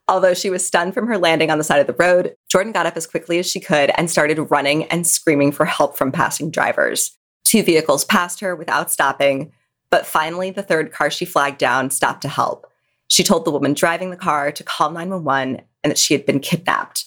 [0.08, 2.86] Although she was stunned from her landing on the side of the road, Jordan got
[2.86, 6.50] up as quickly as she could and started running and screaming for help from passing
[6.50, 7.16] drivers.
[7.44, 9.52] Two vehicles passed her without stopping,
[9.90, 12.70] but finally, the third car she flagged down stopped to help.
[13.08, 16.40] She told the woman driving the car to call 911 and that she had been
[16.40, 17.04] kidnapped.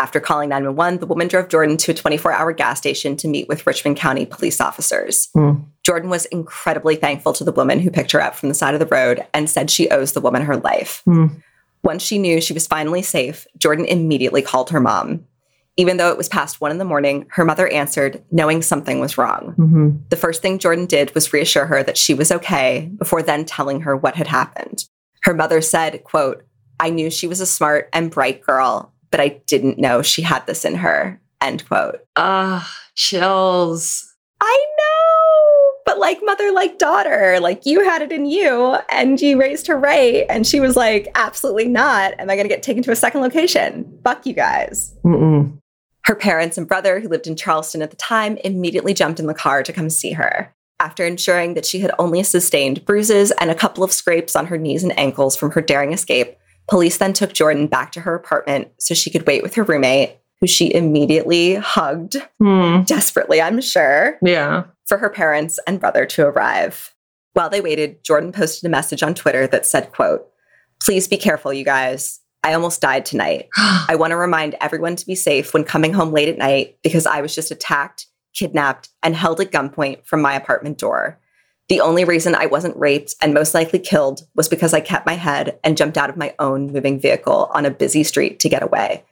[0.00, 3.48] After calling 911, the woman drove Jordan to a 24 hour gas station to meet
[3.48, 5.28] with Richmond County police officers.
[5.34, 5.54] Hmm.
[5.84, 8.80] Jordan was incredibly thankful to the woman who picked her up from the side of
[8.80, 11.02] the road and said she owes the woman her life.
[11.04, 11.26] Hmm.
[11.82, 15.24] Once she knew she was finally safe, Jordan immediately called her mom.
[15.76, 19.16] Even though it was past one in the morning, her mother answered, knowing something was
[19.16, 19.54] wrong.
[19.56, 19.90] Mm-hmm.
[20.08, 23.82] The first thing Jordan did was reassure her that she was okay before then telling
[23.82, 24.84] her what had happened.
[25.28, 26.42] Her mother said, quote,
[26.80, 30.46] I knew she was a smart and bright girl, but I didn't know she had
[30.46, 31.98] this in her, end quote.
[32.16, 34.10] Ah, chills.
[34.40, 39.38] I know, but like mother, like daughter, like you had it in you and you
[39.38, 40.24] raised her right.
[40.30, 42.18] And she was like, absolutely not.
[42.18, 44.00] Am I going to get taken to a second location?
[44.04, 44.94] Fuck you guys.
[45.04, 45.58] Mm-mm.
[46.04, 49.34] Her parents and brother, who lived in Charleston at the time, immediately jumped in the
[49.34, 50.54] car to come see her.
[50.80, 54.56] After ensuring that she had only sustained bruises and a couple of scrapes on her
[54.58, 56.36] knees and ankles from her daring escape,
[56.68, 60.18] police then took Jordan back to her apartment so she could wait with her roommate,
[60.40, 62.82] who she immediately hugged, Hmm.
[62.82, 64.64] desperately, I'm sure, Yeah.
[64.86, 66.94] for her parents and brother to arrive.
[67.32, 70.26] While they waited, Jordan posted a message on Twitter that said, quote,
[70.80, 72.20] Please be careful, you guys.
[72.44, 73.48] I almost died tonight.
[73.56, 77.04] I want to remind everyone to be safe when coming home late at night because
[77.04, 81.18] I was just attacked, kidnapped, and held at gunpoint from my apartment door.
[81.68, 85.14] The only reason I wasn't raped and most likely killed was because I kept my
[85.14, 88.62] head and jumped out of my own moving vehicle on a busy street to get
[88.62, 89.04] away.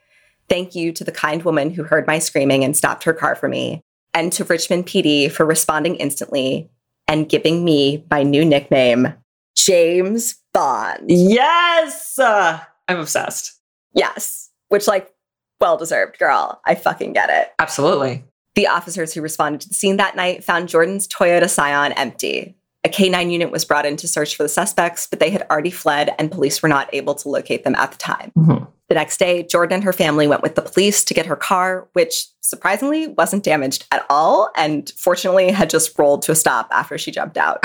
[0.49, 3.49] Thank you to the kind woman who heard my screaming and stopped her car for
[3.49, 3.83] me,
[4.15, 6.71] and to Richmond PD for responding instantly
[7.09, 9.13] and giving me my new nickname,
[9.55, 11.05] James Bond.
[11.09, 12.19] Yes.
[12.19, 13.61] Uh, I'm obsessed.
[13.93, 15.13] Yes, which, like,
[15.61, 16.61] well deserved, girl.
[16.65, 17.53] I fucking get it.
[17.59, 18.25] Absolutely.
[18.57, 22.57] The officers who responded to the scene that night found Jordan's Toyota Scion empty.
[22.85, 25.71] A K9 unit was brought in to search for the suspects, but they had already
[25.71, 28.33] fled and police were not able to locate them at the time.
[28.37, 28.65] Mm-hmm.
[28.89, 31.89] The next day, Jordan and her family went with the police to get her car,
[31.93, 36.97] which surprisingly wasn't damaged at all and fortunately had just rolled to a stop after
[36.97, 37.63] she jumped out.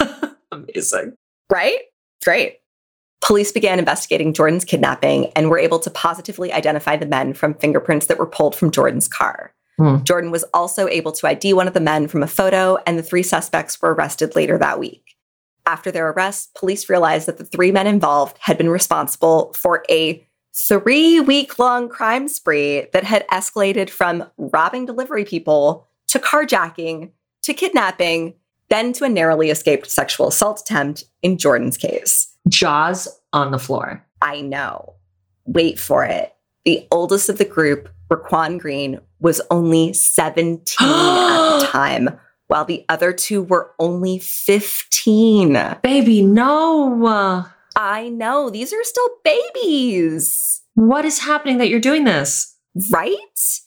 [0.52, 1.12] Amazing.
[1.52, 1.78] Right?
[2.24, 2.60] Great.
[3.22, 8.06] Police began investigating Jordan's kidnapping and were able to positively identify the men from fingerprints
[8.06, 9.52] that were pulled from Jordan's car.
[9.78, 10.02] Hmm.
[10.04, 13.02] Jordan was also able to ID one of the men from a photo, and the
[13.02, 15.16] three suspects were arrested later that week.
[15.66, 20.24] After their arrest, police realized that the three men involved had been responsible for a
[20.54, 27.10] three week long crime spree that had escalated from robbing delivery people to carjacking
[27.42, 28.34] to kidnapping,
[28.70, 32.34] then to a narrowly escaped sexual assault attempt in Jordan's case.
[32.48, 34.04] Jaws on the floor.
[34.22, 34.94] I know.
[35.44, 36.34] Wait for it.
[36.64, 42.10] The oldest of the group, Raquan Green, was only 17 at the time,
[42.46, 45.78] while the other two were only 15.
[45.82, 47.44] Baby, no.
[47.74, 48.50] I know.
[48.50, 52.54] These are still babies, What is happening that you're doing this?
[52.92, 53.60] right?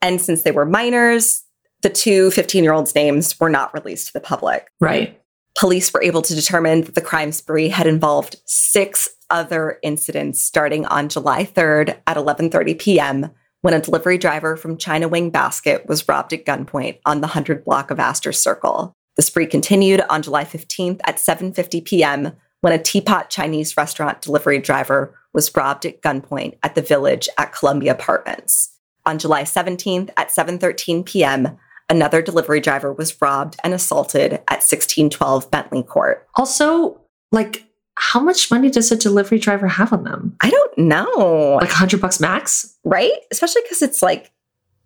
[0.00, 1.42] And since they were minors,
[1.82, 4.68] the two 15 year olds' names were not released to the public.
[4.80, 5.20] Right.
[5.58, 10.84] Police were able to determine that the crime spree had involved six other incidents starting
[10.86, 13.30] on July 3rd at 11:30 p.m.
[13.64, 17.64] when a delivery driver from China Wing Basket was robbed at gunpoint on the 100
[17.64, 18.92] block of Astor Circle.
[19.16, 22.32] The spree continued on July 15th at 7:50 p.m.
[22.60, 27.54] when a Teapot Chinese restaurant delivery driver was robbed at gunpoint at the Village at
[27.54, 28.76] Columbia Apartments.
[29.06, 31.56] On July 17th at 7:13 p.m.,
[31.88, 36.26] another delivery driver was robbed and assaulted at 1612 Bentley Court.
[36.34, 37.00] Also,
[37.32, 37.64] like,
[37.96, 40.36] how much money does a delivery driver have on them?
[40.40, 42.76] I don't know, Like 100 bucks max?
[42.84, 43.12] right?
[43.30, 44.32] Especially because it's like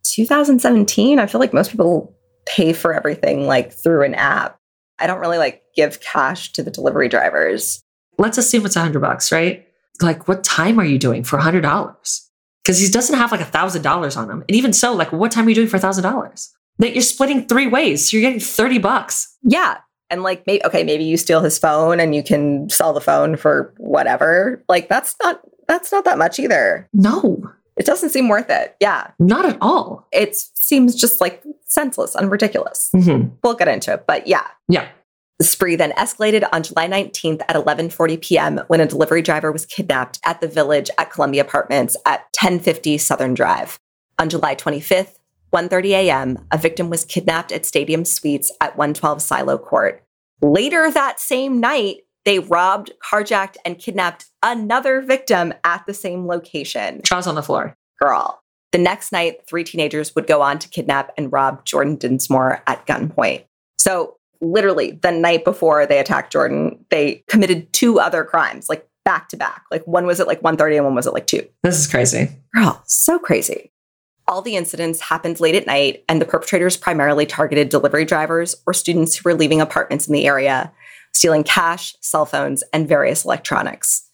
[0.05, 1.18] 2017.
[1.18, 2.14] I feel like most people
[2.47, 4.59] pay for everything like through an app.
[4.98, 7.82] I don't really like give cash to the delivery drivers.
[8.18, 9.66] Let's assume it's 100 bucks, right?
[10.01, 12.20] Like, what time are you doing for $100?
[12.64, 14.40] Because he doesn't have like $1,000 on him.
[14.48, 16.48] And even so, like, what time are you doing for $1,000?
[16.78, 18.09] That you're splitting three ways.
[18.09, 19.36] So you're getting 30 bucks.
[19.43, 19.78] Yeah.
[20.10, 23.36] And like, maybe, okay, maybe you steal his phone and you can sell the phone
[23.36, 24.62] for whatever.
[24.68, 26.89] Like, that's not, that's not that much either.
[26.93, 27.43] No,
[27.76, 28.74] It doesn't seem worth it.
[28.80, 29.10] Yeah.
[29.18, 30.06] not at all.
[30.12, 32.90] It seems just like senseless and ridiculous.
[32.94, 33.28] Mm-hmm.
[33.44, 34.47] We'll get into it, but yeah.
[34.68, 34.89] Yeah.
[35.39, 38.60] The spree then escalated on July 19th at 11:40 p.m.
[38.66, 43.35] when a delivery driver was kidnapped at the Village at Columbia Apartments at 1050 Southern
[43.35, 43.78] Drive.
[44.18, 45.14] On July 25th,
[45.53, 50.03] 1:30 a.m., a victim was kidnapped at Stadium Suites at 112 Silo Court.
[50.41, 57.01] Later that same night, they robbed, carjacked, and kidnapped another victim at the same location.
[57.03, 57.75] Jaws on the floor.
[57.99, 58.43] Girl.
[58.70, 62.87] The next night, three teenagers would go on to kidnap and rob Jordan Dinsmore at
[62.87, 63.45] gunpoint.
[63.79, 69.31] So, literally, the night before they attacked Jordan, they committed two other crimes, like back
[69.31, 69.65] to back.
[69.70, 71.43] Like one was at like 1.30 and one was at like 2.
[71.62, 72.29] This is crazy.
[72.55, 73.73] Girl, so crazy.
[74.28, 78.74] All the incidents happened late at night, and the perpetrators primarily targeted delivery drivers or
[78.74, 80.70] students who were leaving apartments in the area,
[81.14, 84.05] stealing cash, cell phones, and various electronics.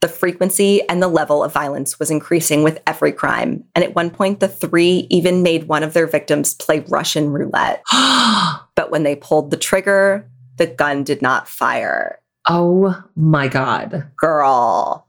[0.00, 4.10] The frequency and the level of violence was increasing with every crime, and at one
[4.10, 7.82] point, the three even made one of their victims play Russian roulette.
[8.76, 10.26] But when they pulled the trigger,
[10.56, 12.18] the gun did not fire.
[12.46, 14.10] oh my God.
[14.16, 15.06] Girl,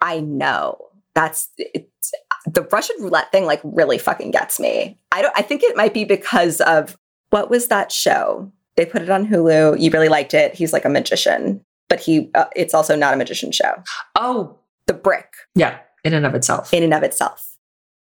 [0.00, 0.88] I know.
[1.14, 2.12] That's it's,
[2.46, 3.44] the Russian roulette thing.
[3.44, 4.98] Like, really fucking gets me.
[5.12, 5.34] I don't.
[5.36, 6.96] I think it might be because of
[7.30, 8.50] what was that show?
[8.76, 9.80] They put it on Hulu.
[9.80, 10.54] You really liked it.
[10.54, 12.30] He's like a magician, but he.
[12.34, 13.82] Uh, it's also not a magician show.
[14.14, 16.72] Oh, Derek, yeah, in and of itself.
[16.72, 17.56] in and of itself,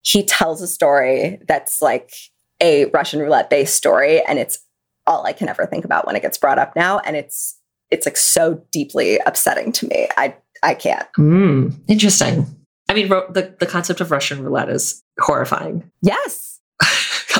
[0.02, 2.12] he tells a story that's like
[2.60, 4.58] a Russian roulette based story, and it's
[5.06, 7.58] all I can ever think about when it gets brought up now, and it's
[7.90, 10.08] it's like so deeply upsetting to me.
[10.16, 11.06] I I can't.
[11.16, 11.68] Hmm.
[11.88, 12.46] interesting.
[12.88, 15.90] I mean, ro- the, the concept of Russian roulette is horrifying.
[16.02, 16.60] Yes.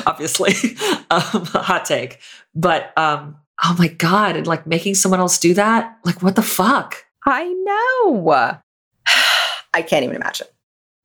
[0.05, 0.53] obviously
[1.11, 2.19] um, hot take
[2.55, 6.41] but um oh my god and like making someone else do that like what the
[6.41, 8.25] fuck I know.
[9.73, 10.47] I can't even imagine.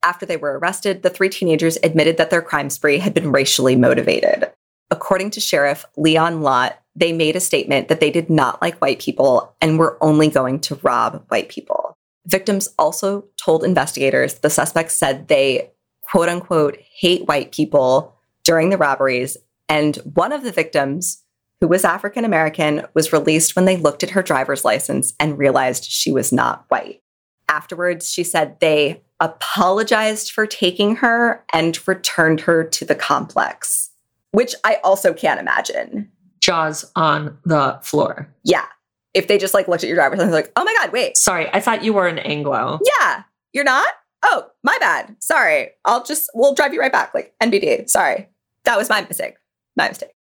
[0.03, 3.75] After they were arrested, the three teenagers admitted that their crime spree had been racially
[3.75, 4.49] motivated.
[4.89, 8.99] According to Sheriff Leon Lott, they made a statement that they did not like white
[8.99, 11.97] people and were only going to rob white people.
[12.25, 15.71] Victims also told investigators the suspects said they,
[16.01, 19.37] quote unquote, hate white people during the robberies.
[19.67, 21.23] And one of the victims,
[21.59, 25.85] who was African American, was released when they looked at her driver's license and realized
[25.85, 27.01] she was not white.
[27.49, 33.89] Afterwards, she said they apologized for taking her and returned her to the complex,
[34.31, 36.09] which I also can't imagine.
[36.41, 38.33] Jaws on the floor.
[38.43, 38.65] Yeah.
[39.13, 41.17] If they just like looked at your driver's license, like, oh my God, wait.
[41.17, 42.79] Sorry, I thought you were an Anglo.
[42.99, 43.23] Yeah.
[43.53, 43.87] You're not?
[44.23, 45.15] Oh, my bad.
[45.19, 45.69] Sorry.
[45.85, 47.13] I'll just, we'll drive you right back.
[47.13, 47.89] Like, NBD.
[47.89, 48.27] Sorry.
[48.63, 49.35] That was my mistake.
[49.75, 50.11] My mistake.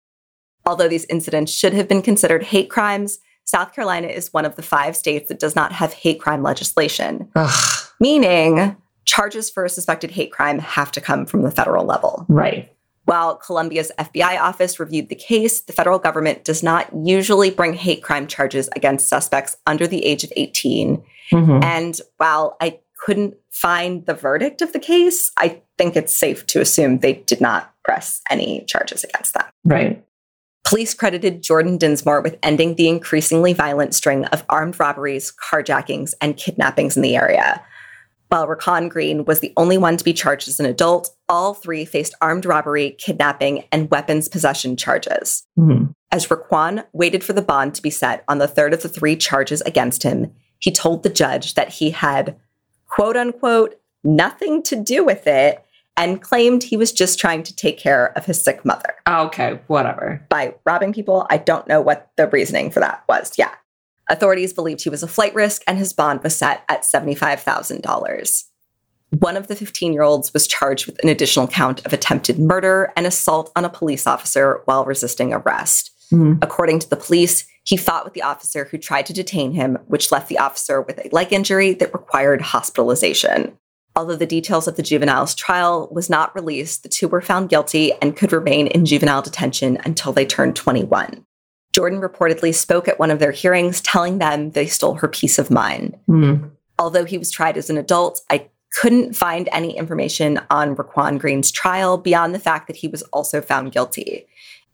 [0.67, 4.63] Although these incidents should have been considered hate crimes, South Carolina is one of the
[4.63, 10.13] five states that does not have hate crime legislation, Ugh, meaning charges for a suspected
[10.13, 12.25] hate crime have to come from the federal level.
[12.29, 12.72] right.
[13.05, 18.03] While Columbia's FBI office reviewed the case, the federal government does not usually bring hate
[18.03, 21.03] crime charges against suspects under the age of 18.
[21.33, 21.65] Mhm.
[21.65, 26.61] And while I couldn't find the verdict of the case, I think it's safe to
[26.61, 29.45] assume they did not press any charges against them.
[29.65, 30.05] Right.
[30.65, 36.37] Police credited Jordan Dinsmore with ending the increasingly violent string of armed robberies, carjackings, and
[36.37, 37.61] kidnappings in the area.
[38.33, 41.85] While Raquan Green was the only one to be charged as an adult, all three
[41.85, 45.43] faced armed robbery, kidnapping, and weapons possession charges.
[45.61, 45.93] Mhm.
[46.11, 49.17] As Raquan waited for the bond to be set on the third of the three
[49.17, 52.37] charges against him, he told the judge that he had,
[52.89, 55.63] quote unquote, nothing to do with it
[55.99, 60.25] and claimed he was just trying to take care of his sick mother Okay, whatever.
[60.31, 61.27] by robbing people.
[61.29, 63.33] I don't know what the reasoning for that was.
[63.37, 63.51] Yeah.
[64.09, 68.45] Authorities believed he was a flight risk and his bond was set at $75,000.
[69.19, 72.93] One of the 15 year olds was charged with an additional count of attempted murder
[72.97, 75.91] and assault on a police officer while resisting arrest.
[76.11, 76.43] Mhm.
[76.43, 80.11] According to the police, he fought with the officer who tried to detain him, which
[80.11, 83.53] left the officer with a leg injury that required hospitalization.
[83.95, 87.93] Although the details of the juvenile's trial was not released, the two were found guilty
[88.01, 91.27] and could remain in juvenile detention until they turned 21.
[91.73, 95.51] Jordan reportedly spoke at one of their hearings, telling them they stole her peace of
[95.51, 95.97] mind.
[96.09, 96.51] Mhm.
[96.79, 98.49] Although he was tried as an adult, I
[98.81, 103.41] couldn't find any information on Raquan Green's trial beyond the fact that he was also
[103.41, 104.27] found guilty.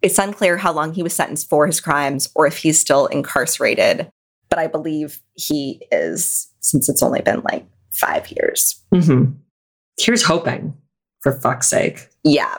[0.02, 4.10] It's unclear how long he was sentenced for his crimes or if he's still incarcerated,
[4.48, 8.76] but I believe he is, since it's only been like five years.
[8.94, 9.34] Mhm.
[9.98, 10.74] Here's hoping,
[11.20, 12.08] for fuck's sake.
[12.22, 12.58] Yeah.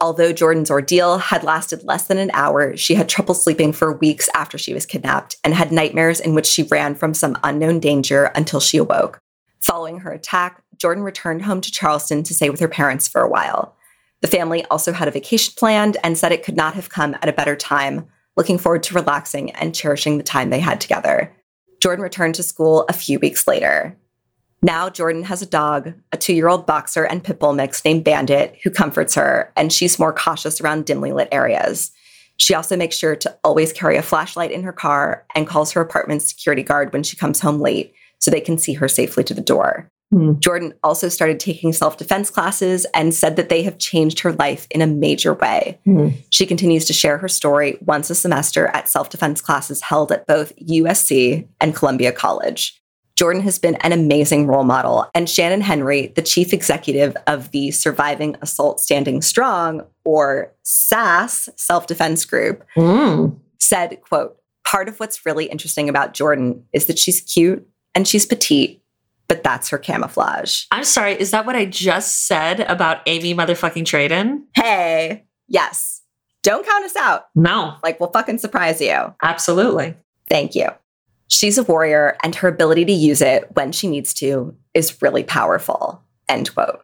[0.00, 4.28] Although Jordan's ordeal had lasted less than an hour, she had trouble sleeping for weeks
[4.32, 8.26] after she was kidnapped and had nightmares in which she ran from some unknown danger
[8.36, 9.18] until she awoke.
[9.60, 13.28] Following her attack, Jordan returned home to Charleston to stay with her parents for a
[13.28, 13.76] while.
[14.20, 17.28] The family also had a vacation planned and said it could not have come at
[17.28, 18.06] a better time,
[18.36, 21.34] looking forward to relaxing and cherishing the time they had together.
[21.82, 23.96] Jordan returned to school a few weeks later.
[24.62, 28.04] Now, Jordan has a dog, a two year old boxer and pit bull mix named
[28.04, 31.92] Bandit, who comforts her, and she's more cautious around dimly lit areas.
[32.38, 35.80] She also makes sure to always carry a flashlight in her car and calls her
[35.80, 39.34] apartment security guard when she comes home late so they can see her safely to
[39.34, 39.90] the door.
[40.10, 40.38] Hmm.
[40.38, 44.66] Jordan also started taking self defense classes and said that they have changed her life
[44.70, 45.78] in a major way.
[45.84, 46.08] Hmm.
[46.30, 50.26] She continues to share her story once a semester at self defense classes held at
[50.26, 52.80] both USC and Columbia College.
[53.18, 57.72] Jordan has been an amazing role model, and Shannon Henry, the chief executive of the
[57.72, 63.36] Surviving Assault Standing Strong, or SAS self defense group, Mm.
[63.58, 68.24] said, quote, part of what's really interesting about Jordan is that she's cute and she's
[68.24, 68.80] petite,
[69.26, 70.66] but that's her camouflage.
[70.70, 74.42] I'm sorry, is that what I just said about Amy motherfucking Traden?
[74.54, 76.02] Hey, yes,
[76.44, 77.30] don't count us out.
[77.34, 79.12] No, Like, we'll fucking surprise you.
[79.24, 79.96] absolutely.
[80.30, 80.68] Thank you.
[81.28, 85.22] She's a warrior, and her ability to use it when she needs to is really
[85.24, 86.02] powerful.
[86.28, 86.80] End quote.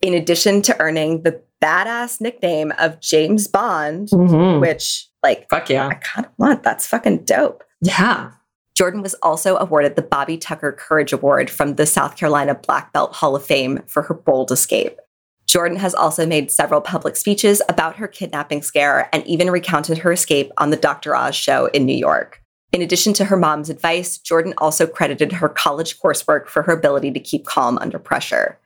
[0.00, 4.60] In addition to earning the badass nickname of James Bond, Mhm.
[4.60, 5.88] which, like, Fuck yeah.
[5.88, 7.62] I kind of want, that's fucking dope.
[7.80, 8.30] Yeah.
[8.74, 13.14] Jordan was also awarded the Bobby Tucker Courage Award from the South Carolina Black Belt
[13.14, 14.98] Hall of Fame for her bold escape.
[15.46, 20.12] Jordan has also made several public speeches about her kidnapping scare and even recounted her
[20.12, 21.14] escape on the Dr.
[21.14, 22.41] Oz show in New York.
[22.72, 27.10] In addition to her mom's advice, Jordan also credited her college coursework for her ability
[27.12, 28.58] to keep calm under pressure.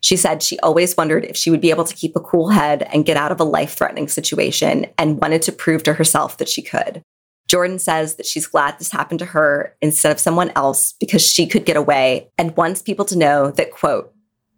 [0.00, 2.86] She said she always wondered if she would be able to keep a cool head
[2.92, 6.48] and get out of a life threatening situation and wanted to prove to herself that
[6.48, 7.02] she could.
[7.48, 11.46] Jordan says that she's glad this happened to her instead of someone else because she
[11.46, 14.12] could get away and wants people to know that, quote,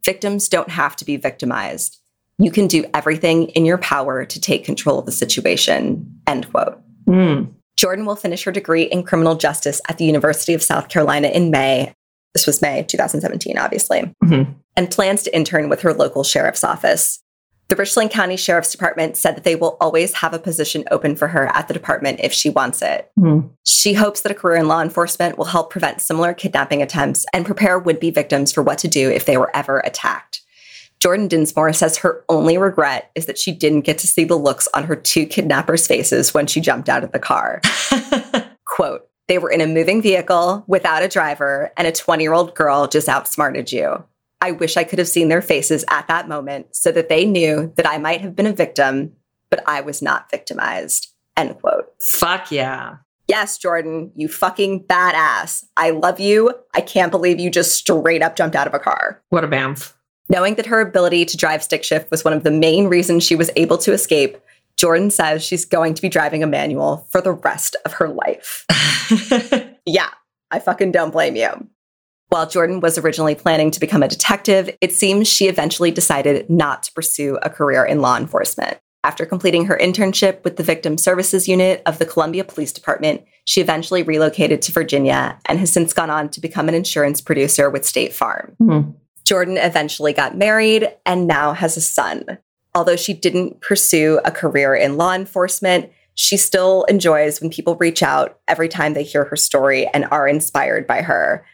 [0.04, 2.00] victims don't have to be victimized.
[2.38, 6.80] You can do everything in your power to take control of the situation, end quote.
[7.06, 7.52] Mm.
[7.76, 11.50] Jordan will finish her degree in criminal justice at the University of South Carolina in
[11.50, 11.92] May.
[12.34, 14.54] This was May 2017, obviously, Mhm.
[14.76, 17.20] and plans to intern with her local sheriff's office.
[17.68, 21.26] The Richland County Sheriff's Department said that they will always have a position open for
[21.28, 23.10] her at the department if she wants it.
[23.18, 23.48] Mm.
[23.64, 27.44] She hopes that a career in law enforcement will help prevent similar kidnapping attempts and
[27.44, 30.42] prepare would be victims for what to do if they were ever attacked.
[31.00, 34.66] Jordan Dinsmore says her only regret is that she didn't get to see the looks
[34.74, 37.60] on her two kidnappers' faces when she jumped out of the car.
[38.64, 42.54] Quote, they were in a moving vehicle without a driver, and a 20 year old
[42.54, 44.04] girl just outsmarted you.
[44.40, 47.72] I wish I could have seen their faces at that moment so that they knew
[47.76, 49.12] that I might have been a victim,
[49.50, 51.12] but I was not victimized.
[51.36, 51.86] End quote.
[52.00, 52.96] Fuck yeah.
[53.28, 55.64] Yes, Jordan, you fucking badass.
[55.76, 56.54] I love you.
[56.74, 59.20] I can't believe you just straight up jumped out of a car.
[59.30, 59.94] What a bamf.
[60.28, 63.36] Knowing that her ability to drive stick shift was one of the main reasons she
[63.36, 64.36] was able to escape,
[64.76, 68.66] Jordan says she's going to be driving a manual for the rest of her life.
[69.86, 70.08] Yeah,
[70.50, 71.68] I fucking don't blame you.
[72.28, 76.82] While Jordan was originally planning to become a detective, it seems she eventually decided not
[76.82, 78.78] to pursue a career in law enforcement.
[79.04, 83.60] After completing her internship with the Victim Services Unit of the Columbia Police Department, she
[83.60, 87.84] eventually relocated to Virginia and has since gone on to become an insurance producer with
[87.84, 88.56] State Farm.
[88.58, 88.80] Hmm.
[89.26, 92.38] Jordan eventually got married and now has a son.
[92.74, 98.02] Although she didn't pursue a career in law enforcement, she still enjoys when people reach
[98.02, 101.44] out every time they hear her story and are inspired by her.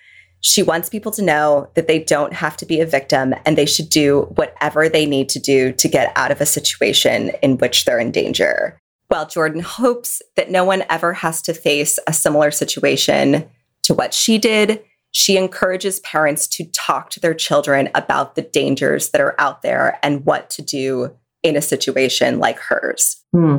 [0.40, 3.66] She wants people to know that they don't have to be a victim and they
[3.66, 7.84] should do whatever they need to do to get out of a situation in which
[7.84, 8.78] they're in danger.
[9.08, 13.48] While Jordan hopes that no one ever has to face a similar situation
[13.84, 14.82] to what she did,
[15.12, 19.98] she encourages parents to talk to their children about the dangers that are out there
[20.02, 23.22] and what to do in a situation like hers.
[23.32, 23.58] Hmm.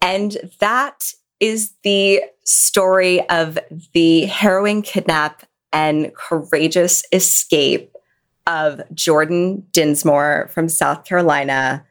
[0.00, 3.58] And that is the story of
[3.94, 7.96] the harrowing kidnap and courageous escape
[8.46, 11.84] of Jordan Dinsmore from South Carolina,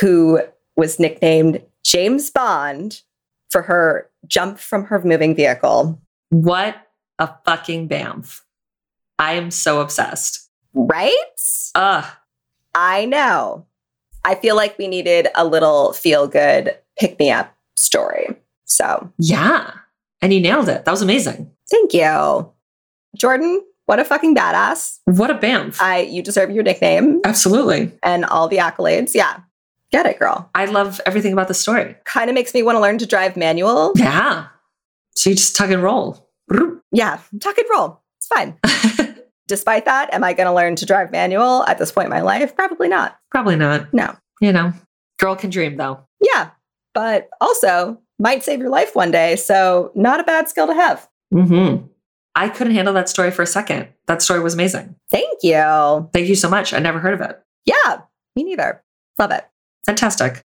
[0.00, 0.40] who
[0.76, 3.02] was nicknamed James Bond
[3.50, 6.00] for her jump from her moving vehicle.
[6.30, 6.76] What
[7.18, 8.40] a fucking bamf.
[9.18, 10.48] I am so obsessed.
[10.74, 11.14] Right?
[11.74, 12.04] Ugh.
[12.74, 13.66] I know.
[14.24, 18.36] I feel like we needed a little feel good pick me up story.
[18.64, 19.70] So Yeah.
[20.22, 20.84] And you nailed it.
[20.84, 21.50] That was amazing.
[21.70, 22.50] thank you.
[23.16, 24.98] Jordan, what a fucking badass.
[25.04, 25.80] What a bamf.
[25.80, 27.92] I you deserve your nickname Absolutely.
[28.02, 29.14] and all the accolades.
[29.14, 29.40] Yeah.
[29.92, 30.50] Get it, girl.
[30.54, 31.94] I love everything about the story.
[32.04, 33.92] Kind of makes me want to learn to drive manual.
[33.94, 34.46] Yeah.
[35.14, 36.28] So you just tug and roll.
[36.94, 38.00] Yeah, tuck and roll.
[38.16, 38.58] It's fine.
[39.48, 42.22] Despite that, am I going to learn to drive manual at this point in my
[42.22, 42.56] life?
[42.56, 43.18] Probably not.
[43.30, 43.92] Probably not.
[43.92, 44.16] No.
[44.40, 44.72] You know,
[45.18, 46.00] girl can dream though.
[46.20, 46.50] Yeah,
[46.94, 49.36] but also might save your life one day.
[49.36, 51.08] So, not a bad skill to have.
[51.32, 51.86] Mm-hmm.
[52.36, 53.88] I couldn't handle that story for a second.
[54.06, 54.96] That story was amazing.
[55.10, 56.08] Thank you.
[56.12, 56.72] Thank you so much.
[56.72, 57.40] I never heard of it.
[57.64, 58.00] Yeah,
[58.34, 58.82] me neither.
[59.18, 59.44] Love it.
[59.86, 60.42] Fantastic.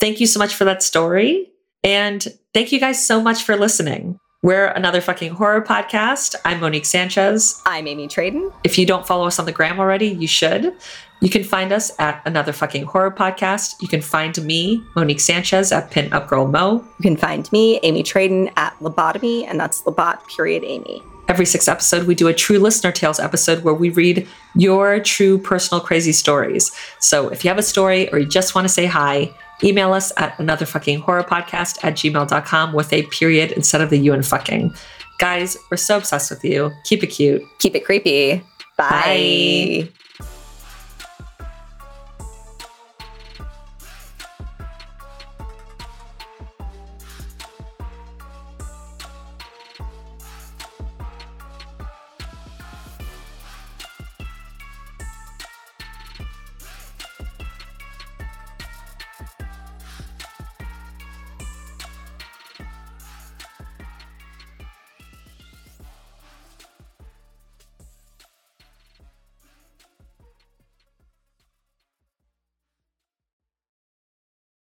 [0.00, 1.52] Thank you so much for that story.
[1.84, 4.18] And thank you guys so much for listening.
[4.44, 6.34] We're another fucking horror podcast.
[6.44, 7.62] I'm Monique Sanchez.
[7.64, 8.52] I'm Amy Traden.
[8.64, 10.74] If you don't follow us on the gram already, you should.
[11.20, 13.80] You can find us at another fucking horror podcast.
[13.80, 16.84] You can find me, Monique Sanchez, at Pin Up Girl Mo.
[16.98, 21.00] You can find me, Amy Traden, at Lobotomy, and that's Lobot period Amy.
[21.28, 25.38] Every sixth episode, we do a true listener tales episode where we read your true
[25.38, 26.72] personal crazy stories.
[26.98, 29.32] So if you have a story or you just want to say hi,
[29.64, 33.98] email us at another fucking horror podcast at gmail.com with a period instead of the
[33.98, 34.74] you and fucking.
[35.18, 36.70] Guys, we're so obsessed with you.
[36.84, 37.42] Keep it cute.
[37.58, 38.42] Keep it creepy.
[38.76, 39.88] Bye.
[40.18, 40.32] Bye.